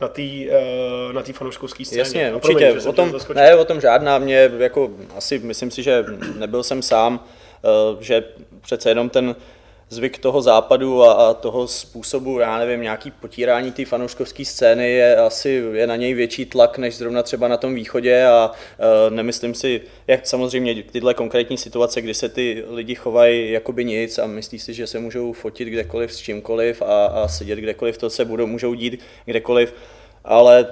na 0.01 0.07
té 0.07 0.21
uh, 0.21 1.13
na 1.13 1.23
fanouškovské 1.33 1.85
scéně. 1.85 1.99
Jasně, 1.99 2.33
určitě. 2.35 2.73
o 2.89 2.93
tom, 2.93 3.13
ne, 3.33 3.55
o 3.55 3.65
tom 3.65 3.81
žádná. 3.81 4.17
Mě 4.17 4.51
jako 4.57 4.89
asi 5.15 5.39
myslím 5.39 5.71
si, 5.71 5.83
že 5.83 6.05
nebyl 6.37 6.63
jsem 6.63 6.81
sám, 6.81 7.19
uh, 7.93 8.01
že 8.01 8.23
přece 8.61 8.89
jenom 8.89 9.09
ten 9.09 9.35
zvyk 9.89 10.17
toho 10.17 10.41
západu 10.41 11.03
a, 11.03 11.13
a 11.13 11.33
toho 11.33 11.67
způsobu, 11.67 12.39
já 12.39 12.57
nevím, 12.57 12.81
nějaký 12.81 13.11
potírání 13.11 13.71
té 13.71 13.85
fanouškovské 13.85 14.45
scény 14.45 14.91
je 14.91 15.15
asi 15.15 15.63
je 15.73 15.87
na 15.87 15.95
něj 15.95 16.13
větší 16.13 16.45
tlak 16.45 16.77
než 16.77 16.95
zrovna 16.95 17.23
třeba 17.23 17.47
na 17.47 17.57
tom 17.57 17.75
východě 17.75 18.25
a 18.25 18.51
e, 19.07 19.11
nemyslím 19.11 19.53
si, 19.53 19.81
jak 20.07 20.27
samozřejmě 20.27 20.83
tyhle 20.83 21.13
konkrétní 21.13 21.57
situace, 21.57 22.01
kdy 22.01 22.13
se 22.13 22.29
ty 22.29 22.63
lidi 22.69 22.95
chovají 22.95 23.51
jakoby 23.51 23.85
nic 23.85 24.19
a 24.19 24.27
myslí 24.27 24.59
si, 24.59 24.73
že 24.73 24.87
se 24.87 24.99
můžou 24.99 25.33
fotit 25.33 25.67
kdekoliv 25.67 26.13
s 26.13 26.17
čímkoliv 26.17 26.81
a, 26.81 27.05
a 27.05 27.27
sedět 27.27 27.59
kdekoliv, 27.59 27.97
to 27.97 28.09
se 28.09 28.25
budou, 28.25 28.47
můžou 28.47 28.73
dít 28.73 28.99
kdekoliv, 29.25 29.73
ale 30.27 30.67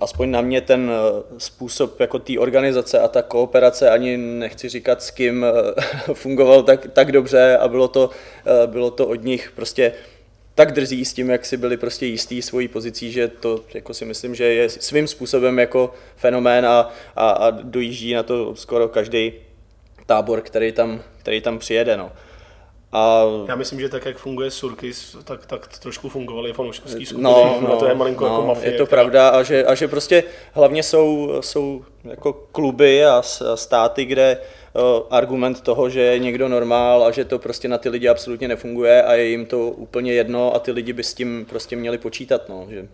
aspoň 0.00 0.30
na 0.30 0.40
mě 0.40 0.60
ten 0.60 0.90
eh, 0.90 1.22
způsob 1.38 2.00
jako 2.00 2.18
té 2.18 2.38
organizace 2.38 3.00
a 3.00 3.08
ta 3.08 3.22
kooperace, 3.22 3.90
ani 3.90 4.16
nechci 4.16 4.68
říkat 4.68 5.02
s 5.02 5.10
kým, 5.10 5.44
eh, 5.44 6.12
fungoval 6.14 6.62
tak, 6.62 6.86
tak 6.92 7.12
dobře 7.12 7.56
a 7.56 7.68
bylo 7.68 7.88
to, 7.88 8.10
eh, 8.46 8.66
bylo 8.66 8.90
to 8.90 9.06
od 9.06 9.24
nich 9.24 9.52
prostě 9.54 9.92
tak 10.54 10.72
drzí 10.72 11.04
s 11.04 11.12
tím, 11.12 11.30
jak 11.30 11.46
si 11.46 11.56
byli 11.56 11.76
prostě 11.76 12.06
jistý 12.06 12.42
svojí 12.42 12.68
pozicí, 12.68 13.12
že 13.12 13.28
to 13.28 13.64
jako 13.74 13.94
si 13.94 14.04
myslím, 14.04 14.34
že 14.34 14.44
je 14.44 14.68
svým 14.68 15.06
způsobem 15.06 15.58
jako 15.58 15.94
fenomén 16.16 16.66
a, 16.66 16.90
a, 17.16 17.30
a 17.30 17.50
dojíždí 17.50 18.14
na 18.14 18.22
to 18.22 18.54
skoro 18.54 18.88
každý 18.88 19.32
tábor, 20.06 20.40
který 20.40 20.72
tam, 20.72 21.02
který 21.18 21.40
tam 21.40 21.58
přijede. 21.58 21.96
No. 21.96 22.12
A... 22.92 23.24
Já 23.48 23.54
myslím, 23.54 23.80
že 23.80 23.88
tak, 23.88 24.06
jak 24.06 24.16
funguje 24.16 24.50
Surkis, 24.50 25.16
tak, 25.24 25.46
tak 25.46 25.78
trošku 25.78 26.08
fungovaly 26.08 26.52
fanouškovské 26.52 27.06
skupiny. 27.06 27.22
No, 27.22 27.60
no, 27.68 27.76
to 27.76 27.86
je 27.86 27.94
malinko 27.94 28.28
no, 28.28 28.34
jako 28.34 28.46
mafie. 28.46 28.72
Je 28.72 28.78
to 28.78 28.86
která... 28.86 29.02
pravda 29.02 29.28
a 29.28 29.42
že, 29.42 29.64
a 29.64 29.74
že 29.74 29.88
prostě 29.88 30.24
hlavně 30.52 30.82
jsou, 30.82 31.34
jsou 31.40 31.84
jako 32.04 32.32
kluby 32.32 33.04
a 33.04 33.22
státy, 33.54 34.04
kde 34.04 34.38
uh, 34.74 34.82
argument 35.10 35.60
toho, 35.60 35.90
že 35.90 36.00
je 36.00 36.18
někdo 36.18 36.48
normál 36.48 37.04
a 37.04 37.10
že 37.10 37.24
to 37.24 37.38
prostě 37.38 37.68
na 37.68 37.78
ty 37.78 37.88
lidi 37.88 38.08
absolutně 38.08 38.48
nefunguje 38.48 39.02
a 39.02 39.14
je 39.14 39.24
jim 39.24 39.46
to 39.46 39.58
úplně 39.58 40.12
jedno 40.12 40.54
a 40.54 40.58
ty 40.58 40.72
lidi 40.72 40.92
by 40.92 41.04
s 41.04 41.14
tím 41.14 41.46
prostě 41.48 41.76
měli 41.76 41.98
počítat. 41.98 42.48
No, 42.48 42.66
že... 42.70 42.88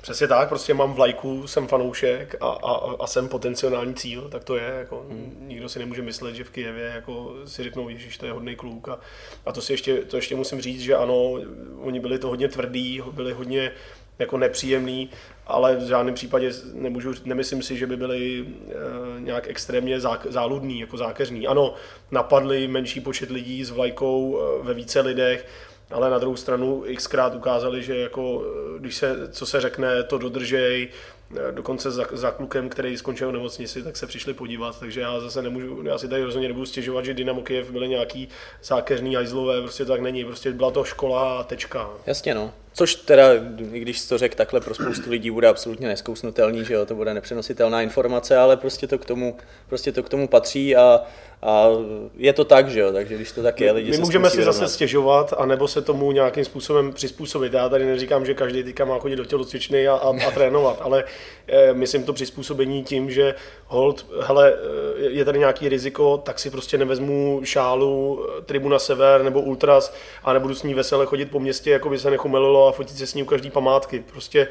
Přesně 0.00 0.28
tak, 0.28 0.48
prostě 0.48 0.74
mám 0.74 0.92
vlajku, 0.92 1.46
jsem 1.46 1.66
fanoušek 1.66 2.36
a, 2.40 2.48
a, 2.48 2.94
a 3.00 3.06
jsem 3.06 3.28
potenciální 3.28 3.94
cíl, 3.94 4.28
tak 4.28 4.44
to 4.44 4.56
je. 4.56 4.74
Jako, 4.78 5.06
hmm. 5.10 5.36
Nikdo 5.48 5.68
si 5.68 5.78
nemůže 5.78 6.02
myslet, 6.02 6.34
že 6.34 6.44
v 6.44 6.50
Kijevě 6.50 6.92
jako 6.94 7.34
si 7.44 7.62
řeknou, 7.62 7.90
že 7.90 8.18
to 8.18 8.26
je 8.26 8.32
hodný 8.32 8.56
kluk. 8.56 8.88
A, 8.88 8.98
a 9.46 9.52
to, 9.52 9.62
si 9.62 9.72
ještě, 9.72 9.96
to 9.96 10.16
ještě 10.16 10.36
musím 10.36 10.60
říct, 10.60 10.80
že 10.80 10.96
ano, 10.96 11.32
oni 11.80 12.00
byli 12.00 12.18
to 12.18 12.28
hodně 12.28 12.48
tvrdý, 12.48 13.02
byli 13.12 13.32
hodně 13.32 13.72
jako 14.18 14.38
nepříjemný, 14.38 15.10
ale 15.46 15.76
v 15.76 15.88
žádném 15.88 16.14
případě 16.14 16.52
nemůžu, 16.74 17.14
nemyslím 17.24 17.62
si, 17.62 17.76
že 17.76 17.86
by 17.86 17.96
byli 17.96 18.40
e, 18.40 19.20
nějak 19.20 19.48
extrémně 19.48 20.00
zá, 20.00 20.20
záludní, 20.28 20.80
jako 20.80 20.96
zákeřní. 20.96 21.46
Ano, 21.46 21.74
napadli 22.10 22.68
menší 22.68 23.00
počet 23.00 23.30
lidí 23.30 23.64
s 23.64 23.70
vlajkou 23.70 24.40
e, 24.40 24.64
ve 24.64 24.74
více 24.74 25.00
lidech, 25.00 25.46
ale 25.90 26.10
na 26.10 26.18
druhou 26.18 26.36
stranu 26.36 26.84
xkrát 26.96 27.34
ukázali, 27.34 27.82
že 27.82 27.96
jako, 27.96 28.44
eh, 28.44 28.78
když 28.78 28.96
se, 28.96 29.28
co 29.28 29.46
se 29.46 29.60
řekne, 29.60 30.02
to 30.02 30.18
dodržej, 30.18 30.88
eh, 31.36 31.52
dokonce 31.52 31.90
za, 31.90 32.04
za 32.12 32.30
klukem, 32.30 32.68
který 32.68 32.96
skončil 32.96 33.28
v 33.28 33.32
nemocnici, 33.32 33.82
tak 33.82 33.96
se 33.96 34.06
přišli 34.06 34.34
podívat, 34.34 34.80
takže 34.80 35.00
já 35.00 35.20
zase 35.20 35.42
nemůžu, 35.42 35.82
já 35.84 35.98
si 35.98 36.08
tady 36.08 36.24
rozhodně 36.24 36.48
nebudu 36.48 36.66
stěžovat, 36.66 37.04
že 37.04 37.14
Dynamo 37.14 37.42
Kiev 37.42 37.70
byly 37.70 37.88
nějaký 37.88 38.28
zákeřní 38.62 39.16
ajzlové, 39.16 39.60
prostě 39.60 39.84
tak 39.84 40.00
není, 40.00 40.24
prostě 40.24 40.52
byla 40.52 40.70
to 40.70 40.84
škola 40.84 41.38
a 41.38 41.42
tečka. 41.42 41.90
Jasně 42.06 42.34
no, 42.34 42.52
což 42.72 42.94
teda, 42.94 43.34
i 43.72 43.80
když 43.80 44.06
to 44.06 44.18
řekl 44.18 44.36
takhle, 44.36 44.60
pro 44.60 44.74
spoustu 44.74 45.10
lidí 45.10 45.30
bude 45.30 45.48
absolutně 45.48 45.88
neskousnutelný, 45.88 46.64
že 46.64 46.74
jo, 46.74 46.86
to 46.86 46.94
bude 46.94 47.14
nepřenositelná 47.14 47.82
informace, 47.82 48.36
ale 48.36 48.56
prostě 48.56 48.86
to 48.86 48.98
k 48.98 49.04
tomu, 49.04 49.36
prostě 49.68 49.92
to 49.92 50.02
k 50.02 50.08
tomu 50.08 50.28
patří 50.28 50.76
a 50.76 51.00
a 51.42 51.68
je 52.16 52.32
to 52.32 52.44
tak, 52.44 52.70
že 52.70 52.80
jo, 52.80 52.92
takže 52.92 53.14
když 53.14 53.32
to 53.32 53.42
tak 53.42 53.60
je, 53.60 53.72
lidi 53.72 53.90
My 53.90 53.96
se 53.96 54.02
můžeme 54.02 54.30
si 54.30 54.42
zase 54.42 54.68
stěžovat, 54.68 55.34
anebo 55.38 55.68
se 55.68 55.82
tomu 55.82 56.12
nějakým 56.12 56.44
způsobem 56.44 56.92
přizpůsobit. 56.92 57.52
Já 57.52 57.68
tady 57.68 57.86
neříkám, 57.86 58.26
že 58.26 58.34
každý 58.34 58.62
teďka 58.62 58.84
má 58.84 58.98
chodit 58.98 59.16
do 59.16 59.24
tělocvičny 59.24 59.88
a, 59.88 59.94
a, 59.94 60.26
a 60.26 60.30
trénovat, 60.30 60.78
ale 60.82 61.04
e, 61.48 61.74
myslím 61.74 62.04
to 62.04 62.12
přizpůsobení 62.12 62.84
tím, 62.84 63.10
že 63.10 63.34
hold, 63.70 64.06
hele, 64.20 64.52
eh, 64.52 65.10
je 65.10 65.24
tady 65.24 65.38
nějaký 65.38 65.68
riziko, 65.68 66.18
tak 66.18 66.38
si 66.38 66.50
prostě 66.50 66.78
nevezmu 66.78 67.40
šálu 67.44 68.26
eh, 68.38 68.42
Tribuna 68.42 68.78
Sever 68.78 69.22
nebo 69.22 69.40
Ultras 69.40 69.94
a 70.24 70.32
nebudu 70.32 70.54
s 70.54 70.62
ní 70.62 70.74
vesele 70.74 71.06
chodit 71.06 71.24
po 71.24 71.40
městě, 71.40 71.70
jako 71.70 71.90
by 71.90 71.98
se 71.98 72.10
nechumelilo 72.10 72.68
a 72.68 72.72
fotit 72.72 72.98
se 72.98 73.06
s 73.06 73.14
ní 73.14 73.22
u 73.22 73.26
každý 73.26 73.50
památky. 73.50 74.04
Prostě 74.12 74.48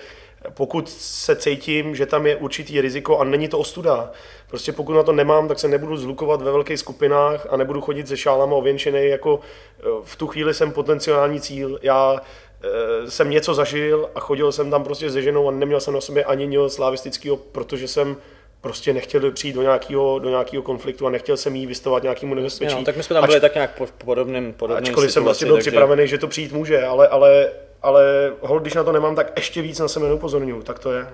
pokud 0.54 0.90
se 0.90 1.36
cítím, 1.36 1.96
že 1.96 2.06
tam 2.06 2.28
je 2.28 2.36
určitý 2.36 2.82
riziko 2.82 3.18
a 3.18 3.24
není 3.24 3.48
to 3.48 3.60
ostuda. 3.60 4.12
Prostě 4.48 4.72
pokud 4.72 4.94
na 4.94 5.04
to 5.04 5.12
nemám, 5.12 5.48
tak 5.48 5.60
se 5.60 5.68
nebudu 5.68 5.98
zlukovat 5.98 6.42
ve 6.42 6.52
velkých 6.52 6.80
skupinách 6.80 7.48
a 7.50 7.58
nebudu 7.58 7.82
chodit 7.82 8.08
se 8.08 8.18
šálama 8.18 8.56
ověnčený, 8.56 9.08
jako 9.08 9.40
eh, 9.80 9.84
v 10.04 10.16
tu 10.16 10.28
chvíli 10.28 10.54
jsem 10.54 10.72
potenciální 10.72 11.42
cíl. 11.42 11.80
Já 11.82 12.22
eh, 12.64 13.12
jsem 13.12 13.30
něco 13.30 13.54
zažil 13.54 14.10
a 14.16 14.20
chodil 14.20 14.52
jsem 14.52 14.72
tam 14.72 14.84
prostě 14.84 15.12
se 15.12 15.22
ženou 15.22 15.48
a 15.48 15.52
neměl 15.52 15.80
jsem 15.80 15.94
na 15.94 16.02
sobě 16.02 16.24
ani 16.24 16.48
nic 16.48 16.74
slavistického, 16.74 17.38
protože 17.38 17.88
jsem 17.88 18.18
prostě 18.62 18.94
nechtěl 18.94 19.32
přijít 19.32 19.54
do 19.54 19.62
nějakého, 19.62 20.20
do 20.20 20.30
nějakého 20.30 20.64
konfliktu 20.64 21.08
a 21.08 21.10
nechtěl 21.10 21.38
jsem 21.38 21.56
jí 21.56 21.66
vystavovat 21.66 22.04
nějakému 22.04 22.36
nebezpečí. 22.36 22.76
No, 22.76 22.84
tak 22.84 22.98
my 22.98 23.04
jsme 23.04 23.14
tam 23.14 23.26
byli 23.26 23.36
Ač, 23.36 23.42
tak 23.42 23.54
nějak 23.54 23.78
po 23.78 23.88
podobným, 24.06 24.54
podobným 24.54 24.84
Ačkoliv 24.84 25.10
situaci, 25.10 25.14
jsem 25.14 25.24
prostě 25.24 25.46
byl 25.46 25.56
takže... 25.56 25.72
připravený, 25.72 26.08
že 26.08 26.18
to 26.18 26.28
přijít 26.28 26.52
může, 26.52 26.84
ale, 26.84 27.08
ale, 27.08 27.50
ale 27.82 28.32
hol, 28.42 28.60
když 28.60 28.74
na 28.74 28.84
to 28.84 28.92
nemám, 28.92 29.16
tak 29.16 29.32
ještě 29.36 29.62
víc 29.62 29.80
na 29.80 29.88
sebe 29.88 30.08
neupozorňuju, 30.08 30.62
tak 30.64 30.80
to 30.80 30.92
je. 30.92 31.08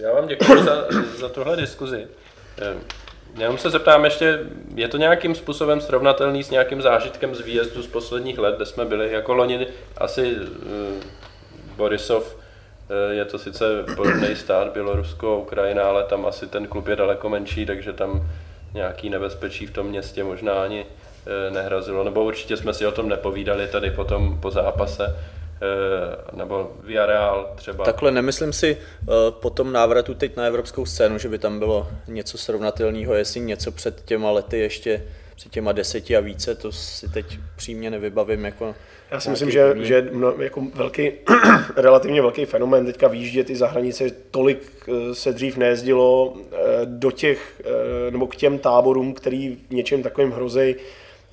Já 0.00 0.14
vám 0.14 0.26
děkuji 0.26 0.62
za, 0.62 0.86
za 1.16 1.28
tuhle 1.28 1.56
diskuzi. 1.56 2.06
Jenom 3.38 3.58
se 3.58 3.70
zeptám 3.70 4.04
ještě, 4.04 4.38
je 4.74 4.88
to 4.88 4.96
nějakým 4.96 5.34
způsobem 5.34 5.80
srovnatelný 5.80 6.44
s 6.44 6.50
nějakým 6.50 6.82
zážitkem 6.82 7.34
z 7.34 7.40
výjezdu 7.40 7.82
z 7.82 7.86
posledních 7.86 8.38
let, 8.38 8.56
kde 8.56 8.66
jsme 8.66 8.84
byli? 8.84 9.12
Jako 9.12 9.34
loni 9.34 9.66
asi 9.96 10.32
uh, 10.32 10.46
Borisov, 11.76 12.36
je 13.10 13.24
to 13.24 13.38
sice 13.38 13.64
podobný 13.96 14.36
stát, 14.36 14.72
Bělorusko, 14.72 15.38
Ukrajina, 15.38 15.82
ale 15.82 16.04
tam 16.04 16.26
asi 16.26 16.46
ten 16.46 16.66
klub 16.66 16.88
je 16.88 16.96
daleko 16.96 17.28
menší, 17.28 17.66
takže 17.66 17.92
tam 17.92 18.28
nějaký 18.74 19.10
nebezpečí 19.10 19.66
v 19.66 19.70
tom 19.70 19.86
městě 19.86 20.24
možná 20.24 20.62
ani 20.62 20.84
uh, 20.84 21.54
nehrazilo. 21.54 22.04
Nebo 22.04 22.24
určitě 22.24 22.56
jsme 22.56 22.74
si 22.74 22.86
o 22.86 22.92
tom 22.92 23.08
nepovídali 23.08 23.66
tady 23.66 23.90
potom 23.90 24.40
po 24.40 24.50
zápase. 24.50 25.16
Eh, 25.62 26.36
nebo 26.36 26.70
Villarreal 26.84 27.52
třeba. 27.54 27.84
Takhle 27.84 28.10
nemyslím 28.10 28.52
si 28.52 28.76
eh, 28.76 29.06
po 29.30 29.50
tom 29.50 29.72
návratu 29.72 30.14
teď 30.14 30.36
na 30.36 30.44
evropskou 30.44 30.86
scénu, 30.86 31.18
že 31.18 31.28
by 31.28 31.38
tam 31.38 31.58
bylo 31.58 31.88
něco 32.08 32.38
srovnatelného, 32.38 33.14
jestli 33.14 33.40
něco 33.40 33.72
před 33.72 34.04
těma 34.04 34.30
lety 34.30 34.58
ještě 34.58 35.02
před 35.40 35.52
těma 35.52 35.72
deseti 35.72 36.16
a 36.16 36.20
více, 36.20 36.54
to 36.54 36.72
si 36.72 37.08
teď 37.08 37.38
přímě 37.56 37.90
nevybavím 37.90 38.44
jako 38.44 38.74
já 39.10 39.20
si 39.20 39.30
myslím, 39.30 39.50
že, 39.50 39.74
že 39.80 40.08
no, 40.12 40.34
jako 40.38 40.62
velký, 40.74 41.12
relativně 41.76 42.22
velký 42.22 42.44
fenomén 42.44 42.86
teďka 42.86 43.08
výjíždět 43.08 43.50
i 43.50 43.56
za 43.56 43.66
hranice, 43.66 44.10
tolik 44.30 44.88
eh, 44.88 45.14
se 45.14 45.32
dřív 45.32 45.56
nejezdilo 45.56 46.36
do 46.84 47.10
těch, 47.10 47.62
nebo 48.10 48.26
k 48.26 48.36
těm 48.36 48.58
táborům, 48.58 49.14
který 49.14 49.56
v 49.68 49.74
něčem 49.74 50.02
takovým 50.02 50.30
hrozej, 50.30 50.76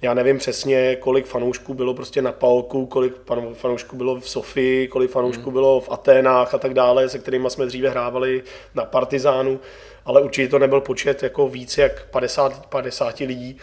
já 0.01 0.13
nevím 0.13 0.37
přesně, 0.37 0.95
kolik 0.95 1.25
fanoušků 1.25 1.73
bylo 1.73 1.93
prostě 1.93 2.21
na 2.21 2.31
Palku, 2.31 2.85
kolik 2.85 3.13
fanoušků 3.53 3.95
bylo 3.95 4.19
v 4.19 4.29
Sofii, 4.29 4.87
kolik 4.87 5.11
fanoušků 5.11 5.43
hmm. 5.43 5.53
bylo 5.53 5.79
v 5.79 5.91
Aténách 5.91 6.53
a 6.53 6.57
tak 6.57 6.73
dále, 6.73 7.09
se 7.09 7.19
kterými 7.19 7.49
jsme 7.49 7.65
dříve 7.65 7.89
hrávali 7.89 8.43
na 8.75 8.85
Partizánu, 8.85 9.59
ale 10.05 10.21
určitě 10.21 10.47
to 10.47 10.59
nebyl 10.59 10.81
počet 10.81 11.23
jako 11.23 11.47
víc 11.49 11.77
jak 11.77 12.05
50, 12.11 12.65
50 12.65 13.19
lidí. 13.19 13.57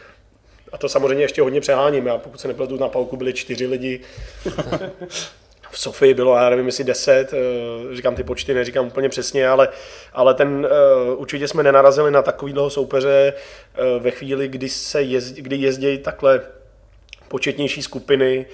A 0.75 0.79
to 0.79 0.89
samozřejmě 0.89 1.25
ještě 1.25 1.43
hodně 1.43 1.61
přeháním. 1.61 2.07
Já 2.07 2.18
pokud 2.18 2.41
se 2.41 2.49
nepletu, 2.49 2.77
na 2.77 2.89
Palku 2.89 3.16
byli 3.16 3.33
čtyři 3.33 3.66
lidi. 3.66 4.01
v 5.70 5.79
Sofii 5.79 6.14
bylo, 6.14 6.37
já 6.37 6.51
nevím, 6.51 6.66
jestli 6.66 6.85
10, 6.85 7.33
eh, 7.33 7.97
říkám 7.97 8.14
ty 8.14 8.25
počty, 8.25 8.55
neříkám 8.55 8.87
úplně 8.87 9.09
přesně, 9.09 9.49
ale, 9.49 9.68
ale 10.12 10.35
ten, 10.35 10.68
eh, 10.70 11.14
určitě 11.14 11.49
jsme 11.49 11.62
nenarazili 11.62 12.11
na 12.11 12.22
takovýhle 12.22 12.70
soupeře 12.70 13.33
eh, 13.33 13.99
ve 13.99 14.11
chvíli, 14.11 14.49
kdy, 14.49 14.68
se 14.68 15.03
jezd, 15.03 15.37
kdy 15.37 15.57
jezdí 15.57 15.99
takhle 15.99 16.41
početnější 17.29 17.83
skupiny, 17.83 18.47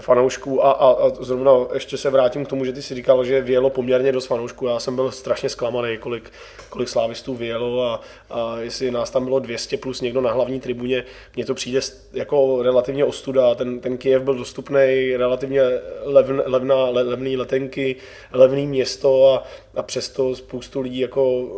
fanoušků 0.00 0.64
a, 0.64 0.70
a, 0.70 0.90
a 0.90 1.10
zrovna 1.20 1.52
ještě 1.74 1.96
se 1.96 2.10
vrátím 2.10 2.44
k 2.44 2.48
tomu, 2.48 2.64
že 2.64 2.72
ty 2.72 2.82
si 2.82 2.94
říkal, 2.94 3.24
že 3.24 3.40
vyjelo 3.40 3.70
poměrně 3.70 4.12
dost 4.12 4.26
fanoušků. 4.26 4.66
Já 4.66 4.80
jsem 4.80 4.96
byl 4.96 5.10
strašně 5.10 5.48
zklamaný, 5.48 5.98
kolik, 5.98 6.32
kolik 6.68 6.88
slávistů 6.88 7.34
vyjelo 7.34 7.82
a, 7.82 8.00
a 8.30 8.56
jestli 8.60 8.90
nás 8.90 9.10
tam 9.10 9.24
bylo 9.24 9.38
200 9.38 9.76
plus 9.76 10.00
někdo 10.00 10.20
na 10.20 10.32
hlavní 10.32 10.60
tribuně, 10.60 11.04
mně 11.36 11.44
to 11.44 11.54
přijde 11.54 11.80
jako 12.12 12.62
relativně 12.62 13.04
ostuda. 13.04 13.54
Ten, 13.54 13.80
ten 13.80 13.98
Kiev 13.98 14.22
byl 14.22 14.34
dostupný, 14.34 15.16
relativně 15.16 15.62
levn, 16.02 16.42
levná, 16.46 16.84
levný 16.90 17.36
letenky, 17.36 17.96
levný 18.32 18.66
město 18.66 19.34
a, 19.34 19.44
a 19.74 19.82
přesto 19.82 20.36
spoustu 20.36 20.80
lidí 20.80 20.98
jako 20.98 21.48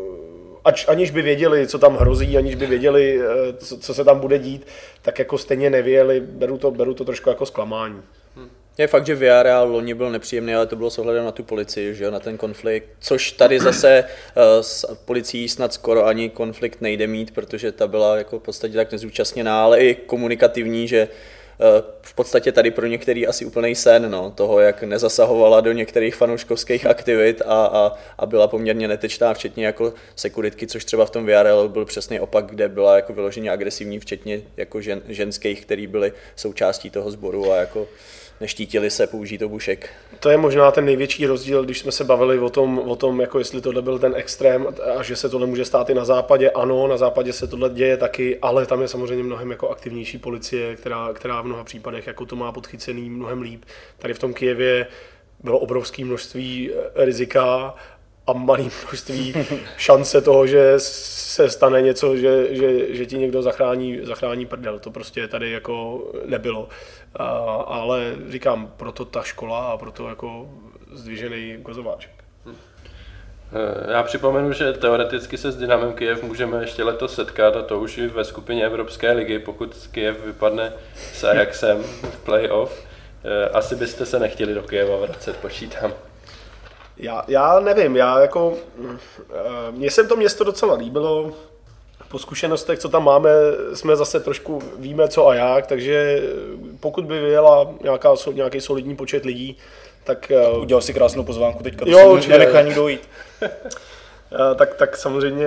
ač, 0.65 0.89
aniž 0.89 1.11
by 1.11 1.23
věděli, 1.23 1.67
co 1.67 1.79
tam 1.79 1.97
hrozí, 1.97 2.37
aniž 2.37 2.55
by 2.55 2.67
věděli, 2.67 3.21
eh, 3.23 3.53
co, 3.53 3.79
co 3.79 3.95
se 3.95 4.05
tam 4.05 4.21
bude 4.21 4.39
dít, 4.39 4.67
tak 5.03 5.19
jako 5.19 5.39
stejně 5.39 5.71
nevěděli, 5.71 6.21
beru 6.21 6.59
to, 6.59 6.71
beru 6.71 6.95
to 6.95 7.05
trošku 7.05 7.29
jako 7.29 7.47
zklamání. 7.47 8.03
Je 8.81 8.87
fakt, 8.87 9.07
že 9.07 9.15
Villarreal 9.15 9.73
loni 9.73 9.95
byl 9.95 10.11
nepříjemný, 10.11 10.55
ale 10.55 10.67
to 10.67 10.77
bylo 10.77 10.91
s 10.91 10.99
ohledem 10.99 11.25
na 11.25 11.33
tu 11.33 11.43
policii, 11.43 11.95
že 11.95 12.11
na 12.11 12.21
ten 12.21 12.37
konflikt, 12.37 12.87
což 13.01 13.33
tady 13.33 13.61
zase 13.61 14.05
uh, 14.05 14.43
s 14.61 14.95
policií 15.05 15.49
snad 15.49 15.73
skoro 15.73 16.07
ani 16.07 16.31
konflikt 16.31 16.81
nejde 16.81 17.07
mít, 17.07 17.31
protože 17.31 17.73
ta 17.73 17.87
byla 17.87 18.17
jako 18.17 18.39
v 18.39 18.43
podstatě 18.43 18.75
tak 18.75 18.93
nezúčastněná, 18.93 19.65
ale 19.65 19.81
i 19.81 19.95
komunikativní, 19.95 20.89
že 20.89 21.09
v 22.03 22.15
podstatě 22.15 22.53
tady 22.53 22.71
pro 22.71 22.87
některý 22.87 23.27
asi 23.27 23.45
úplný 23.45 23.75
sen 23.75 24.11
no, 24.11 24.33
toho, 24.35 24.61
jak 24.61 24.83
nezasahovala 24.83 25.61
do 25.61 25.73
některých 25.73 26.15
fanouškovských 26.15 26.87
aktivit 26.87 27.43
a, 27.47 27.67
a, 27.67 27.93
a 28.19 28.27
byla 28.27 28.49
poměrně 28.49 28.89
netečná, 28.89 29.35
včetně 29.35 29.67
jako 29.67 29.93
sekuritky, 30.17 30.67
což 30.67 30.85
třeba 30.85 31.07
v 31.07 31.11
tom 31.11 31.27
VRL 31.27 31.69
byl 31.69 31.85
přesně 31.85 32.21
opak, 32.21 32.47
kde 32.47 32.69
byla 32.69 32.97
jako 32.97 33.13
vyloženě 33.13 33.51
agresivní, 33.51 34.01
včetně 34.01 34.43
jako 34.57 34.81
žen, 34.81 35.03
ženských, 35.09 35.63
který 35.63 35.87
byly 35.87 36.13
součástí 36.37 36.91
toho 36.91 37.11
sboru 37.11 37.53
a 37.53 37.57
jako 37.57 37.87
neštítili 38.41 38.91
se 38.91 39.07
použít 39.07 39.43
obušek. 39.43 39.91
To 40.21 40.31
je 40.31 40.37
možná 40.37 40.71
ten 40.71 40.85
největší 40.85 41.27
rozdíl, 41.27 41.65
když 41.65 41.79
jsme 41.79 41.93
se 41.93 42.05
bavili 42.05 42.39
o 42.39 42.51
tom, 42.51 42.79
o 42.79 42.97
tom 42.97 43.21
jako 43.21 43.39
jestli 43.39 43.61
tohle 43.61 43.83
byl 43.83 43.99
ten 43.99 44.13
extrém 44.17 44.67
a 44.99 45.03
že 45.03 45.17
se 45.17 45.29
tohle 45.29 45.47
může 45.47 45.65
stát 45.65 45.91
i 45.91 45.95
na 45.95 46.05
západě. 46.05 46.51
Ano, 46.51 46.87
na 46.87 46.97
západě 46.97 47.33
se 47.33 47.47
tohle 47.47 47.71
děje 47.71 47.97
taky, 47.97 48.39
ale 48.43 48.67
tam 48.67 48.83
je 48.83 48.89
samozřejmě 48.89 49.25
mnohem 49.25 49.51
jako 49.51 49.69
aktivnější 49.69 50.19
policie, 50.19 50.77
která, 50.77 51.13
která 51.13 51.43
v 51.43 51.47
mnoha 51.51 51.65
případech 51.65 52.07
jako 52.07 52.27
to 52.27 52.37
má 52.37 52.53
podchycený 52.53 53.11
mnohem 53.11 53.43
líp. 53.43 53.65
Tady 53.99 54.15
v 54.15 54.19
tom 54.19 54.35
Kijevě 54.35 54.87
bylo 55.43 55.59
obrovské 55.59 56.05
množství 56.05 56.71
eh, 56.71 57.05
rizika 57.05 57.75
a 58.27 58.33
malé 58.33 58.65
množství 58.85 59.35
šance 59.77 60.21
toho, 60.21 60.47
že 60.47 60.75
se 60.79 61.51
stane 61.51 61.83
něco, 61.83 62.17
že, 62.17 62.55
že, 62.57 62.95
že 62.95 63.07
ti 63.07 63.19
někdo 63.19 63.43
zachrání, 63.43 63.99
zachrání 64.03 64.47
prdel. 64.47 64.79
To 64.79 64.91
prostě 64.91 65.29
tady 65.29 65.51
jako 65.51 66.05
nebylo. 66.27 66.69
A, 67.15 67.27
ale 67.67 68.17
říkám, 68.29 68.73
proto 68.77 69.05
ta 69.05 69.23
škola 69.23 69.73
a 69.73 69.77
proto 69.77 70.09
jako 70.09 70.51
zdvižený 70.93 71.59
kozováček. 71.63 72.20
Eh, 73.53 73.93
já 73.93 74.03
připomenu, 74.03 74.53
že 74.53 74.73
teoreticky 74.73 75.39
se 75.39 75.53
s 75.53 75.57
Dynamem 75.57 75.93
Kiev 75.93 76.23
můžeme 76.23 76.61
ještě 76.61 76.85
letos 76.85 77.15
setkat 77.15 77.57
a 77.57 77.63
to 77.63 77.81
už 77.81 77.99
i 77.99 78.07
ve 78.09 78.25
skupině 78.25 78.67
Evropské 78.67 79.13
ligy, 79.13 79.39
pokud 79.39 79.89
Kiev 79.91 80.25
vypadne 80.25 80.73
s 81.15 81.25
Ajaxem 81.25 81.83
v 81.83 82.25
playoff. 82.25 82.85
Eh, 83.25 83.49
asi 83.49 83.77
byste 83.77 84.07
se 84.07 84.19
nechtěli 84.19 84.55
do 84.55 84.63
Kieva 84.63 84.97
vracet, 84.97 85.37
počítám. 85.37 85.93
Já, 86.97 87.25
já 87.29 87.61
nevím, 87.61 87.97
já 87.97 88.21
jako, 88.21 88.55
eh, 89.35 89.71
mně 89.71 89.91
se 89.91 90.05
to 90.05 90.17
město 90.17 90.45
docela 90.45 90.75
líbilo, 90.75 91.33
po 92.09 92.19
zkušenostech, 92.19 92.79
co 92.79 92.89
tam 92.89 93.05
máme, 93.05 93.31
jsme 93.75 93.97
zase 93.97 94.21
trošku 94.21 94.63
víme 94.79 95.09
co 95.09 95.29
a 95.29 95.35
jak, 95.35 95.67
takže 95.67 96.23
pokud 96.81 97.05
by 97.05 97.21
vyjela 97.21 97.71
nějaká, 97.83 98.15
nějaký 98.33 98.61
solidní 98.61 98.97
počet 98.97 99.25
lidí, 99.25 99.57
tak... 100.15 100.31
Eh, 100.31 100.59
Udělal 100.59 100.83
si 100.83 100.95
krásnou 100.95 101.25
pozvánku 101.25 101.63
teďka, 101.63 101.85
to 101.85 101.91
jo, 101.91 102.23
si 102.23 102.29
nenechá 102.29 102.63
nikdo 102.63 102.89
jít. 102.89 103.09
Eh, 104.33 104.55
tak, 104.55 104.75
tak 104.75 104.97
samozřejmě 104.97 105.47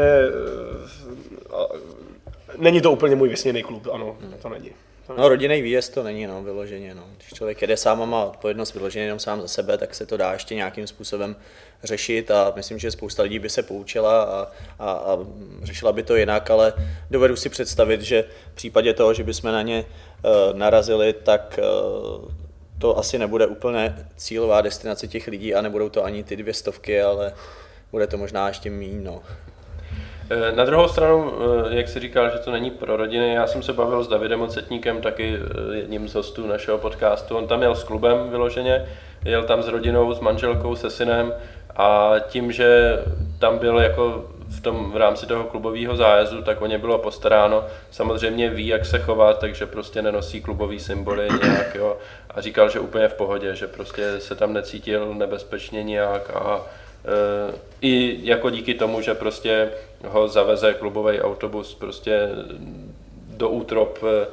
není 2.57 2.81
to 2.81 2.91
úplně 2.91 3.15
můj 3.15 3.29
vysněný 3.29 3.63
klub, 3.63 3.87
ano, 3.91 4.17
to 4.41 4.49
není. 4.49 4.71
No 5.17 5.29
rodinný 5.29 5.61
výjezd 5.61 5.93
to 5.93 6.03
není, 6.03 6.27
no, 6.27 6.43
vyloženě. 6.43 6.95
No. 6.95 7.03
Když 7.17 7.33
člověk 7.33 7.61
jede 7.61 7.77
sám 7.77 8.01
a 8.01 8.05
má 8.05 8.25
odpovědnost 8.25 8.73
vyloženě 8.73 9.05
jenom 9.05 9.19
sám 9.19 9.41
za 9.41 9.47
sebe, 9.47 9.77
tak 9.77 9.95
se 9.95 10.05
to 10.05 10.17
dá 10.17 10.33
ještě 10.33 10.55
nějakým 10.55 10.87
způsobem 10.87 11.35
řešit 11.83 12.31
a 12.31 12.53
myslím, 12.55 12.79
že 12.79 12.91
spousta 12.91 13.23
lidí 13.23 13.39
by 13.39 13.49
se 13.49 13.63
poučila 13.63 14.23
a, 14.23 14.47
a, 14.79 14.91
a 14.91 15.17
řešila 15.63 15.91
by 15.91 16.03
to 16.03 16.15
jinak, 16.15 16.49
ale 16.49 16.73
dovedu 17.11 17.35
si 17.35 17.49
představit, 17.49 18.01
že 18.01 18.23
v 18.51 18.55
případě 18.55 18.93
toho, 18.93 19.13
že 19.13 19.23
bychom 19.23 19.51
na 19.51 19.61
ně 19.61 19.85
uh, 19.85 20.57
narazili, 20.57 21.13
tak 21.13 21.59
uh, 22.23 22.42
to 22.83 22.97
asi 22.97 23.19
nebude 23.19 23.47
úplně 23.47 23.95
cílová 24.15 24.61
destinace 24.61 25.07
těch 25.07 25.27
lidí 25.27 25.55
a 25.55 25.61
nebudou 25.61 25.89
to 25.89 26.03
ani 26.03 26.23
ty 26.23 26.35
dvě 26.35 26.53
stovky, 26.53 27.01
ale 27.01 27.33
bude 27.91 28.07
to 28.07 28.17
možná 28.17 28.47
ještě 28.47 28.69
méně. 28.69 29.01
No. 29.01 29.21
Eh, 30.29 30.51
na 30.51 30.65
druhou 30.65 30.87
stranu, 30.87 31.31
eh, 31.31 31.75
jak 31.75 31.87
jsi 31.87 31.99
říkal, 31.99 32.29
že 32.29 32.37
to 32.37 32.51
není 32.51 32.71
pro 32.71 32.97
rodiny, 32.97 33.33
já 33.33 33.47
jsem 33.47 33.63
se 33.63 33.73
bavil 33.73 34.03
s 34.03 34.07
Davidem 34.07 34.41
Ocetníkem, 34.41 35.01
taky 35.01 35.35
eh, 35.35 35.75
jedním 35.75 36.07
z 36.07 36.15
hostů 36.15 36.47
našeho 36.47 36.77
podcastu. 36.77 37.37
On 37.37 37.47
tam 37.47 37.61
jel 37.61 37.75
s 37.75 37.83
klubem 37.83 38.29
vyloženě, 38.29 38.85
jel 39.25 39.43
tam 39.43 39.63
s 39.63 39.67
rodinou, 39.67 40.13
s 40.13 40.19
manželkou, 40.19 40.75
se 40.75 40.89
synem 40.89 41.33
a 41.75 42.13
tím, 42.27 42.51
že 42.51 42.99
tam 43.39 43.57
byl 43.57 43.79
jako 43.79 44.25
v, 44.57 44.61
tom, 44.61 44.91
v 44.91 44.97
rámci 44.97 45.25
toho 45.25 45.43
klubového 45.43 45.95
zájezdu, 45.95 46.41
tak 46.41 46.61
o 46.61 46.65
ně 46.65 46.77
bylo 46.77 46.97
postaráno. 46.97 47.65
Samozřejmě 47.91 48.49
ví, 48.49 48.67
jak 48.67 48.85
se 48.85 48.99
chovat, 48.99 49.39
takže 49.39 49.65
prostě 49.65 50.01
nenosí 50.01 50.41
klubový 50.41 50.79
symboly 50.79 51.27
nějak, 51.43 51.75
jo. 51.75 51.97
A 52.29 52.41
říkal, 52.41 52.69
že 52.69 52.79
úplně 52.79 53.07
v 53.07 53.13
pohodě, 53.13 53.55
že 53.55 53.67
prostě 53.67 54.19
se 54.19 54.35
tam 54.35 54.53
necítil 54.53 55.13
nebezpečně 55.13 55.83
nějak 55.83 56.29
a 56.29 56.61
e, 56.61 57.53
i 57.81 58.19
jako 58.23 58.49
díky 58.49 58.73
tomu, 58.73 59.01
že 59.01 59.13
prostě 59.13 59.71
ho 60.07 60.27
zaveze 60.27 60.73
klubový 60.73 61.21
autobus 61.21 61.75
prostě 61.75 62.29
do 63.37 63.49
útrop 63.49 63.99
eh, 64.03 64.27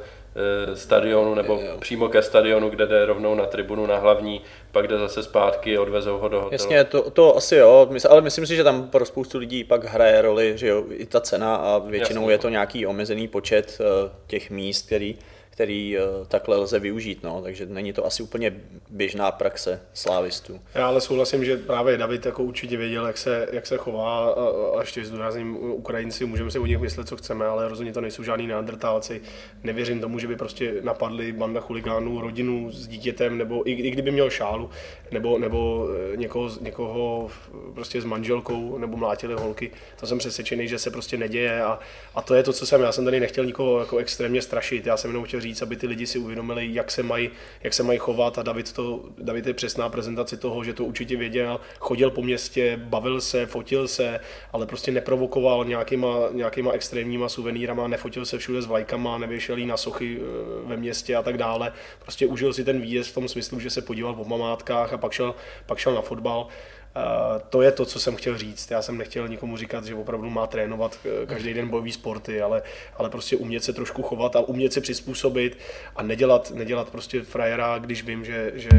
stadionu 0.73 1.35
nebo 1.35 1.53
Jo. 1.53 1.77
přímo 1.79 2.09
ke 2.09 2.21
stadionu, 2.21 2.69
kde 2.69 2.85
jde 2.87 3.05
rovnou 3.05 3.35
na 3.35 3.45
tribunu 3.45 3.85
na 3.85 3.97
hlavní, 3.97 4.41
pak 4.71 4.87
jde 4.87 4.97
zase 4.97 5.23
zpátky, 5.23 5.77
odvezou 5.77 6.17
ho 6.17 6.27
do 6.29 6.37
hotelu. 6.37 6.51
Jasně, 6.51 6.83
to, 6.83 7.09
to 7.09 7.37
asi 7.37 7.55
jo, 7.55 7.89
ale 8.09 8.21
myslím 8.21 8.45
si, 8.45 8.55
že 8.55 8.63
tam 8.63 8.87
pro 8.89 9.05
spoustu 9.05 9.37
lidí 9.37 9.63
pak 9.63 9.83
hraje 9.83 10.21
roli, 10.21 10.53
že 10.55 10.67
jo, 10.67 10.83
i 10.89 11.05
ta 11.05 11.21
cena 11.21 11.55
a 11.55 11.77
většinou 11.77 12.21
Jasně. 12.21 12.33
je 12.33 12.37
to 12.37 12.49
nějaký 12.49 12.85
omezený 12.85 13.27
počet 13.27 13.77
eh, 13.81 14.11
těch 14.27 14.49
míst, 14.49 14.85
který, 14.85 15.17
který 15.51 15.97
eh, 15.97 16.01
takhle 16.27 16.57
lze 16.57 16.79
využít, 16.79 17.23
no, 17.23 17.41
takže 17.41 17.65
není 17.65 17.93
to 17.93 18.05
asi 18.05 18.23
úplně 18.23 18.53
běžná 18.89 19.31
praxe 19.31 19.81
slávistů. 19.93 20.59
Já 20.75 20.87
ale 20.87 21.01
souhlasím, 21.01 21.45
že 21.45 21.57
právě 21.57 21.97
David 21.97 22.25
jako 22.25 22.43
určitě 22.43 22.77
věděl, 22.77 23.07
jak 23.07 23.17
se, 23.17 23.47
jak 23.51 23.67
se 23.67 23.77
chová 23.77 24.33
a, 24.33 24.79
ještě 24.79 25.05
zdůrazním 25.05 25.55
Ukrajinci, 25.55 26.25
můžeme 26.25 26.51
si 26.51 26.59
o 26.59 26.65
nich 26.65 26.79
myslet, 26.79 27.07
co 27.07 27.17
chceme, 27.17 27.45
ale 27.45 27.67
rozhodně 27.67 27.93
to 27.93 28.01
nejsou 28.01 28.23
žádní 28.23 28.47
neandrtálci. 28.47 29.21
Nevěřím 29.63 30.01
tomu, 30.01 30.19
že 30.19 30.27
by 30.27 30.35
prostě 30.35 30.73
napadli 30.81 31.31
banda 31.31 31.61
chuligánů, 31.61 32.21
rodinu 32.21 32.71
s 32.71 32.87
dítětem, 32.87 33.37
nebo 33.37 33.69
i, 33.69 33.71
i 33.71 33.91
kdyby 33.91 34.11
měl 34.11 34.29
šálu, 34.29 34.69
nebo, 35.11 35.37
nebo 35.37 35.87
eh, 36.13 36.17
někoho, 36.17 36.49
někoho 36.61 37.29
prostě 37.73 38.01
s 38.01 38.05
manželkou, 38.05 38.77
nebo 38.77 38.97
mlátili 38.97 39.33
holky. 39.33 39.71
To 39.99 40.07
jsem 40.07 40.17
přesvědčený, 40.17 40.67
že 40.67 40.79
se 40.79 40.91
prostě 40.91 41.17
neděje 41.17 41.63
a, 41.63 41.79
a 42.15 42.21
to 42.21 42.35
je 42.35 42.43
to, 42.43 42.53
co 42.53 42.65
jsem. 42.65 42.81
Já 42.81 42.91
jsem 42.91 43.05
tady 43.05 43.19
nechtěl 43.19 43.45
nikoho 43.45 43.79
jako 43.79 43.97
extrémně 43.97 44.41
strašit. 44.41 44.85
Já 44.85 44.97
jsem 44.97 45.09
jenom 45.09 45.23
chtěl 45.25 45.40
říct, 45.41 45.61
aby 45.61 45.75
ty 45.75 45.87
lidi 45.87 46.07
si 46.07 46.19
uvědomili, 46.19 46.69
jak 46.73 46.91
se 46.91 47.03
mají, 47.03 47.29
jak 47.63 47.73
se 47.73 47.83
mají 47.83 47.99
chovat 47.99 48.37
a 48.37 48.43
David, 48.43 48.73
to, 48.73 49.03
David 49.17 49.47
je 49.47 49.53
přesná 49.53 49.89
prezentace 49.89 50.37
toho, 50.37 50.63
že 50.63 50.73
to 50.73 50.83
určitě 50.83 51.17
věděl, 51.17 51.59
chodil 51.79 52.11
po 52.11 52.21
městě, 52.21 52.79
bavil 52.83 53.21
se, 53.21 53.45
fotil 53.45 53.87
se, 53.87 54.19
ale 54.53 54.65
prostě 54.65 54.91
neprovokoval 54.91 55.65
nějakýma, 55.65 56.17
nějakýma 56.31 56.71
extrémníma 56.71 57.29
suvenýrama, 57.29 57.87
nefotil 57.87 58.25
se 58.25 58.37
všude 58.37 58.61
s 58.61 58.65
vlajkama, 58.65 59.17
nevěšel 59.17 59.57
jí 59.57 59.65
na 59.65 59.77
sochy 59.77 60.19
eh, 60.21 60.67
ve 60.67 60.77
městě 60.77 61.15
a 61.15 61.23
tak 61.23 61.37
dále. 61.37 61.73
Prostě 62.01 62.27
užil 62.27 62.53
si 62.53 62.63
ten 62.63 62.81
výjezd 62.81 63.11
v 63.11 63.13
tom 63.13 63.27
smyslu, 63.27 63.59
že 63.59 63.69
se 63.69 63.81
podíval 63.81 64.13
po 64.13 64.25
památkách 64.25 64.93
a 64.93 64.97
pak 64.97 65.11
šel, 65.11 65.35
pak 65.65 65.77
šel 65.77 65.93
na 65.93 66.01
fotbal. 66.01 66.47
Uh, 66.95 67.41
to 67.49 67.61
je 67.61 67.71
to, 67.71 67.85
co 67.85 67.99
jsem 67.99 68.15
chtěl 68.15 68.37
říct. 68.37 68.71
Já 68.71 68.81
jsem 68.81 68.97
nechtěl 68.97 69.27
nikomu 69.27 69.57
říkat, 69.57 69.85
že 69.85 69.95
opravdu 69.95 70.29
má 70.29 70.47
trénovat 70.47 70.97
eh, 71.23 71.25
každý 71.25 71.53
den 71.53 71.67
bojový 71.67 71.91
sporty, 71.91 72.41
ale, 72.41 72.61
ale 72.97 73.09
prostě 73.09 73.35
umět 73.37 73.63
se 73.63 73.73
trošku 73.73 74.01
chovat 74.03 74.35
a 74.35 74.39
umět 74.39 74.73
se 74.73 74.81
přizpůsobit 74.81 75.57
a 75.95 76.03
nedělat, 76.03 76.51
nedělat 76.55 76.89
prostě 76.89 77.21
frajera, 77.21 77.77
když 77.79 78.03
vím, 78.03 78.25
že, 78.25 78.51
že, 78.55 78.69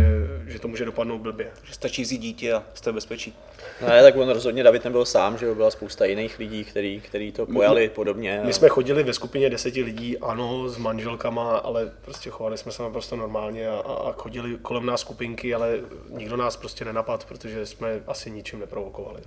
že 0.46 0.58
to 0.58 0.68
může 0.68 0.84
dopadnout 0.84 1.18
blbě. 1.18 1.50
Že 1.64 1.74
stačí 1.74 2.02
vzít 2.02 2.18
dítě 2.18 2.52
a 2.52 2.62
jste 2.74 2.90
v 2.90 2.94
bezpečí. 2.94 3.34
Ne, 3.88 4.02
tak 4.02 4.16
on 4.16 4.28
rozhodně 4.28 4.62
David 4.62 4.84
nebyl 4.84 5.04
sám, 5.04 5.38
že 5.38 5.54
byla 5.54 5.70
spousta 5.70 6.04
jiných 6.04 6.38
lidí, 6.38 6.64
který, 6.64 7.00
který 7.00 7.32
to 7.32 7.46
pojali 7.46 7.88
podobně. 7.88 8.40
a- 8.40 8.44
My 8.46 8.52
jsme 8.52 8.68
chodili 8.68 9.02
ve 9.02 9.12
skupině 9.12 9.50
deseti 9.50 9.82
lidí, 9.82 10.18
ano, 10.18 10.68
s 10.68 10.78
manželkama, 10.78 11.56
ale 11.58 11.92
prostě 12.02 12.30
chovali 12.30 12.58
jsme 12.58 12.72
se 12.72 12.82
naprosto 12.82 13.16
normálně 13.16 13.68
a, 13.68 13.74
a 13.78 14.12
chodili 14.12 14.56
kolem 14.62 14.86
nás 14.86 15.00
skupinky, 15.00 15.54
ale 15.54 15.78
nikdo 16.10 16.36
nás 16.36 16.56
prostě 16.56 16.84
nenapad, 16.84 17.24
protože 17.24 17.66
jsme 17.66 18.01
asi 18.06 18.30
ničím 18.30 18.60
neprovokovali. 18.60 19.20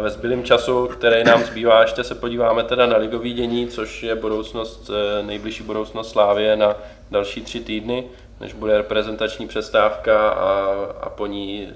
Ve 0.00 0.10
zbylém 0.10 0.44
času, 0.44 0.86
který 0.86 1.24
nám 1.24 1.44
zbývá, 1.44 1.82
ještě 1.82 2.04
se 2.04 2.14
podíváme 2.14 2.64
teda 2.64 2.86
na 2.86 2.96
ligový 2.96 3.32
dění, 3.32 3.68
což 3.68 4.02
je 4.02 4.14
budoucnost, 4.14 4.90
eh, 4.90 5.22
nejbližší 5.22 5.62
budoucnost 5.62 6.10
Slávie 6.10 6.56
na 6.56 6.76
další 7.10 7.42
tři 7.42 7.60
týdny, 7.60 8.04
než 8.40 8.52
bude 8.52 8.76
reprezentační 8.76 9.48
přestávka 9.48 10.28
a, 10.28 10.74
a 11.00 11.08
po 11.08 11.26
ní 11.26 11.72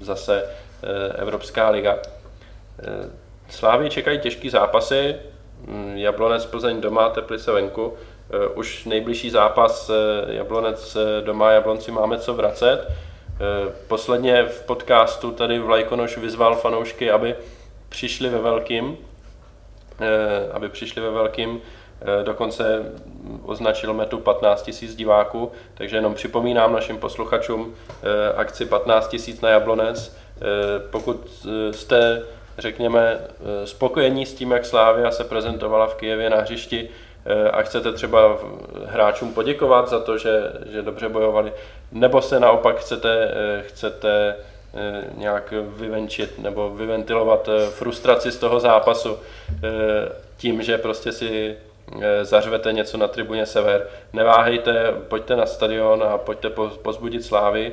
zase 0.00 0.44
eh, 0.44 1.12
Evropská 1.16 1.70
liga. 1.70 1.98
Slávii 3.48 3.90
čekají 3.90 4.18
těžký 4.18 4.50
zápasy, 4.50 5.16
mm, 5.66 5.96
Jablonec 5.96 6.46
Plzeň 6.46 6.80
doma, 6.80 7.08
Teplice 7.08 7.52
venku. 7.52 7.94
Eh, 8.30 8.48
Už 8.48 8.84
nejbližší 8.84 9.30
zápas 9.30 9.90
eh, 9.90 10.34
Jablonec 10.34 10.96
eh, 10.96 11.22
doma, 11.22 11.50
Jablonci 11.50 11.90
máme 11.90 12.18
co 12.18 12.34
vracet. 12.34 12.88
Posledně 13.88 14.44
v 14.44 14.62
podcastu 14.62 15.32
tady 15.32 15.58
Vlajkonoš 15.58 16.18
vyzval 16.18 16.56
fanoušky, 16.56 17.10
aby 17.10 17.34
přišli 17.88 18.28
ve 18.28 18.38
velkým, 18.38 18.98
aby 20.52 20.68
přišli 20.68 21.02
ve 21.02 21.10
velkým, 21.10 21.60
dokonce 22.22 22.92
označil 23.42 23.94
metu 23.94 24.18
15 24.18 24.70
000 24.82 24.94
diváků, 24.94 25.52
takže 25.74 25.96
jenom 25.96 26.14
připomínám 26.14 26.72
našim 26.72 26.98
posluchačům 26.98 27.74
akci 28.36 28.66
15 28.66 29.16
000 29.28 29.38
na 29.42 29.48
Jablonec. 29.48 30.16
Pokud 30.90 31.46
jste, 31.70 32.22
řekněme, 32.58 33.18
eh, 33.20 33.66
spokojení 33.66 34.26
s 34.26 34.34
tím, 34.34 34.50
jak 34.50 34.64
Slávia 34.64 35.10
se 35.10 35.24
prezentovala 35.24 35.86
v 35.86 35.94
Kijevě 35.94 36.30
na 36.30 36.36
hřišti, 36.36 36.88
eh, 37.26 37.50
a 37.50 37.62
chcete 37.62 37.92
třeba 37.92 38.38
hráčům 38.86 39.34
poděkovat 39.34 39.88
za 39.88 40.00
to, 40.00 40.18
že, 40.18 40.52
že 40.72 40.82
dobře 40.82 41.08
bojovali, 41.08 41.52
nebo 41.92 42.22
se 42.22 42.40
naopak 42.40 42.76
chcete, 42.76 43.30
eh, 43.34 43.62
chcete 43.62 44.36
nějak 45.16 45.54
vyvenčit 45.66 46.38
nebo 46.38 46.70
vyventilovat 46.70 47.48
frustraci 47.70 48.32
z 48.32 48.38
toho 48.38 48.60
zápasu 48.60 49.18
tím, 50.36 50.62
že 50.62 50.78
prostě 50.78 51.12
si 51.12 51.56
zařvete 52.22 52.72
něco 52.72 52.96
na 52.96 53.08
tribuně 53.08 53.46
Sever. 53.46 53.86
Neváhejte, 54.12 54.92
pojďte 55.08 55.36
na 55.36 55.46
stadion 55.46 56.02
a 56.02 56.18
pojďte 56.18 56.50
po- 56.50 56.68
pozbudit 56.68 57.24
Slávy 57.24 57.72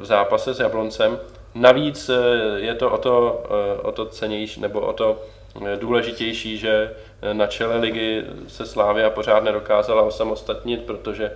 v 0.00 0.04
zápase 0.04 0.54
s 0.54 0.60
Jabloncem. 0.60 1.18
Navíc 1.58 2.08
eh, 2.08 2.14
je 2.56 2.74
to 2.74 2.90
o 2.90 2.98
to, 2.98 3.44
eh, 3.50 3.80
o 3.80 3.92
to 3.92 4.06
cenější 4.06 4.60
nebo 4.60 4.80
o 4.80 4.92
to 4.92 5.22
eh, 5.66 5.76
důležitější, 5.76 6.58
že 6.58 6.94
na 7.32 7.46
čele 7.46 7.76
ligy 7.76 8.24
se 8.48 8.66
Slávia 8.66 9.10
pořád 9.10 9.44
nedokázala 9.44 10.02
osamostatnit, 10.02 10.84
protože 10.84 11.32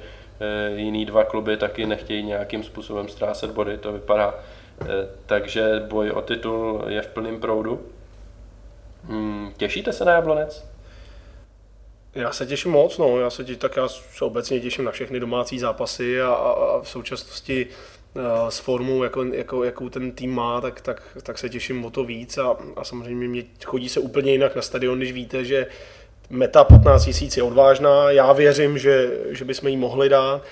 jiný 0.77 1.07
dva 1.07 1.25
kluby 1.25 1.57
taky 1.57 1.87
nechtějí 1.87 2.23
nějakým 2.23 2.65
způsobem 2.65 3.09
ztrácet 3.09 3.51
body, 3.51 3.79
to 3.79 3.93
vypadá. 3.93 4.35
Takže 5.27 5.83
boj 5.89 6.11
o 6.11 6.23
titul 6.23 6.85
je 6.89 7.03
v 7.03 7.07
plném 7.07 7.41
proudu. 7.41 7.87
Hmm, 9.05 9.53
Těšíte 9.57 9.93
se 9.93 10.05
na 10.05 10.13
Jablonec? 10.13 10.73
Já 12.15 12.33
se 12.33 12.47
těším 12.47 12.71
moc, 12.71 12.99
no. 12.99 13.21
Já 13.21 13.31
se, 13.31 13.45
tě, 13.45 13.57
tak 13.57 13.77
já 13.77 13.89
se 13.89 14.25
obecně 14.25 14.61
těším 14.61 14.85
na 14.85 14.91
všechny 14.91 15.21
domácí 15.21 15.59
zápasy 15.59 16.23
a, 16.23 16.35
a, 16.35 16.81
v 16.83 16.89
současnosti 16.89 17.67
s 18.49 18.59
formou, 18.59 19.03
jako, 19.03 19.25
jako, 19.25 19.65
jakou 19.65 19.89
ten 19.89 20.13
tým 20.13 20.35
má, 20.35 20.61
tak, 20.61 20.81
tak, 20.81 21.03
tak 21.23 21.39
se 21.39 21.49
těším 21.49 21.85
o 21.85 21.91
to 21.91 22.05
víc 22.05 22.39
a, 22.39 22.57
a 22.77 22.85
samozřejmě 22.85 23.29
mě 23.29 23.45
chodí 23.65 23.89
se 23.89 24.01
úplně 24.01 24.33
jinak 24.33 24.57
na 24.57 24.63
stadion, 24.63 24.99
když 24.99 25.13
víte, 25.13 25.45
že 25.45 25.67
meta 26.31 26.65
15 26.65 27.07
000 27.07 27.19
je 27.37 27.43
odvážná, 27.43 28.11
já 28.11 28.33
věřím, 28.33 28.79
že, 28.79 29.11
že 29.31 29.45
bychom 29.45 29.69
ji 29.69 29.77
mohli 29.77 30.09
dát. 30.09 30.43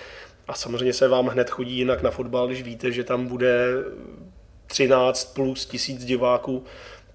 A 0.49 0.55
samozřejmě 0.55 0.93
se 0.93 1.09
vám 1.09 1.27
hned 1.27 1.51
chodí 1.51 1.77
jinak 1.77 2.03
na 2.03 2.11
fotbal, 2.11 2.47
když 2.47 2.63
víte, 2.63 2.93
že 2.93 3.05
tam 3.05 3.27
bude 3.27 3.67
13 4.67 5.35
plus 5.35 5.67
tisíc 5.67 6.05
diváků, 6.05 6.65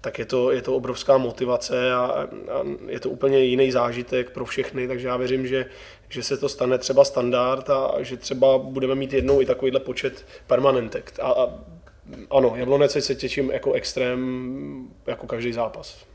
tak 0.00 0.18
je 0.18 0.24
to, 0.24 0.52
je 0.52 0.62
to 0.62 0.76
obrovská 0.76 1.18
motivace 1.18 1.92
a, 1.92 1.98
a 1.98 2.28
je 2.88 3.00
to 3.00 3.10
úplně 3.10 3.38
jiný 3.38 3.72
zážitek 3.72 4.30
pro 4.30 4.44
všechny, 4.44 4.88
takže 4.88 5.08
já 5.08 5.16
věřím, 5.16 5.46
že, 5.46 5.66
že 6.08 6.22
se 6.22 6.36
to 6.36 6.48
stane 6.48 6.78
třeba 6.78 7.04
standard 7.04 7.70
a 7.70 7.94
že 7.98 8.16
třeba 8.16 8.58
budeme 8.58 8.94
mít 8.94 9.12
jednou 9.12 9.40
i 9.40 9.46
takovýhle 9.46 9.80
počet 9.80 10.26
permanentek. 10.46 11.12
A, 11.22 11.26
a 11.30 11.48
ano, 12.30 12.52
Jablonec 12.56 12.92
se 12.92 13.14
těším 13.14 13.50
jako 13.50 13.72
extrém, 13.72 14.88
jako 15.06 15.26
každý 15.26 15.52
zápas. 15.52 16.06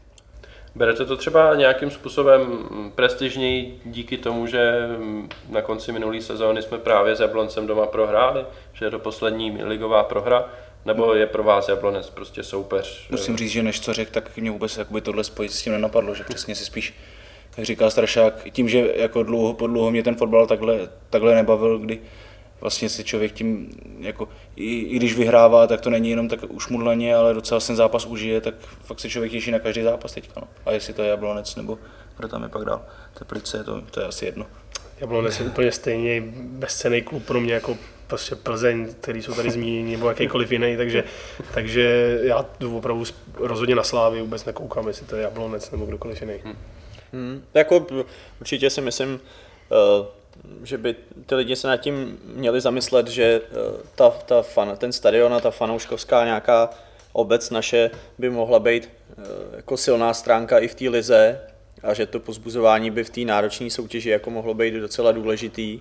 Berete 0.75 1.05
to 1.05 1.17
třeba 1.17 1.55
nějakým 1.55 1.91
způsobem 1.91 2.69
prestižněji 2.95 3.81
díky 3.85 4.17
tomu, 4.17 4.47
že 4.47 4.87
na 5.49 5.61
konci 5.61 5.91
minulé 5.91 6.21
sezóny 6.21 6.61
jsme 6.61 6.77
právě 6.77 7.15
s 7.15 7.19
Jabloncem 7.19 7.67
doma 7.67 7.85
prohráli, 7.85 8.45
že 8.73 8.85
je 8.85 8.91
to 8.91 8.99
poslední 8.99 9.63
ligová 9.63 10.03
prohra, 10.03 10.49
nebo 10.85 11.13
je 11.13 11.27
pro 11.27 11.43
vás 11.43 11.69
Jablonec 11.69 12.09
prostě 12.09 12.43
soupeř? 12.43 13.07
Musím 13.09 13.37
říct, 13.37 13.51
že 13.51 13.63
než 13.63 13.81
co 13.81 13.93
řekl, 13.93 14.11
tak 14.11 14.37
mě 14.37 14.51
vůbec 14.51 14.77
jakoby 14.77 15.01
tohle 15.01 15.23
spojit 15.23 15.51
s 15.51 15.61
tím 15.61 15.73
nenapadlo, 15.73 16.15
že 16.15 16.23
přesně 16.23 16.55
si 16.55 16.65
spíš, 16.65 16.93
jak 17.57 17.65
říkal 17.65 17.91
Strašák, 17.91 18.51
tím, 18.51 18.69
že 18.69 18.93
jako 18.95 19.23
dlouho 19.23 19.53
po 19.53 19.67
dlouho 19.67 19.91
mě 19.91 20.03
ten 20.03 20.15
fotbal 20.15 20.47
takhle, 20.47 20.89
takhle 21.09 21.35
nebavil, 21.35 21.79
kdy 21.79 21.99
vlastně 22.61 22.89
si 22.89 23.03
člověk 23.03 23.31
tím, 23.31 23.69
jako, 23.99 24.27
i, 24.55 24.79
i, 24.79 24.95
když 24.95 25.15
vyhrává, 25.15 25.67
tak 25.67 25.81
to 25.81 25.89
není 25.89 26.09
jenom 26.09 26.27
tak 26.27 26.39
ušmudlaně, 26.49 27.15
ale 27.15 27.33
docela 27.33 27.59
ten 27.59 27.75
zápas 27.75 28.05
užije, 28.05 28.41
tak 28.41 28.55
fakt 28.83 28.99
se 28.99 29.09
člověk 29.09 29.31
těší 29.31 29.51
na 29.51 29.59
každý 29.59 29.81
zápas 29.81 30.13
teďka. 30.13 30.41
No. 30.41 30.47
A 30.65 30.71
jestli 30.71 30.93
to 30.93 31.01
je 31.01 31.09
Jablonec 31.09 31.55
nebo 31.55 31.77
kdo 32.17 32.27
tam 32.27 32.43
je 32.43 32.49
pak 32.49 32.65
dál, 32.65 32.85
Teplice, 33.19 33.63
to, 33.63 33.81
to 33.81 33.99
je 33.99 34.05
asi 34.05 34.25
jedno. 34.25 34.45
Jablonec 34.99 35.39
je 35.39 35.45
úplně 35.45 35.71
stejně 35.71 36.21
bezcený 36.35 37.01
klub 37.01 37.25
pro 37.25 37.41
mě 37.41 37.53
jako 37.53 37.77
prostě 38.07 38.35
Plzeň, 38.35 38.87
který 39.01 39.21
jsou 39.21 39.33
tady 39.33 39.51
zmíněni, 39.51 39.91
nebo 39.91 40.09
jakýkoliv 40.09 40.51
jiný, 40.51 40.77
takže, 40.77 41.03
takže 41.53 42.17
já 42.23 42.45
jdu 42.59 42.77
opravdu 42.77 43.03
rozhodně 43.35 43.75
na 43.75 43.83
Slávy, 43.83 44.21
vůbec 44.21 44.45
nekoukám, 44.45 44.87
jestli 44.87 45.05
to 45.05 45.15
je 45.15 45.21
Jablonec 45.21 45.71
nebo 45.71 45.85
kdokoliv 45.85 46.21
jiný. 46.21 46.33
Hmm, 46.43 46.55
jako 47.53 47.87
určitě 48.39 48.69
si 48.69 48.81
myslím, 48.81 49.19
uh, 49.69 50.05
že 50.63 50.77
by 50.77 50.95
ty 51.25 51.35
lidi 51.35 51.55
se 51.55 51.67
nad 51.67 51.77
tím 51.77 52.19
měli 52.23 52.61
zamyslet, 52.61 53.07
že 53.07 53.41
eh, 53.43 53.51
ta, 53.95 54.09
ta 54.09 54.41
fan, 54.41 54.77
ten 54.77 54.91
stadion 54.91 55.33
a 55.33 55.39
ta 55.39 55.51
fanouškovská 55.51 56.25
nějaká 56.25 56.69
obec 57.13 57.49
naše 57.49 57.91
by 58.17 58.29
mohla 58.29 58.59
být 58.59 58.89
eh, 58.89 59.23
jako 59.55 59.77
silná 59.77 60.13
stránka 60.13 60.59
i 60.59 60.67
v 60.67 60.75
té 60.75 60.89
lize 60.89 61.41
a 61.83 61.93
že 61.93 62.05
to 62.05 62.19
pozbuzování 62.19 62.91
by 62.91 63.03
v 63.03 63.09
té 63.09 63.21
náročné 63.21 63.69
soutěži 63.69 64.09
jako 64.09 64.29
mohlo 64.29 64.53
být 64.53 64.73
docela 64.73 65.11
důležitý, 65.11 65.79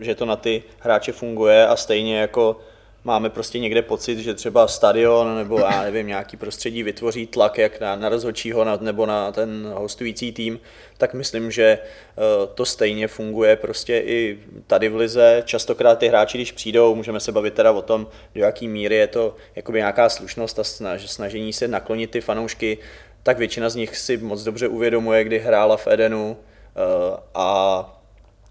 že 0.00 0.14
to 0.14 0.24
na 0.24 0.36
ty 0.36 0.62
hráče 0.78 1.12
funguje 1.12 1.66
a 1.66 1.76
stejně 1.76 2.18
jako 2.18 2.60
máme 3.06 3.30
prostě 3.30 3.58
někde 3.58 3.82
pocit, 3.82 4.18
že 4.18 4.34
třeba 4.34 4.68
stadion 4.68 5.36
nebo 5.36 5.58
já 5.58 5.82
nevím, 5.82 6.06
nějaký 6.06 6.36
prostředí 6.36 6.82
vytvoří 6.82 7.26
tlak 7.26 7.58
jak 7.58 7.80
na, 7.80 7.96
na 7.96 8.08
rozhodčího 8.08 8.64
nebo 8.80 9.06
na 9.06 9.32
ten 9.32 9.72
hostující 9.74 10.32
tým, 10.32 10.60
tak 10.98 11.14
myslím, 11.14 11.50
že 11.50 11.64
eh, 11.64 12.22
to 12.54 12.64
stejně 12.64 13.08
funguje 13.08 13.56
prostě 13.56 13.98
i 13.98 14.38
tady 14.66 14.88
v 14.88 14.96
Lize. 14.96 15.42
Častokrát 15.46 15.98
ty 15.98 16.08
hráči, 16.08 16.38
když 16.38 16.52
přijdou, 16.52 16.94
můžeme 16.94 17.20
se 17.20 17.32
bavit 17.32 17.54
teda 17.54 17.72
o 17.72 17.82
tom, 17.82 18.06
do 18.34 18.40
jaký 18.40 18.68
míry 18.68 18.94
je 18.94 19.06
to 19.06 19.36
jakoby 19.56 19.78
nějaká 19.78 20.08
slušnost 20.08 20.58
a 20.58 20.64
snažení 20.96 21.52
se 21.52 21.68
naklonit 21.68 22.10
ty 22.10 22.20
fanoušky, 22.20 22.78
tak 23.22 23.38
většina 23.38 23.68
z 23.68 23.74
nich 23.74 23.96
si 23.96 24.16
moc 24.16 24.42
dobře 24.42 24.68
uvědomuje, 24.68 25.24
kdy 25.24 25.38
hrála 25.38 25.76
v 25.76 25.86
Edenu 25.86 26.36
eh, 26.36 27.20
a 27.34 27.92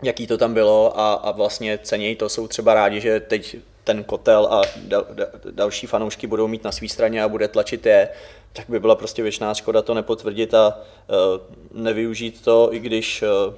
jaký 0.03 0.27
to 0.27 0.37
tam 0.37 0.53
bylo 0.53 0.99
a, 0.99 1.13
a 1.13 1.31
vlastně 1.31 1.79
cenějí 1.83 2.15
to, 2.15 2.29
jsou 2.29 2.47
třeba 2.47 2.73
rádi, 2.73 3.01
že 3.01 3.19
teď 3.19 3.57
ten 3.85 4.03
kotel 4.03 4.47
a 4.51 4.61
dal, 4.77 5.05
dal, 5.13 5.27
další 5.51 5.87
fanoušky 5.87 6.27
budou 6.27 6.47
mít 6.47 6.63
na 6.63 6.71
své 6.71 6.89
straně 6.89 7.23
a 7.23 7.27
bude 7.27 7.47
tlačit 7.47 7.85
je, 7.85 8.09
tak 8.53 8.69
by 8.69 8.79
byla 8.79 8.95
prostě 8.95 9.23
věčná 9.23 9.53
škoda 9.53 9.81
to 9.81 9.93
nepotvrdit 9.93 10.53
a 10.53 10.77
uh, 10.77 11.81
nevyužít 11.81 12.41
to, 12.43 12.73
i 12.73 12.79
když 12.79 13.21
uh, 13.21 13.53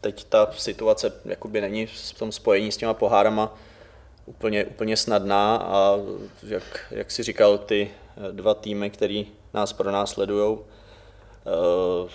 teď 0.00 0.24
ta 0.24 0.50
situace 0.56 1.12
jakoby 1.24 1.60
není 1.60 1.86
v 1.86 2.18
tom 2.18 2.32
spojení 2.32 2.72
s 2.72 2.76
těma 2.76 2.94
pohárama 2.94 3.58
úplně, 4.26 4.64
úplně 4.64 4.96
snadná 4.96 5.56
a 5.56 5.96
jak, 6.42 6.86
jak 6.90 7.10
si 7.10 7.22
říkal, 7.22 7.58
ty 7.58 7.90
dva 8.32 8.54
týmy, 8.54 8.90
který 8.90 9.28
nás 9.54 9.72
pro 9.72 9.90
nás 9.90 10.10
sledují, 10.10 10.58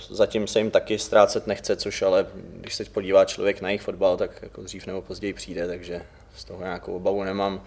zatím 0.09 0.47
se 0.47 0.59
jim 0.59 0.71
taky 0.71 0.99
ztrácet 0.99 1.47
nechce, 1.47 1.75
což 1.75 2.01
ale 2.01 2.27
když 2.33 2.75
se 2.75 2.85
podívá 2.85 3.25
člověk 3.25 3.61
na 3.61 3.69
jejich 3.69 3.81
fotbal, 3.81 4.17
tak 4.17 4.39
jako 4.41 4.61
dřív 4.61 4.87
nebo 4.87 5.01
později 5.01 5.33
přijde, 5.33 5.67
takže 5.67 6.01
z 6.37 6.43
toho 6.43 6.63
nějakou 6.63 6.95
obavu 6.95 7.23
nemám. 7.23 7.61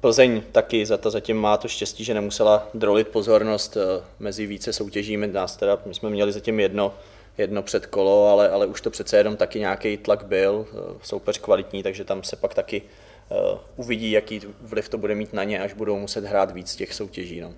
Plzeň 0.00 0.42
taky 0.52 0.86
za 0.86 0.96
to 0.96 1.10
zatím 1.10 1.36
má 1.36 1.56
to 1.56 1.68
štěstí, 1.68 2.04
že 2.04 2.14
nemusela 2.14 2.68
drolit 2.74 3.08
pozornost 3.08 3.76
eh, 3.76 4.04
mezi 4.18 4.46
více 4.46 4.72
soutěžími. 4.72 5.26
Nás 5.26 5.56
teda, 5.56 5.78
my 5.86 5.94
jsme 5.94 6.10
měli 6.10 6.32
zatím 6.32 6.60
jedno, 6.60 6.94
jedno 7.38 7.62
předkolo, 7.62 8.28
ale, 8.28 8.48
ale 8.48 8.66
už 8.66 8.80
to 8.80 8.90
přece 8.90 9.16
jenom 9.16 9.36
taky 9.36 9.60
nějaký 9.60 9.96
tlak 9.96 10.24
byl, 10.24 10.66
eh, 10.72 10.98
soupeř 11.02 11.38
kvalitní, 11.38 11.82
takže 11.82 12.04
tam 12.04 12.22
se 12.22 12.36
pak 12.36 12.54
taky 12.54 12.82
uh, 13.28 13.58
uvidí, 13.76 14.10
jaký 14.10 14.40
vliv 14.60 14.88
to 14.88 14.98
bude 14.98 15.14
mít 15.14 15.32
na 15.32 15.44
ně, 15.44 15.60
až 15.60 15.72
budou 15.72 15.98
muset 15.98 16.24
hrát 16.24 16.50
víc 16.50 16.76
těch 16.76 16.94
soutěží. 16.94 17.40
No. 17.40 17.52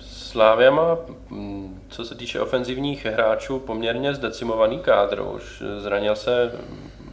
Slávia 0.00 0.70
má, 0.70 0.98
mm, 1.30 1.82
co 1.88 2.04
se 2.04 2.14
týče 2.14 2.40
ofenzivních 2.40 3.04
hráčů, 3.04 3.58
poměrně 3.58 4.14
zdecimovaný 4.14 4.78
kádr. 4.78 5.20
Už 5.20 5.62
zranil 5.78 6.16
se, 6.16 6.52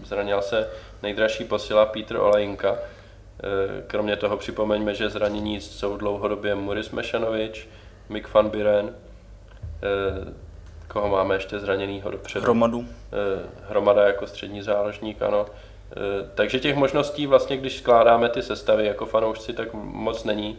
zranil 0.06 0.42
se 0.42 0.70
nejdražší 1.04 1.44
posila 1.44 1.86
Petr 1.86 2.16
Olejinka. 2.18 2.78
Eh, 2.78 3.84
kromě 3.88 4.16
toho 4.16 4.38
připomeňme, 4.38 4.96
že 4.96 5.10
zranění 5.10 5.62
jsou 5.62 5.98
dlouhodobě 5.98 6.56
Muris 6.56 6.92
Mešanovič, 6.92 7.68
Mik 8.10 8.34
van 8.34 8.50
Biren, 8.50 8.96
eh, 8.96 10.34
koho 10.88 11.10
máme 11.10 11.36
ještě 11.36 11.60
zraněnýho 11.60 12.12
dopředu? 12.12 12.44
Hromadu. 12.44 12.86
Eh, 12.88 13.50
hromada 13.70 14.08
jako 14.08 14.28
střední 14.28 14.62
záložník, 14.62 15.22
ano. 15.22 15.46
Takže 16.36 16.60
těch 16.60 16.76
možností 16.76 17.28
vlastně, 17.28 17.58
když 17.58 17.78
skládáme 17.78 18.30
ty 18.30 18.42
sestavy 18.42 18.86
jako 18.86 19.06
fanoušci, 19.06 19.54
tak 19.54 19.74
moc 19.74 20.24
není. 20.24 20.58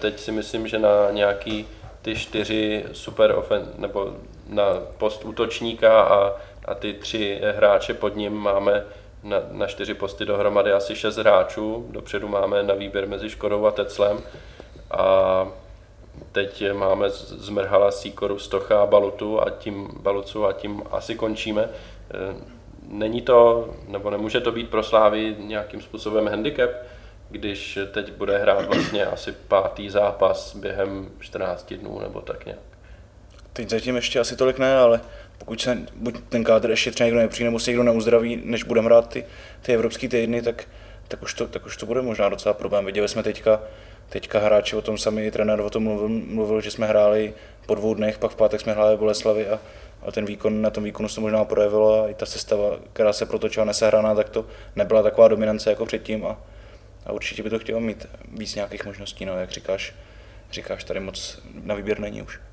Teď 0.00 0.18
si 0.18 0.32
myslím, 0.32 0.68
že 0.68 0.78
na 0.78 1.10
nějaký 1.10 1.66
ty 2.02 2.16
čtyři 2.16 2.84
super 2.92 3.32
ofen, 3.32 3.68
nebo 3.78 4.16
na 4.48 4.64
post 4.98 5.24
útočníka 5.24 6.02
a, 6.02 6.32
a 6.64 6.74
ty 6.74 6.94
tři 6.94 7.40
hráče 7.56 7.94
pod 7.94 8.16
ním 8.16 8.32
máme 8.32 8.84
na, 9.22 9.42
na 9.50 9.66
čtyři 9.66 9.94
posty 9.94 10.24
dohromady 10.24 10.72
asi 10.72 10.96
šest 10.96 11.16
hráčů. 11.16 11.86
Dopředu 11.90 12.28
máme 12.28 12.62
na 12.62 12.74
výběr 12.74 13.08
mezi 13.08 13.30
Škodou 13.30 13.66
a 13.66 13.70
Teclem. 13.70 14.18
A 14.90 15.48
teď 16.32 16.64
máme 16.72 17.10
zmrhala 17.10 17.90
Sikoru, 17.90 18.38
Stocha 18.38 18.82
a 18.82 18.86
Balutu 18.86 19.40
a 19.40 19.50
tím 19.50 19.88
Balucu 20.00 20.46
a 20.46 20.52
tím 20.52 20.82
asi 20.90 21.14
končíme. 21.14 21.62
E, 21.62 21.68
není 22.88 23.22
to, 23.22 23.70
nebo 23.88 24.10
nemůže 24.10 24.40
to 24.40 24.52
být 24.52 24.70
pro 24.70 24.82
Slávy 24.82 25.36
nějakým 25.38 25.82
způsobem 25.82 26.28
handicap, 26.28 26.70
když 27.30 27.78
teď 27.92 28.12
bude 28.12 28.38
hrát 28.38 28.66
vlastně 28.66 29.06
asi 29.06 29.32
pátý 29.32 29.90
zápas 29.90 30.56
během 30.56 31.10
14 31.20 31.72
dnů 31.72 32.00
nebo 32.00 32.20
tak 32.20 32.46
nějak. 32.46 32.60
Teď 33.52 33.70
zatím 33.70 33.96
ještě 33.96 34.20
asi 34.20 34.36
tolik 34.36 34.58
ne, 34.58 34.76
ale 34.76 35.00
pokud 35.42 35.60
se 35.60 35.78
buď 35.94 36.14
ten 36.28 36.44
kádr 36.44 36.70
ještě 36.70 36.90
třeba 36.90 37.04
někdo 37.04 37.20
nepřijde, 37.20 37.44
nebo 37.44 37.58
se 37.58 37.70
někdo 37.70 37.82
neuzdraví, 37.82 38.40
než 38.44 38.62
budeme 38.62 38.86
hrát 38.86 39.08
ty, 39.08 39.24
ty 39.62 39.74
evropské 39.74 40.08
týdny, 40.08 40.42
tak, 40.42 40.64
tak, 41.08 41.22
už 41.22 41.34
to, 41.34 41.48
tak 41.48 41.66
už 41.66 41.76
to 41.76 41.86
bude 41.86 42.02
možná 42.02 42.28
docela 42.28 42.54
problém. 42.54 42.84
Viděli 42.84 43.08
jsme 43.08 43.22
teďka, 43.22 43.60
teďka 44.08 44.38
hráči 44.38 44.76
o 44.76 44.82
tom 44.82 44.98
sami, 44.98 45.30
trenér 45.30 45.60
o 45.60 45.70
tom 45.70 45.82
mluvil, 45.82 46.08
mluvil, 46.08 46.60
že 46.60 46.70
jsme 46.70 46.86
hráli 46.86 47.34
po 47.66 47.74
dvou 47.74 47.94
dnech, 47.94 48.18
pak 48.18 48.30
v 48.30 48.36
pátek 48.36 48.60
jsme 48.60 48.72
hráli 48.72 48.96
Boleslavy 48.96 49.48
a, 49.48 49.60
a 50.02 50.12
ten 50.12 50.24
výkon, 50.24 50.62
na 50.62 50.70
tom 50.70 50.84
výkonu 50.84 51.08
se 51.08 51.20
možná 51.20 51.44
projevilo 51.44 52.04
a 52.04 52.08
i 52.08 52.14
ta 52.14 52.26
sestava, 52.26 52.76
která 52.92 53.12
se 53.12 53.26
protočila 53.26 53.64
nesehraná, 53.64 54.14
tak 54.14 54.28
to 54.28 54.46
nebyla 54.76 55.02
taková 55.02 55.28
dominance 55.28 55.70
jako 55.70 55.86
předtím 55.86 56.26
a, 56.26 56.40
a 57.06 57.12
určitě 57.12 57.42
by 57.42 57.50
to 57.50 57.58
chtělo 57.58 57.80
mít 57.80 58.06
víc 58.32 58.54
nějakých 58.54 58.84
možností, 58.84 59.24
no, 59.24 59.38
jak 59.38 59.50
říkáš, 59.50 59.94
říkáš, 60.52 60.84
tady 60.84 61.00
moc 61.00 61.38
na 61.64 61.74
výběr 61.74 62.00
není 62.00 62.22
už. 62.22 62.51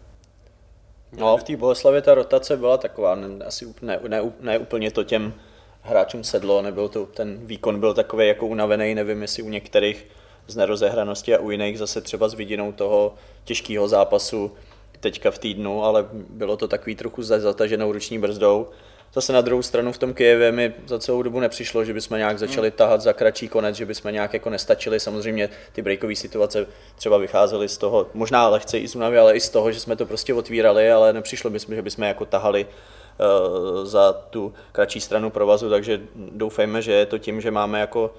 No, 1.17 1.37
v 1.37 1.43
té 1.43 1.57
Boleslavě 1.57 2.01
ta 2.01 2.13
rotace 2.13 2.57
byla 2.57 2.77
taková, 2.77 3.15
ne, 3.15 3.45
asi 3.45 3.73
ne, 3.81 3.99
ne, 4.07 4.21
ne 4.39 4.57
úplně 4.57 4.91
to 4.91 5.03
těm 5.03 5.33
hráčům 5.81 6.23
sedlo, 6.23 6.61
nebyl 6.61 6.89
to, 6.89 7.05
ten 7.05 7.39
výkon 7.45 7.79
byl 7.79 7.93
takový 7.93 8.27
jako 8.27 8.47
unavený, 8.47 8.95
nevím 8.95 9.21
jestli 9.21 9.43
u 9.43 9.49
některých 9.49 10.07
z 10.47 10.55
nerozehranosti 10.55 11.35
a 11.35 11.39
u 11.39 11.51
jiných 11.51 11.79
zase 11.79 12.01
třeba 12.01 12.27
s 12.27 12.33
vidinou 12.33 12.71
toho 12.71 13.13
těžkého 13.43 13.87
zápasu 13.87 14.51
teďka 14.99 15.31
v 15.31 15.39
týdnu, 15.39 15.83
ale 15.83 16.05
bylo 16.11 16.57
to 16.57 16.67
takový 16.67 16.95
trochu 16.95 17.23
zataženou 17.23 17.91
ruční 17.91 18.19
brzdou 18.19 18.67
Zase 19.13 19.33
na 19.33 19.41
druhou 19.41 19.61
stranu 19.61 19.91
v 19.91 19.97
tom 19.97 20.13
Kijevě 20.13 20.51
mi 20.51 20.73
za 20.87 20.99
celou 20.99 21.21
dobu 21.23 21.39
nepřišlo, 21.39 21.85
že 21.85 21.93
bychom 21.93 22.17
nějak 22.17 22.39
začali 22.39 22.67
hmm. 22.67 22.77
tahat 22.77 23.01
za 23.01 23.13
kratší 23.13 23.47
konec, 23.47 23.75
že 23.75 23.85
bychom 23.85 24.13
nějak 24.13 24.33
jako 24.33 24.49
nestačili. 24.49 24.99
Samozřejmě 24.99 25.49
ty 25.71 25.81
breakové 25.81 26.15
situace 26.15 26.67
třeba 26.95 27.17
vycházely 27.17 27.69
z 27.69 27.77
toho, 27.77 28.07
možná 28.13 28.47
lehce 28.47 28.79
i 28.79 28.87
z 28.87 28.95
únavy, 28.95 29.17
ale 29.17 29.35
i 29.35 29.39
z 29.39 29.49
toho, 29.49 29.71
že 29.71 29.79
jsme 29.79 29.95
to 29.95 30.05
prostě 30.05 30.33
otvírali, 30.33 30.91
ale 30.91 31.13
nepřišlo 31.13 31.49
bychom, 31.49 31.75
že 31.75 31.81
bychom 31.81 32.03
jako 32.03 32.25
tahali 32.25 32.65
uh, 32.65 33.85
za 33.85 34.13
tu 34.13 34.53
kratší 34.71 35.01
stranu 35.01 35.29
provazu, 35.29 35.69
takže 35.69 36.01
doufejme, 36.15 36.81
že 36.81 36.91
je 36.91 37.05
to 37.05 37.17
tím, 37.17 37.41
že 37.41 37.51
máme 37.51 37.79
jako 37.79 38.13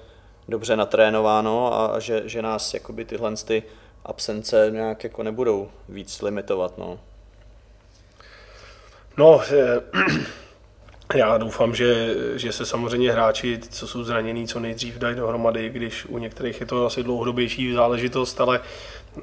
dobře 0.47 0.75
natrénováno 0.75 1.73
a 1.73 1.99
že, 1.99 2.21
že 2.25 2.41
nás 2.41 2.73
jakoby 2.73 3.05
tyhle 3.05 3.35
ty 3.35 3.63
absence 4.05 4.67
nějak 4.69 5.03
jako 5.03 5.23
nebudou 5.23 5.69
víc 5.89 6.21
limitovat. 6.21 6.77
No. 6.77 6.99
No, 9.17 9.41
já 11.15 11.37
doufám, 11.37 11.75
že, 11.75 12.15
že 12.35 12.51
se 12.51 12.65
samozřejmě 12.65 13.11
hráči, 13.11 13.59
co 13.69 13.87
jsou 13.87 14.03
zranění, 14.03 14.47
co 14.47 14.59
nejdřív 14.59 14.97
dají 14.97 15.15
dohromady, 15.15 15.69
když 15.69 16.05
u 16.05 16.17
některých 16.17 16.59
je 16.59 16.65
to 16.65 16.85
asi 16.85 17.03
dlouhodobější 17.03 17.73
záležitost, 17.73 18.41
ale 18.41 18.59
eh, 18.59 19.21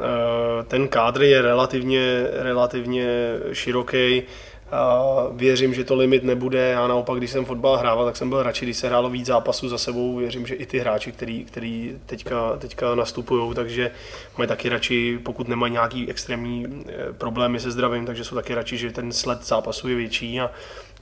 ten 0.69 0.89
kádr 0.89 1.23
je 1.23 1.43
relativně, 1.43 2.27
relativně 2.33 3.07
široký. 3.53 4.23
A 4.71 5.03
věřím, 5.33 5.75
že 5.75 5.85
to 5.85 5.95
limit 5.95 6.25
nebude. 6.25 6.69
Já 6.69 6.89
naopak, 6.89 7.19
když 7.19 7.31
jsem 7.31 7.45
fotbal 7.45 7.77
hrával, 7.77 8.05
tak 8.05 8.17
jsem 8.17 8.29
byl 8.29 8.43
radši, 8.43 8.65
když 8.65 8.77
se 8.77 8.87
hrálo 8.87 9.11
víc 9.11 9.27
zápasů 9.27 9.69
za 9.69 9.79
sebou. 9.79 10.17
Věřím, 10.17 10.47
že 10.47 10.55
i 10.55 10.67
ty 10.67 10.79
hráči, 10.79 11.13
který, 11.13 11.45
který 11.45 11.99
teďka, 12.07 12.57
teďka 12.57 12.95
nastupují, 12.95 13.55
takže 13.55 13.91
mají 14.39 14.49
taky 14.49 14.69
radši, 14.69 15.19
pokud 15.23 15.49
nemají 15.49 15.73
nějaký 15.73 16.11
extrémní 16.11 16.67
eh, 16.89 17.13
problémy 17.13 17.61
se 17.61 17.71
zdravím, 17.71 18.07
takže 18.07 18.25
jsou 18.25 18.35
taky 18.35 18.55
radši, 18.55 18.77
že 18.77 18.93
ten 18.93 19.13
sled 19.13 19.47
zápasu 19.47 19.89
je 19.89 19.97
větší 19.97 20.41
a, 20.41 20.51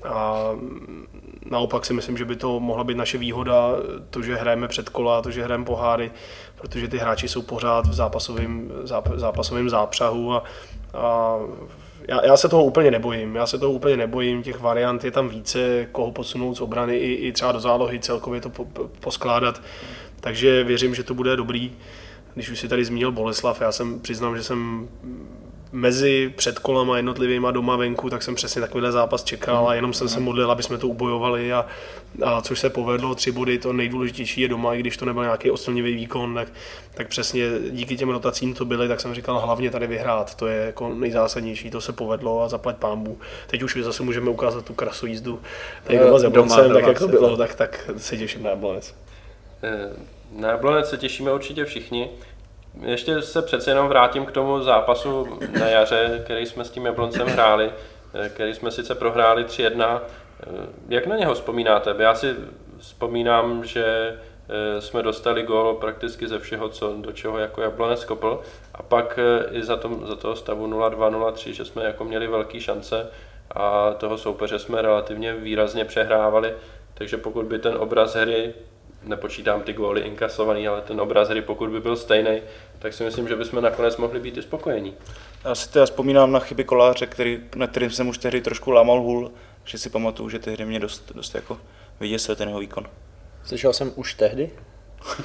a 0.04 0.50
naopak 1.50 1.86
si 1.86 1.92
myslím, 1.92 2.16
že 2.16 2.24
by 2.24 2.36
to 2.36 2.60
mohla 2.60 2.84
být 2.84 2.96
naše 2.96 3.18
výhoda, 3.18 3.70
to, 4.10 4.22
že 4.22 4.36
hrajeme 4.36 4.68
před 4.68 4.88
kola, 4.88 5.22
to, 5.22 5.30
že 5.30 5.44
hrajeme 5.44 5.64
poháry, 5.64 6.10
protože 6.54 6.88
ty 6.88 6.98
hráči 6.98 7.28
jsou 7.28 7.42
pořád 7.42 7.86
v 7.86 7.94
zápasovém, 7.94 8.72
záp, 8.82 9.08
zápasovém 9.14 9.70
zápřahu 9.70 10.32
a, 10.32 10.44
a 10.94 11.38
já, 12.08 12.24
já, 12.26 12.36
se 12.36 12.48
toho 12.48 12.64
úplně 12.64 12.90
nebojím. 12.90 13.36
Já 13.36 13.46
se 13.46 13.58
toho 13.58 13.72
úplně 13.72 13.96
nebojím, 13.96 14.42
těch 14.42 14.60
variant 14.60 15.04
je 15.04 15.10
tam 15.10 15.28
více, 15.28 15.86
koho 15.92 16.12
posunout 16.12 16.54
z 16.54 16.60
obrany 16.60 16.96
i, 16.96 17.12
i 17.12 17.32
třeba 17.32 17.52
do 17.52 17.60
zálohy, 17.60 18.00
celkově 18.00 18.40
to 18.40 18.50
po, 18.50 18.64
po, 18.64 18.88
poskládat. 19.00 19.62
Takže 20.20 20.64
věřím, 20.64 20.94
že 20.94 21.02
to 21.02 21.14
bude 21.14 21.36
dobrý. 21.36 21.72
Když 22.34 22.50
už 22.50 22.60
si 22.60 22.68
tady 22.68 22.84
zmínil 22.84 23.12
Boleslav, 23.12 23.60
já 23.60 23.72
jsem 23.72 24.00
přiznám, 24.00 24.36
že 24.36 24.42
jsem 24.42 24.88
mezi 25.76 26.32
předkolama 26.36 26.96
jednotlivýma 26.96 27.50
doma 27.50 27.76
venku, 27.76 28.10
tak 28.10 28.22
jsem 28.22 28.34
přesně 28.34 28.60
takovýhle 28.60 28.92
zápas 28.92 29.24
čekal 29.24 29.68
a 29.68 29.74
jenom 29.74 29.92
jsem 29.92 30.08
se 30.08 30.20
modlil, 30.20 30.50
aby 30.50 30.62
jsme 30.62 30.78
to 30.78 30.88
ubojovali 30.88 31.52
a, 31.52 31.66
a 32.22 32.40
což 32.40 32.60
se 32.60 32.70
povedlo, 32.70 33.14
tři 33.14 33.32
body, 33.32 33.58
to 33.58 33.72
nejdůležitější 33.72 34.40
je 34.40 34.48
doma, 34.48 34.74
i 34.74 34.80
když 34.80 34.96
to 34.96 35.04
nebyl 35.04 35.22
nějaký 35.22 35.50
oslnivý 35.50 35.94
výkon, 35.94 36.34
tak, 36.34 36.48
tak 36.94 37.08
přesně 37.08 37.44
díky 37.70 37.96
těm 37.96 38.08
rotacím 38.08 38.54
to 38.54 38.64
byly, 38.64 38.88
tak 38.88 39.00
jsem 39.00 39.14
říkal 39.14 39.40
hlavně 39.40 39.70
tady 39.70 39.86
vyhrát, 39.86 40.34
to 40.34 40.46
je 40.46 40.66
jako 40.66 40.94
nejzásadnější, 40.94 41.70
to 41.70 41.80
se 41.80 41.92
povedlo 41.92 42.42
a 42.42 42.48
zaplať 42.48 42.76
pámbu. 42.76 43.18
Teď 43.46 43.62
už 43.62 43.78
zase 43.80 44.02
můžeme 44.02 44.30
ukázat 44.30 44.64
tu 44.64 44.74
krasu 44.74 45.06
jízdu 45.06 45.40
tady 45.84 45.98
doma 45.98 46.18
s 46.18 46.22
Jabloncem, 46.22 46.72
tak 46.72 46.86
jak 46.86 46.98
to 46.98 47.08
bylo, 47.08 47.36
tak, 47.36 47.54
tak 47.54 47.90
se 47.96 48.16
těším 48.16 48.42
na 48.42 48.50
Jablonec. 48.50 48.94
Eh, 49.62 49.90
na 50.32 50.48
Jablonec 50.48 50.88
se 50.88 50.96
těšíme 50.96 51.32
určitě 51.32 51.64
všichni. 51.64 52.10
Ještě 52.82 53.22
se 53.22 53.42
přece 53.42 53.70
jenom 53.70 53.88
vrátím 53.88 54.26
k 54.26 54.32
tomu 54.32 54.62
zápasu 54.62 55.38
na 55.58 55.66
jaře, 55.66 56.20
který 56.24 56.46
jsme 56.46 56.64
s 56.64 56.70
tím 56.70 56.86
Jabloncem 56.86 57.26
hráli, 57.26 57.70
eh, 58.14 58.28
který 58.28 58.54
jsme 58.54 58.70
sice 58.70 58.94
prohráli 58.94 59.44
3-1. 59.44 60.02
Eh, 60.42 60.46
jak 60.88 61.06
na 61.06 61.16
něho 61.16 61.34
vzpomínáte? 61.34 61.94
Já 61.98 62.14
si 62.14 62.34
vzpomínám, 62.78 63.64
že 63.64 64.16
jsme 64.78 65.02
dostali 65.02 65.42
gól 65.42 65.74
prakticky 65.74 66.28
ze 66.28 66.38
všeho, 66.38 66.68
co, 66.68 66.94
do 66.96 67.12
čeho 67.12 67.38
jako 67.38 67.62
Jablonec 67.62 68.04
kopl. 68.04 68.40
A 68.74 68.82
pak 68.82 69.18
i 69.50 69.64
za, 69.64 69.76
tom, 69.76 70.06
za 70.06 70.16
toho 70.16 70.36
stavu 70.36 70.66
0-2, 70.66 71.10
0-3, 71.10 71.52
že 71.52 71.64
jsme 71.64 71.84
jako 71.84 72.04
měli 72.04 72.26
velké 72.26 72.60
šance 72.60 73.10
a 73.50 73.92
toho 73.92 74.18
soupeře 74.18 74.58
jsme 74.58 74.82
relativně 74.82 75.34
výrazně 75.34 75.84
přehrávali. 75.84 76.54
Takže 76.94 77.16
pokud 77.16 77.46
by 77.46 77.58
ten 77.58 77.76
obraz 77.76 78.14
hry 78.14 78.54
nepočítám 79.08 79.62
ty 79.62 79.72
góly 79.72 80.00
inkasovaný, 80.00 80.68
ale 80.68 80.82
ten 80.82 81.00
obraz 81.00 81.28
hry, 81.28 81.42
pokud 81.42 81.70
by 81.70 81.80
byl 81.80 81.96
stejný, 81.96 82.40
tak 82.78 82.92
si 82.92 83.04
myslím, 83.04 83.28
že 83.28 83.36
bychom 83.36 83.62
nakonec 83.62 83.96
mohli 83.96 84.20
být 84.20 84.36
i 84.36 84.42
spokojení. 84.42 84.94
Já 85.44 85.54
si 85.54 85.72
teda 85.72 85.84
vzpomínám 85.84 86.32
na 86.32 86.38
chyby 86.38 86.64
koláře, 86.64 87.06
který, 87.06 87.40
na 87.56 87.66
kterým 87.66 87.90
jsem 87.90 88.08
už 88.08 88.18
tehdy 88.18 88.40
trošku 88.40 88.70
lámal 88.70 89.00
hůl, 89.00 89.32
že 89.64 89.78
si 89.78 89.90
pamatuju, 89.90 90.28
že 90.28 90.38
tehdy 90.38 90.64
mě 90.64 90.80
dost, 90.80 91.12
dost 91.14 91.34
jako 91.34 91.58
vyděsil 92.00 92.36
ten 92.36 92.48
jeho 92.48 92.60
výkon. 92.60 92.86
Slyšel 93.44 93.72
jsem 93.72 93.92
už 93.96 94.14
tehdy? 94.14 94.50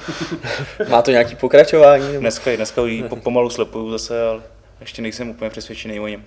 Má 0.88 1.02
to 1.02 1.10
nějaký 1.10 1.36
pokračování? 1.36 2.16
Dneska, 2.18 2.56
dneska 2.56 2.82
pomalu 3.22 3.50
slepuju 3.50 3.90
zase, 3.90 4.26
ale 4.28 4.42
ještě 4.80 5.02
nejsem 5.02 5.30
úplně 5.30 5.50
přesvědčený 5.50 6.00
o 6.00 6.06
něm. 6.06 6.24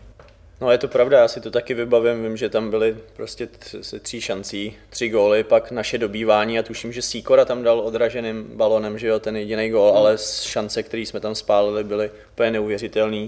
No 0.62 0.72
je 0.72 0.78
to 0.78 0.88
pravda, 0.88 1.20
já 1.20 1.28
si 1.28 1.41
to 1.41 1.51
taky 1.51 1.74
vybavím, 1.74 2.24
vím, 2.24 2.38
že 2.38 2.49
tam 2.49 2.70
byly 2.70 2.97
prostě 3.16 3.49
se 3.82 3.99
tří 3.99 4.22
šancí, 4.22 4.76
tři 4.89 5.10
góly, 5.10 5.43
pak 5.43 5.72
naše 5.72 5.97
dobývání 5.97 6.60
a 6.60 6.64
tuším, 6.64 6.93
že 6.93 7.01
Sikora 7.01 7.45
tam 7.45 7.64
dal 7.64 7.80
odraženým 7.80 8.43
balonem, 8.53 8.97
že 8.97 9.08
jo, 9.08 9.20
ten 9.20 9.36
jediný 9.38 9.70
gól, 9.70 9.89
hmm. 9.89 9.97
ale 9.97 10.18
šance, 10.41 10.84
které 10.84 11.01
jsme 11.01 11.20
tam 11.20 11.36
spálili, 11.36 11.84
byly 11.84 12.12
úplně 12.32 12.51
neuvěřitelné. 12.51 13.28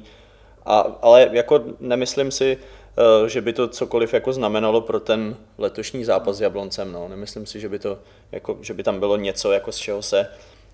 A, 0.65 0.79
ale 1.01 1.29
jako 1.31 1.63
nemyslím 1.79 2.31
si, 2.31 2.57
eh, 2.97 3.29
že 3.29 3.41
by 3.41 3.53
to 3.53 3.67
cokoliv 3.67 4.13
jako 4.13 4.33
znamenalo 4.33 4.81
pro 4.81 4.99
ten 4.99 5.37
letošní 5.57 6.05
zápas 6.05 6.37
s 6.37 6.41
Jabloncem. 6.41 6.91
No. 6.91 7.07
Nemyslím 7.07 7.45
si, 7.45 7.59
že 7.59 7.69
by, 7.69 7.79
to, 7.79 7.99
jako, 8.31 8.57
že 8.61 8.73
by 8.73 8.83
tam 8.83 8.99
bylo 8.99 9.17
něco, 9.17 9.51
jako 9.51 9.71
z 9.71 9.77
čeho 9.77 10.01
se, 10.01 10.27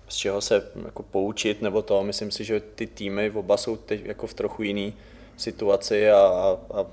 z 0.08 0.16
čeho 0.16 0.40
se 0.40 0.62
jako 0.84 1.02
poučit 1.02 1.62
nebo 1.62 1.82
to. 1.82 2.02
Myslím 2.02 2.30
si, 2.30 2.44
že 2.44 2.60
ty 2.60 2.86
týmy 2.86 3.30
oba 3.30 3.56
jsou 3.56 3.76
teď 3.76 4.04
jako 4.04 4.26
v 4.26 4.34
trochu 4.34 4.62
jiný 4.62 4.94
situaci 5.36 6.10
a, 6.10 6.18
a, 6.18 6.58
a 6.80 6.86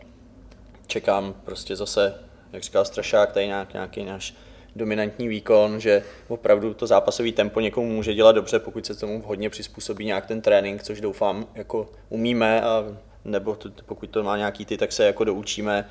čekám 0.87 1.35
prostě 1.45 1.75
zase, 1.75 2.15
jak 2.53 2.63
říkal 2.63 2.85
Strašák, 2.85 3.31
tady 3.31 3.47
nějak, 3.47 3.73
nějaký 3.73 4.05
náš 4.05 4.35
dominantní 4.75 5.27
výkon, 5.27 5.79
že 5.79 6.03
opravdu 6.27 6.73
to 6.73 6.87
zápasový 6.87 7.31
tempo 7.31 7.59
někomu 7.59 7.89
může 7.89 8.13
dělat 8.13 8.31
dobře, 8.31 8.59
pokud 8.59 8.85
se 8.85 8.95
tomu 8.95 9.21
hodně 9.25 9.49
přizpůsobí 9.49 10.05
nějak 10.05 10.25
ten 10.25 10.41
trénink, 10.41 10.83
což 10.83 11.01
doufám 11.01 11.47
jako 11.55 11.89
umíme, 12.09 12.61
a, 12.61 12.83
nebo 13.25 13.55
to, 13.55 13.69
pokud 13.85 14.09
to 14.09 14.23
má 14.23 14.37
nějaký 14.37 14.65
ty, 14.65 14.77
tak 14.77 14.91
se 14.91 15.05
jako 15.05 15.23
doučíme 15.23 15.89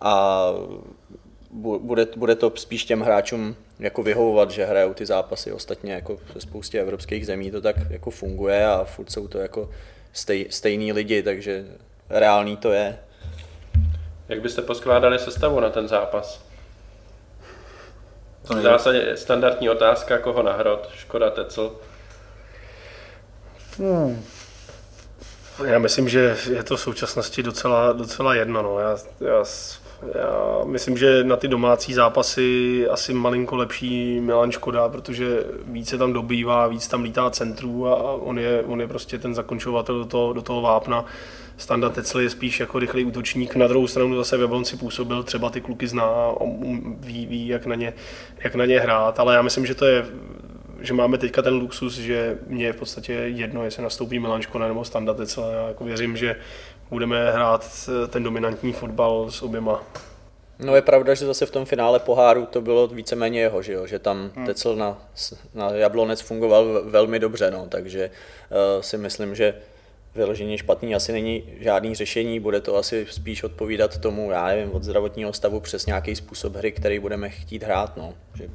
a 0.00 0.44
bude, 1.50 2.06
bude 2.16 2.34
to 2.34 2.52
spíš 2.54 2.84
těm 2.84 3.00
hráčům 3.00 3.56
jako 3.78 4.02
vyhovovat, 4.02 4.50
že 4.50 4.64
hrajou 4.64 4.94
ty 4.94 5.06
zápasy. 5.06 5.52
Ostatně 5.52 5.92
jako 5.92 6.18
ve 6.34 6.40
spoustě 6.40 6.80
evropských 6.80 7.26
zemí 7.26 7.50
to 7.50 7.60
tak 7.60 7.76
jako 7.90 8.10
funguje 8.10 8.66
a 8.66 8.84
furt 8.84 9.12
jsou 9.12 9.28
to 9.28 9.38
jako 9.38 9.70
stej, 10.18 10.46
stejný 10.50 10.92
lidi, 10.92 11.22
takže 11.22 11.64
reálný 12.10 12.56
to 12.56 12.72
je. 12.72 12.98
Jak 14.28 14.40
byste 14.40 14.62
poskládali 14.62 15.18
sestavu 15.18 15.60
na 15.60 15.70
ten 15.70 15.88
zápas? 15.88 16.44
V 18.44 18.62
zásadě 18.62 19.16
standardní 19.16 19.70
otázka, 19.70 20.18
koho 20.18 20.42
nahrot, 20.42 20.88
Škoda 20.94 21.30
Tecl. 21.30 21.76
Hmm. 23.78 24.24
Já 25.66 25.78
myslím, 25.78 26.08
že 26.08 26.36
je 26.50 26.62
to 26.62 26.76
v 26.76 26.80
současnosti 26.80 27.42
docela, 27.42 27.92
docela 27.92 28.34
jedno. 28.34 28.62
No. 28.62 28.78
Já, 28.78 28.96
já, 29.20 29.44
já 30.02 30.64
myslím, 30.64 30.96
že 30.96 31.24
na 31.24 31.36
ty 31.36 31.48
domácí 31.48 31.94
zápasy 31.94 32.86
asi 32.88 33.14
malinko 33.14 33.56
lepší 33.56 34.20
Milan 34.20 34.52
Škoda, 34.52 34.88
protože 34.88 35.44
více 35.64 35.98
tam 35.98 36.12
dobývá, 36.12 36.66
víc 36.66 36.88
tam 36.88 37.02
lítá 37.02 37.30
centrů 37.30 37.86
a 37.88 38.12
on 38.12 38.38
je, 38.38 38.62
on 38.62 38.80
je 38.80 38.88
prostě 38.88 39.18
ten 39.18 39.34
zakončovatel 39.34 39.98
do 39.98 40.04
toho, 40.04 40.32
do 40.32 40.42
toho 40.42 40.62
vápna. 40.62 41.04
Standa 41.56 41.88
Tecl 41.88 42.20
je 42.20 42.30
spíš 42.30 42.60
jako 42.60 42.78
rychlý 42.78 43.04
útočník, 43.04 43.56
na 43.56 43.66
druhou 43.66 43.86
stranu 43.86 44.16
zase 44.16 44.36
v 44.36 44.40
Jablonci 44.40 44.76
působil, 44.76 45.22
třeba 45.22 45.50
ty 45.50 45.60
kluky 45.60 45.86
zná, 45.86 46.26
on 46.26 46.96
ví, 47.00 47.26
ví 47.26 47.48
jak, 47.48 47.66
na 47.66 47.74
ně, 47.74 47.92
jak 48.44 48.54
na 48.54 48.66
ně 48.66 48.80
hrát, 48.80 49.20
ale 49.20 49.34
já 49.34 49.42
myslím, 49.42 49.66
že 49.66 49.74
to 49.74 49.84
je 49.84 50.04
že 50.80 50.94
máme 50.94 51.18
teďka 51.18 51.42
ten 51.42 51.54
luxus, 51.54 51.98
že 51.98 52.38
mě 52.46 52.66
je 52.66 52.72
v 52.72 52.76
podstatě 52.76 53.12
jedno, 53.12 53.64
jestli 53.64 53.82
nastoupí 53.82 54.18
Milan 54.18 54.42
Škoda 54.42 54.68
nebo 54.68 54.84
Standa 54.84 55.14
Tecl. 55.14 55.44
Já 55.52 55.68
jako 55.68 55.84
věřím, 55.84 56.16
že 56.16 56.36
budeme 56.90 57.32
hrát 57.32 57.90
ten 58.08 58.22
dominantní 58.22 58.72
fotbal 58.72 59.30
s 59.30 59.42
oběma. 59.42 59.82
No 60.58 60.76
je 60.76 60.82
pravda, 60.82 61.14
že 61.14 61.26
zase 61.26 61.46
v 61.46 61.50
tom 61.50 61.64
finále 61.64 61.98
poháru 61.98 62.46
to 62.46 62.60
bylo 62.60 62.86
víceméně 62.86 63.40
jeho, 63.40 63.62
že, 63.62 63.72
jo? 63.72 63.86
že 63.86 63.98
tam 63.98 64.30
hmm. 64.34 64.46
Tecel 64.46 64.76
na, 64.76 64.98
na 65.54 65.70
Jablonec 65.70 66.20
fungoval 66.20 66.82
velmi 66.84 67.18
dobře, 67.18 67.50
no, 67.50 67.66
takže 67.68 68.10
uh, 68.50 68.82
si 68.82 68.98
myslím, 68.98 69.34
že 69.34 69.54
vyloženě 70.14 70.58
špatný 70.58 70.94
asi 70.94 71.12
není 71.12 71.44
žádný 71.60 71.94
řešení, 71.94 72.40
bude 72.40 72.60
to 72.60 72.76
asi 72.76 73.06
spíš 73.10 73.42
odpovídat 73.42 73.98
tomu, 73.98 74.30
já 74.30 74.46
nevím, 74.46 74.72
od 74.72 74.82
zdravotního 74.82 75.32
stavu 75.32 75.60
přes 75.60 75.86
nějaký 75.86 76.16
způsob 76.16 76.56
hry, 76.56 76.72
který 76.72 76.98
budeme 76.98 77.28
chtít 77.28 77.62
hrát. 77.62 77.96
No. 77.96 78.14
Že... 78.34 78.48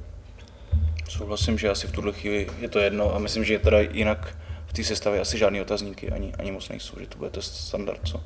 Souhlasím, 1.09 1.57
že 1.57 1.69
asi 1.69 1.87
v 1.87 1.91
tuhle 1.91 2.13
chvíli 2.13 2.47
je 2.59 2.69
to 2.69 2.79
jedno 2.79 3.15
a 3.15 3.19
myslím, 3.19 3.43
že 3.43 3.59
teda 3.59 3.79
jinak 3.79 4.37
v 4.73 4.75
té 4.75 4.83
sestavě 4.83 5.19
asi 5.19 5.37
žádný 5.37 5.61
otazníky 5.61 6.11
ani, 6.11 6.33
ani 6.39 6.51
moc 6.51 6.69
nejsou, 6.69 6.99
že 6.99 7.07
to 7.07 7.17
bude 7.17 7.29
to 7.29 7.41
standard, 7.41 7.99
co, 8.03 8.23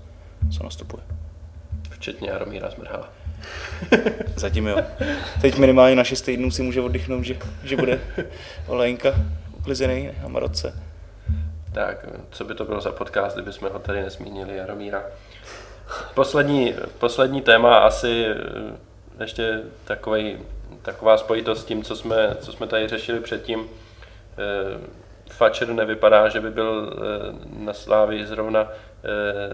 co 0.58 0.64
nastupuje. 0.64 1.04
Včetně 1.90 2.30
Jaromíra 2.30 2.70
Zmrhala. 2.70 3.10
Zatím 4.36 4.68
jo. 4.68 4.78
Teď 5.42 5.58
minimálně 5.58 5.96
na 5.96 6.04
6 6.04 6.22
týdnů 6.22 6.52
si 6.52 6.62
může 6.62 6.82
oddychnout, 6.82 7.24
že, 7.24 7.38
že 7.64 7.76
bude 7.76 8.02
Olejnka 8.68 9.10
uklizený 9.58 10.12
na 10.22 10.28
Marotce. 10.28 10.84
Tak, 11.74 12.06
co 12.32 12.46
by 12.46 12.56
to 12.56 12.66
bylo 12.66 12.82
za 12.82 12.92
podcast, 12.92 13.36
kdyby 13.36 13.54
jsme 13.54 13.70
ho 13.70 13.80
tady 13.80 14.02
nesmínili, 14.02 14.58
Jaromíra. 14.58 15.04
Poslední, 16.14 16.76
poslední 17.00 17.42
téma 17.42 17.78
asi 17.78 18.26
eh, 18.26 19.24
ještě 19.24 19.62
takový, 19.86 20.38
taková 20.82 21.18
spojitost 21.18 21.62
s 21.62 21.66
tím, 21.66 21.84
co 21.84 21.96
jsme, 21.96 22.36
co 22.42 22.52
jsme 22.52 22.68
tady 22.68 22.88
řešili 22.88 23.20
předtím. 23.20 23.60
Eh, 24.38 25.07
Fatcher 25.30 25.68
nevypadá, 25.68 26.30
že 26.30 26.40
by 26.40 26.50
byl 26.52 26.94
eh, 26.94 27.64
na 27.66 27.74
Slávii 27.74 28.26
zrovna 28.26 28.68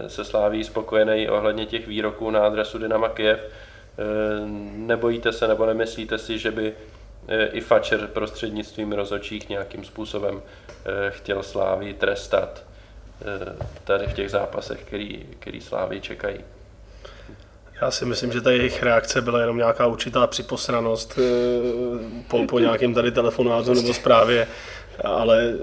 se 0.06 0.24
Sláví 0.24 0.64
spokojený 0.64 1.28
ohledně 1.28 1.66
těch 1.66 1.86
výroků 1.86 2.30
na 2.30 2.40
adresu 2.40 2.78
Dynama 2.78 3.08
Kiev. 3.08 3.40
Nebojíte 4.72 5.32
se 5.32 5.48
nebo 5.48 5.66
nemyslíte 5.66 6.18
si, 6.18 6.38
že 6.38 6.50
by 6.50 6.74
i 7.52 7.60
Fatcher 7.60 8.06
prostřednictvím 8.06 8.92
rozočích 8.92 9.48
nějakým 9.48 9.84
způsobem 9.84 10.42
Eh, 10.86 11.10
chtěl 11.10 11.42
Slávy 11.42 11.94
trestat 11.94 12.62
eh, 13.22 13.56
tady 13.84 14.06
v 14.06 14.12
těch 14.12 14.30
zápasech, 14.30 14.80
který, 14.80 15.26
který 15.38 15.60
Slávy 15.60 16.00
čekají. 16.00 16.38
Já 17.80 17.90
si 17.90 18.04
myslím, 18.04 18.32
že 18.32 18.40
ta 18.40 18.50
jejich 18.50 18.82
reakce 18.82 19.22
byla 19.22 19.40
jenom 19.40 19.56
nějaká 19.56 19.86
určitá 19.86 20.26
připosranost 20.26 21.18
eh, 21.18 21.22
po, 22.28 22.46
po 22.46 22.58
nějakém 22.58 22.94
tady 22.94 23.12
telefonátu 23.12 23.74
nebo 23.74 23.94
zprávě, 23.94 24.46
ale 25.04 25.54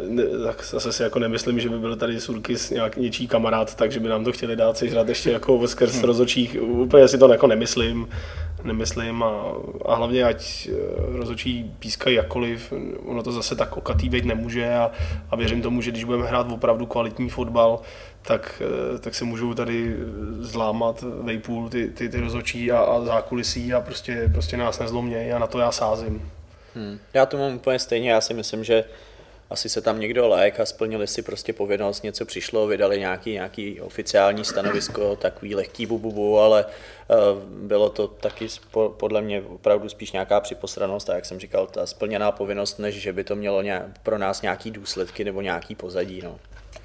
tak 0.45 0.65
zase 0.65 0.93
si 0.93 1.03
jako 1.03 1.19
nemyslím, 1.19 1.59
že 1.59 1.69
by 1.69 1.79
byly 1.79 1.95
tady 1.95 2.19
surky 2.19 2.57
s 2.57 2.69
nějak 2.69 2.97
něčí 2.97 3.27
kamarád, 3.27 3.75
takže 3.75 3.99
by 3.99 4.09
nám 4.09 4.23
to 4.23 4.31
chtěli 4.31 4.55
dát 4.55 4.77
sežrat 4.77 5.09
ještě 5.09 5.31
jako 5.31 5.67
skrz 5.67 5.93
hmm. 5.93 6.03
rozočích. 6.03 6.57
Úplně 6.61 7.07
si 7.07 7.17
to 7.17 7.31
jako 7.31 7.47
nemyslím 7.47 8.07
nemyslím 8.63 9.23
a, 9.23 9.53
a 9.85 9.95
hlavně 9.95 10.23
ať 10.23 10.69
eh, 10.71 11.17
rozočí 11.17 11.75
pískají 11.79 12.15
jakkoliv, 12.15 12.73
ono 13.05 13.23
to 13.23 13.31
zase 13.31 13.55
tak 13.55 13.77
okatý 13.77 14.09
být 14.09 14.25
nemůže 14.25 14.73
a, 14.73 14.91
a 15.31 15.35
věřím 15.35 15.61
tomu, 15.61 15.81
že 15.81 15.91
když 15.91 16.03
budeme 16.03 16.27
hrát 16.27 16.51
opravdu 16.51 16.85
kvalitní 16.85 17.29
fotbal, 17.29 17.79
tak, 18.21 18.61
eh, 18.95 18.99
tak 18.99 19.15
se 19.15 19.25
můžou 19.25 19.53
tady 19.53 19.95
zlámat 20.39 21.03
vejpůl 21.21 21.69
ty, 21.69 21.89
ty, 21.89 22.09
ty 22.09 22.19
rozočí 22.19 22.71
a, 22.71 22.79
a 22.79 23.01
zákulisí 23.01 23.73
a 23.73 23.81
prostě, 23.81 24.29
prostě 24.33 24.57
nás 24.57 24.79
nezlomějí 24.79 25.31
a 25.31 25.39
na 25.39 25.47
to 25.47 25.59
já 25.59 25.71
sázím. 25.71 26.31
Hmm. 26.75 26.99
Já 27.13 27.25
to 27.25 27.37
mám 27.37 27.55
úplně 27.55 27.79
stejně, 27.79 28.11
já 28.11 28.21
si 28.21 28.33
myslím, 28.33 28.63
že 28.63 28.83
asi 29.51 29.69
se 29.69 29.81
tam 29.81 29.99
někdo 29.99 30.27
lék 30.27 30.59
a 30.59 30.65
splnili 30.65 31.07
si 31.07 31.21
prostě 31.21 31.53
povinnost, 31.53 32.03
něco 32.03 32.25
přišlo, 32.25 32.67
vydali 32.67 32.99
nějaký, 32.99 33.31
nějaký 33.31 33.81
oficiální 33.81 34.45
stanovisko, 34.45 35.15
takový 35.15 35.55
lehký 35.55 35.85
bububu, 35.85 36.39
ale 36.39 36.65
uh, 36.65 37.17
bylo 37.43 37.89
to 37.89 38.07
taky 38.07 38.47
podle 38.97 39.21
mě 39.21 39.41
opravdu 39.41 39.89
spíš 39.89 40.11
nějaká 40.11 40.39
připosranost 40.39 41.09
a 41.09 41.15
jak 41.15 41.25
jsem 41.25 41.39
říkal, 41.39 41.67
ta 41.67 41.85
splněná 41.85 42.31
povinnost, 42.31 42.79
než 42.79 42.95
že 42.95 43.13
by 43.13 43.23
to 43.23 43.35
mělo 43.35 43.63
pro 44.03 44.17
nás 44.17 44.41
nějaký 44.41 44.71
důsledky 44.71 45.23
nebo 45.23 45.41
nějaký 45.41 45.75
pozadí. 45.75 46.21
No. 46.23 46.39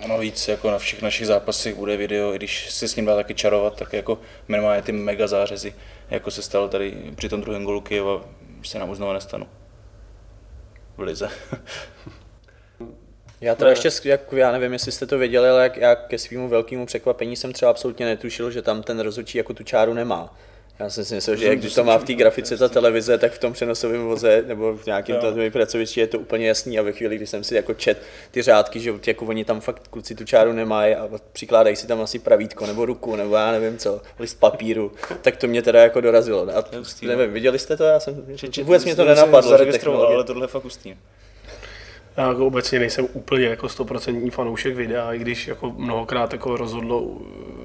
A 0.04 0.06
navíc 0.06 0.48
jako 0.48 0.70
na 0.70 0.78
všech 0.78 1.02
našich 1.02 1.26
zápasech 1.26 1.74
bude 1.74 1.96
video, 1.96 2.34
i 2.34 2.36
když 2.36 2.70
si 2.70 2.88
s 2.88 2.96
ním 2.96 3.04
dá 3.04 3.16
taky 3.16 3.34
čarovat, 3.34 3.78
tak 3.78 3.92
jako 3.92 4.18
minimálně 4.48 4.82
ty 4.82 4.92
mega 4.92 5.26
zářezy, 5.26 5.74
jako 6.10 6.30
se 6.30 6.42
stalo 6.42 6.68
tady 6.68 7.12
při 7.16 7.28
tom 7.28 7.40
druhém 7.40 7.64
golu 7.64 7.80
Kyjeva, 7.80 8.24
se 8.62 8.78
nám 8.78 8.90
už 8.90 8.96
znovu 8.96 9.12
nestanu. 9.12 9.46
V 10.96 11.00
lize. 11.00 11.30
Já 13.46 13.54
teda 13.54 13.70
ještě, 13.70 13.90
jak, 14.04 14.20
já 14.32 14.52
nevím, 14.52 14.72
jestli 14.72 14.92
jste 14.92 15.06
to 15.06 15.18
věděli, 15.18 15.48
ale 15.48 15.62
jak, 15.62 15.76
jak 15.76 16.06
ke 16.06 16.18
svýmu 16.18 16.48
velkému 16.48 16.86
překvapení 16.86 17.36
jsem 17.36 17.52
třeba 17.52 17.70
absolutně 17.70 18.06
netušil, 18.06 18.50
že 18.50 18.62
tam 18.62 18.82
ten 18.82 19.00
rozhodčí 19.00 19.38
jako 19.38 19.54
tu 19.54 19.64
čáru 19.64 19.94
nemá. 19.94 20.34
Já 20.78 20.90
jsem 20.90 21.04
si 21.04 21.14
myslel, 21.14 21.36
že 21.36 21.56
když 21.56 21.74
to 21.74 21.84
má 21.84 21.98
v 21.98 22.04
té 22.04 22.14
grafice 22.14 22.56
ta 22.56 22.68
televize, 22.68 23.18
tak 23.18 23.32
v 23.32 23.38
tom 23.38 23.52
přenosovém 23.52 24.04
voze 24.04 24.44
nebo 24.46 24.76
v 24.76 24.86
nějakém 24.86 25.16
tom 25.16 25.50
pracovišti 25.50 26.00
je 26.00 26.06
to 26.06 26.18
úplně 26.18 26.48
jasný 26.48 26.78
a 26.78 26.82
ve 26.82 26.92
chvíli, 26.92 27.16
kdy 27.16 27.26
jsem 27.26 27.44
si 27.44 27.54
jako 27.54 27.74
čet 27.74 28.02
ty 28.30 28.42
řádky, 28.42 28.80
že 28.80 28.94
jako 29.06 29.26
oni 29.26 29.44
tam 29.44 29.60
fakt 29.60 29.88
kluci 29.88 30.14
tu 30.14 30.24
čáru 30.24 30.52
nemají 30.52 30.94
a 30.94 31.08
přikládají 31.32 31.76
si 31.76 31.86
tam 31.86 32.00
asi 32.00 32.18
pravítko 32.18 32.66
nebo 32.66 32.86
ruku 32.86 33.16
nebo 33.16 33.34
já 33.36 33.52
nevím 33.52 33.78
co, 33.78 34.00
list 34.18 34.40
papíru, 34.40 34.92
tak 35.22 35.36
to 35.36 35.46
mě 35.46 35.62
teda 35.62 35.82
jako 35.82 36.00
dorazilo. 36.00 36.48
A 36.56 36.64
nevím, 37.02 37.32
viděli 37.32 37.58
jste 37.58 37.76
to? 37.76 37.84
Já 37.84 38.00
jsem, 38.00 38.26
vůbec 38.62 38.84
mě 38.84 38.96
to 38.96 39.04
nenapadlo, 39.04 39.58
ale 40.06 40.24
tohle 40.24 40.44
je 40.44 40.48
fakt 40.48 40.64
ustý. 40.64 40.94
Já 42.16 42.28
jako 42.28 42.46
obecně 42.46 42.78
nejsem 42.78 43.06
úplně 43.12 43.46
jako 43.46 43.68
stoprocentní 43.68 44.30
fanoušek 44.30 44.76
videa, 44.76 45.12
i 45.12 45.18
když 45.18 45.46
jako 45.46 45.74
mnohokrát 45.76 46.32
jako 46.32 46.56
rozhodlo 46.56 47.06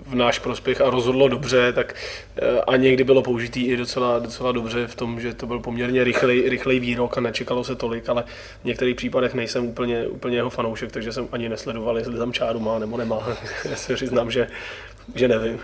v 0.06 0.16
náš 0.16 0.40
prospěch 0.40 0.82
a 0.82 0.90
rozhodlo 0.90 1.28
dobře, 1.28 1.74
tak 1.74 1.96
eh, 2.38 2.62
a 2.62 2.76
někdy 2.76 3.04
bylo 3.04 3.22
použitý 3.22 3.66
i 3.66 3.78
docela, 3.78 4.20
docela 4.20 4.52
dobře 4.52 4.88
v 4.88 4.96
tom, 4.96 5.20
že 5.20 5.34
to 5.34 5.48
byl 5.48 5.60
poměrně 5.60 6.04
rychlej, 6.04 6.50
rychlej 6.50 6.80
výrok 6.80 7.18
a 7.18 7.22
nečekalo 7.22 7.64
se 7.64 7.76
tolik, 7.76 8.10
ale 8.10 8.24
v 8.62 8.66
některých 8.66 8.96
případech 8.96 9.34
nejsem 9.34 9.66
úplně, 9.66 10.08
úplně 10.08 10.36
jeho 10.36 10.50
fanoušek, 10.50 10.92
takže 10.92 11.14
jsem 11.14 11.28
ani 11.32 11.50
nesledoval, 11.50 11.98
jestli 11.98 12.18
tam 12.18 12.34
čáru 12.34 12.60
má 12.60 12.80
nebo 12.80 12.98
nemá. 12.98 13.28
Já 13.70 13.76
se 13.76 13.96
přiznám, 13.96 14.32
že, 14.32 14.48
že 15.16 15.28
nevím. 15.28 15.60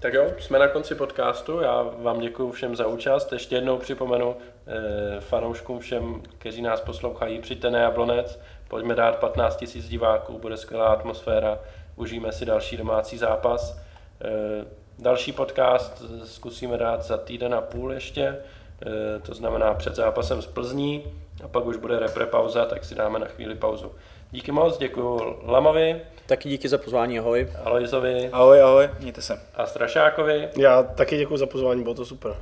Tak 0.00 0.14
jo, 0.14 0.32
jsme 0.38 0.58
na 0.58 0.68
konci 0.68 0.94
podcastu. 0.94 1.60
Já 1.60 1.82
vám 1.82 2.20
děkuji 2.20 2.52
všem 2.52 2.76
za 2.76 2.86
účast. 2.86 3.32
Ještě 3.32 3.54
jednou 3.54 3.78
připomenu 3.78 4.36
eh, 4.66 5.20
fanouškům 5.20 5.78
všem, 5.78 6.22
kteří 6.38 6.62
nás 6.62 6.80
poslouchají, 6.80 7.40
přijďte 7.40 7.70
na 7.70 7.78
Jablonec, 7.78 8.40
pojďme 8.68 8.94
dát 8.94 9.16
15 9.16 9.64
000 9.74 9.88
diváků, 9.88 10.38
bude 10.38 10.56
skvělá 10.56 10.86
atmosféra, 10.86 11.58
užijeme 11.96 12.32
si 12.32 12.44
další 12.44 12.76
domácí 12.76 13.18
zápas. 13.18 13.78
Eh, 14.20 14.64
další 14.98 15.32
podcast 15.32 16.02
zkusíme 16.24 16.78
dát 16.78 17.02
za 17.02 17.16
týden 17.16 17.54
a 17.54 17.60
půl 17.60 17.92
ještě, 17.92 18.22
eh, 18.22 19.18
to 19.22 19.34
znamená 19.34 19.74
před 19.74 19.94
zápasem 19.94 20.42
z 20.42 20.46
Plzní 20.46 21.04
a 21.44 21.48
pak 21.48 21.66
už 21.66 21.76
bude 21.76 21.98
repre 21.98 22.26
pauza, 22.26 22.64
tak 22.64 22.84
si 22.84 22.94
dáme 22.94 23.18
na 23.18 23.26
chvíli 23.26 23.54
pauzu. 23.54 23.92
Díky 24.30 24.52
moc, 24.52 24.78
děkuji 24.78 25.20
Lamovi. 25.46 26.00
Taky 26.26 26.48
díky 26.48 26.68
za 26.68 26.78
pozvání, 26.78 27.18
ahoj. 27.18 27.48
Alojzovi. 27.64 28.28
Ahoj, 28.32 28.62
ahoj, 28.62 28.90
mějte 29.00 29.22
se. 29.22 29.40
A 29.54 29.66
Strašákovi. 29.66 30.48
Já 30.58 30.82
taky 30.82 31.16
děkuji 31.16 31.36
za 31.36 31.46
pozvání, 31.46 31.82
bylo 31.82 31.94
to 31.94 32.04
super. 32.04 32.36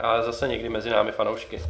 A 0.00 0.22
zase 0.22 0.48
někdy 0.48 0.68
mezi 0.68 0.90
námi 0.90 1.12
fanoušky. 1.12 1.60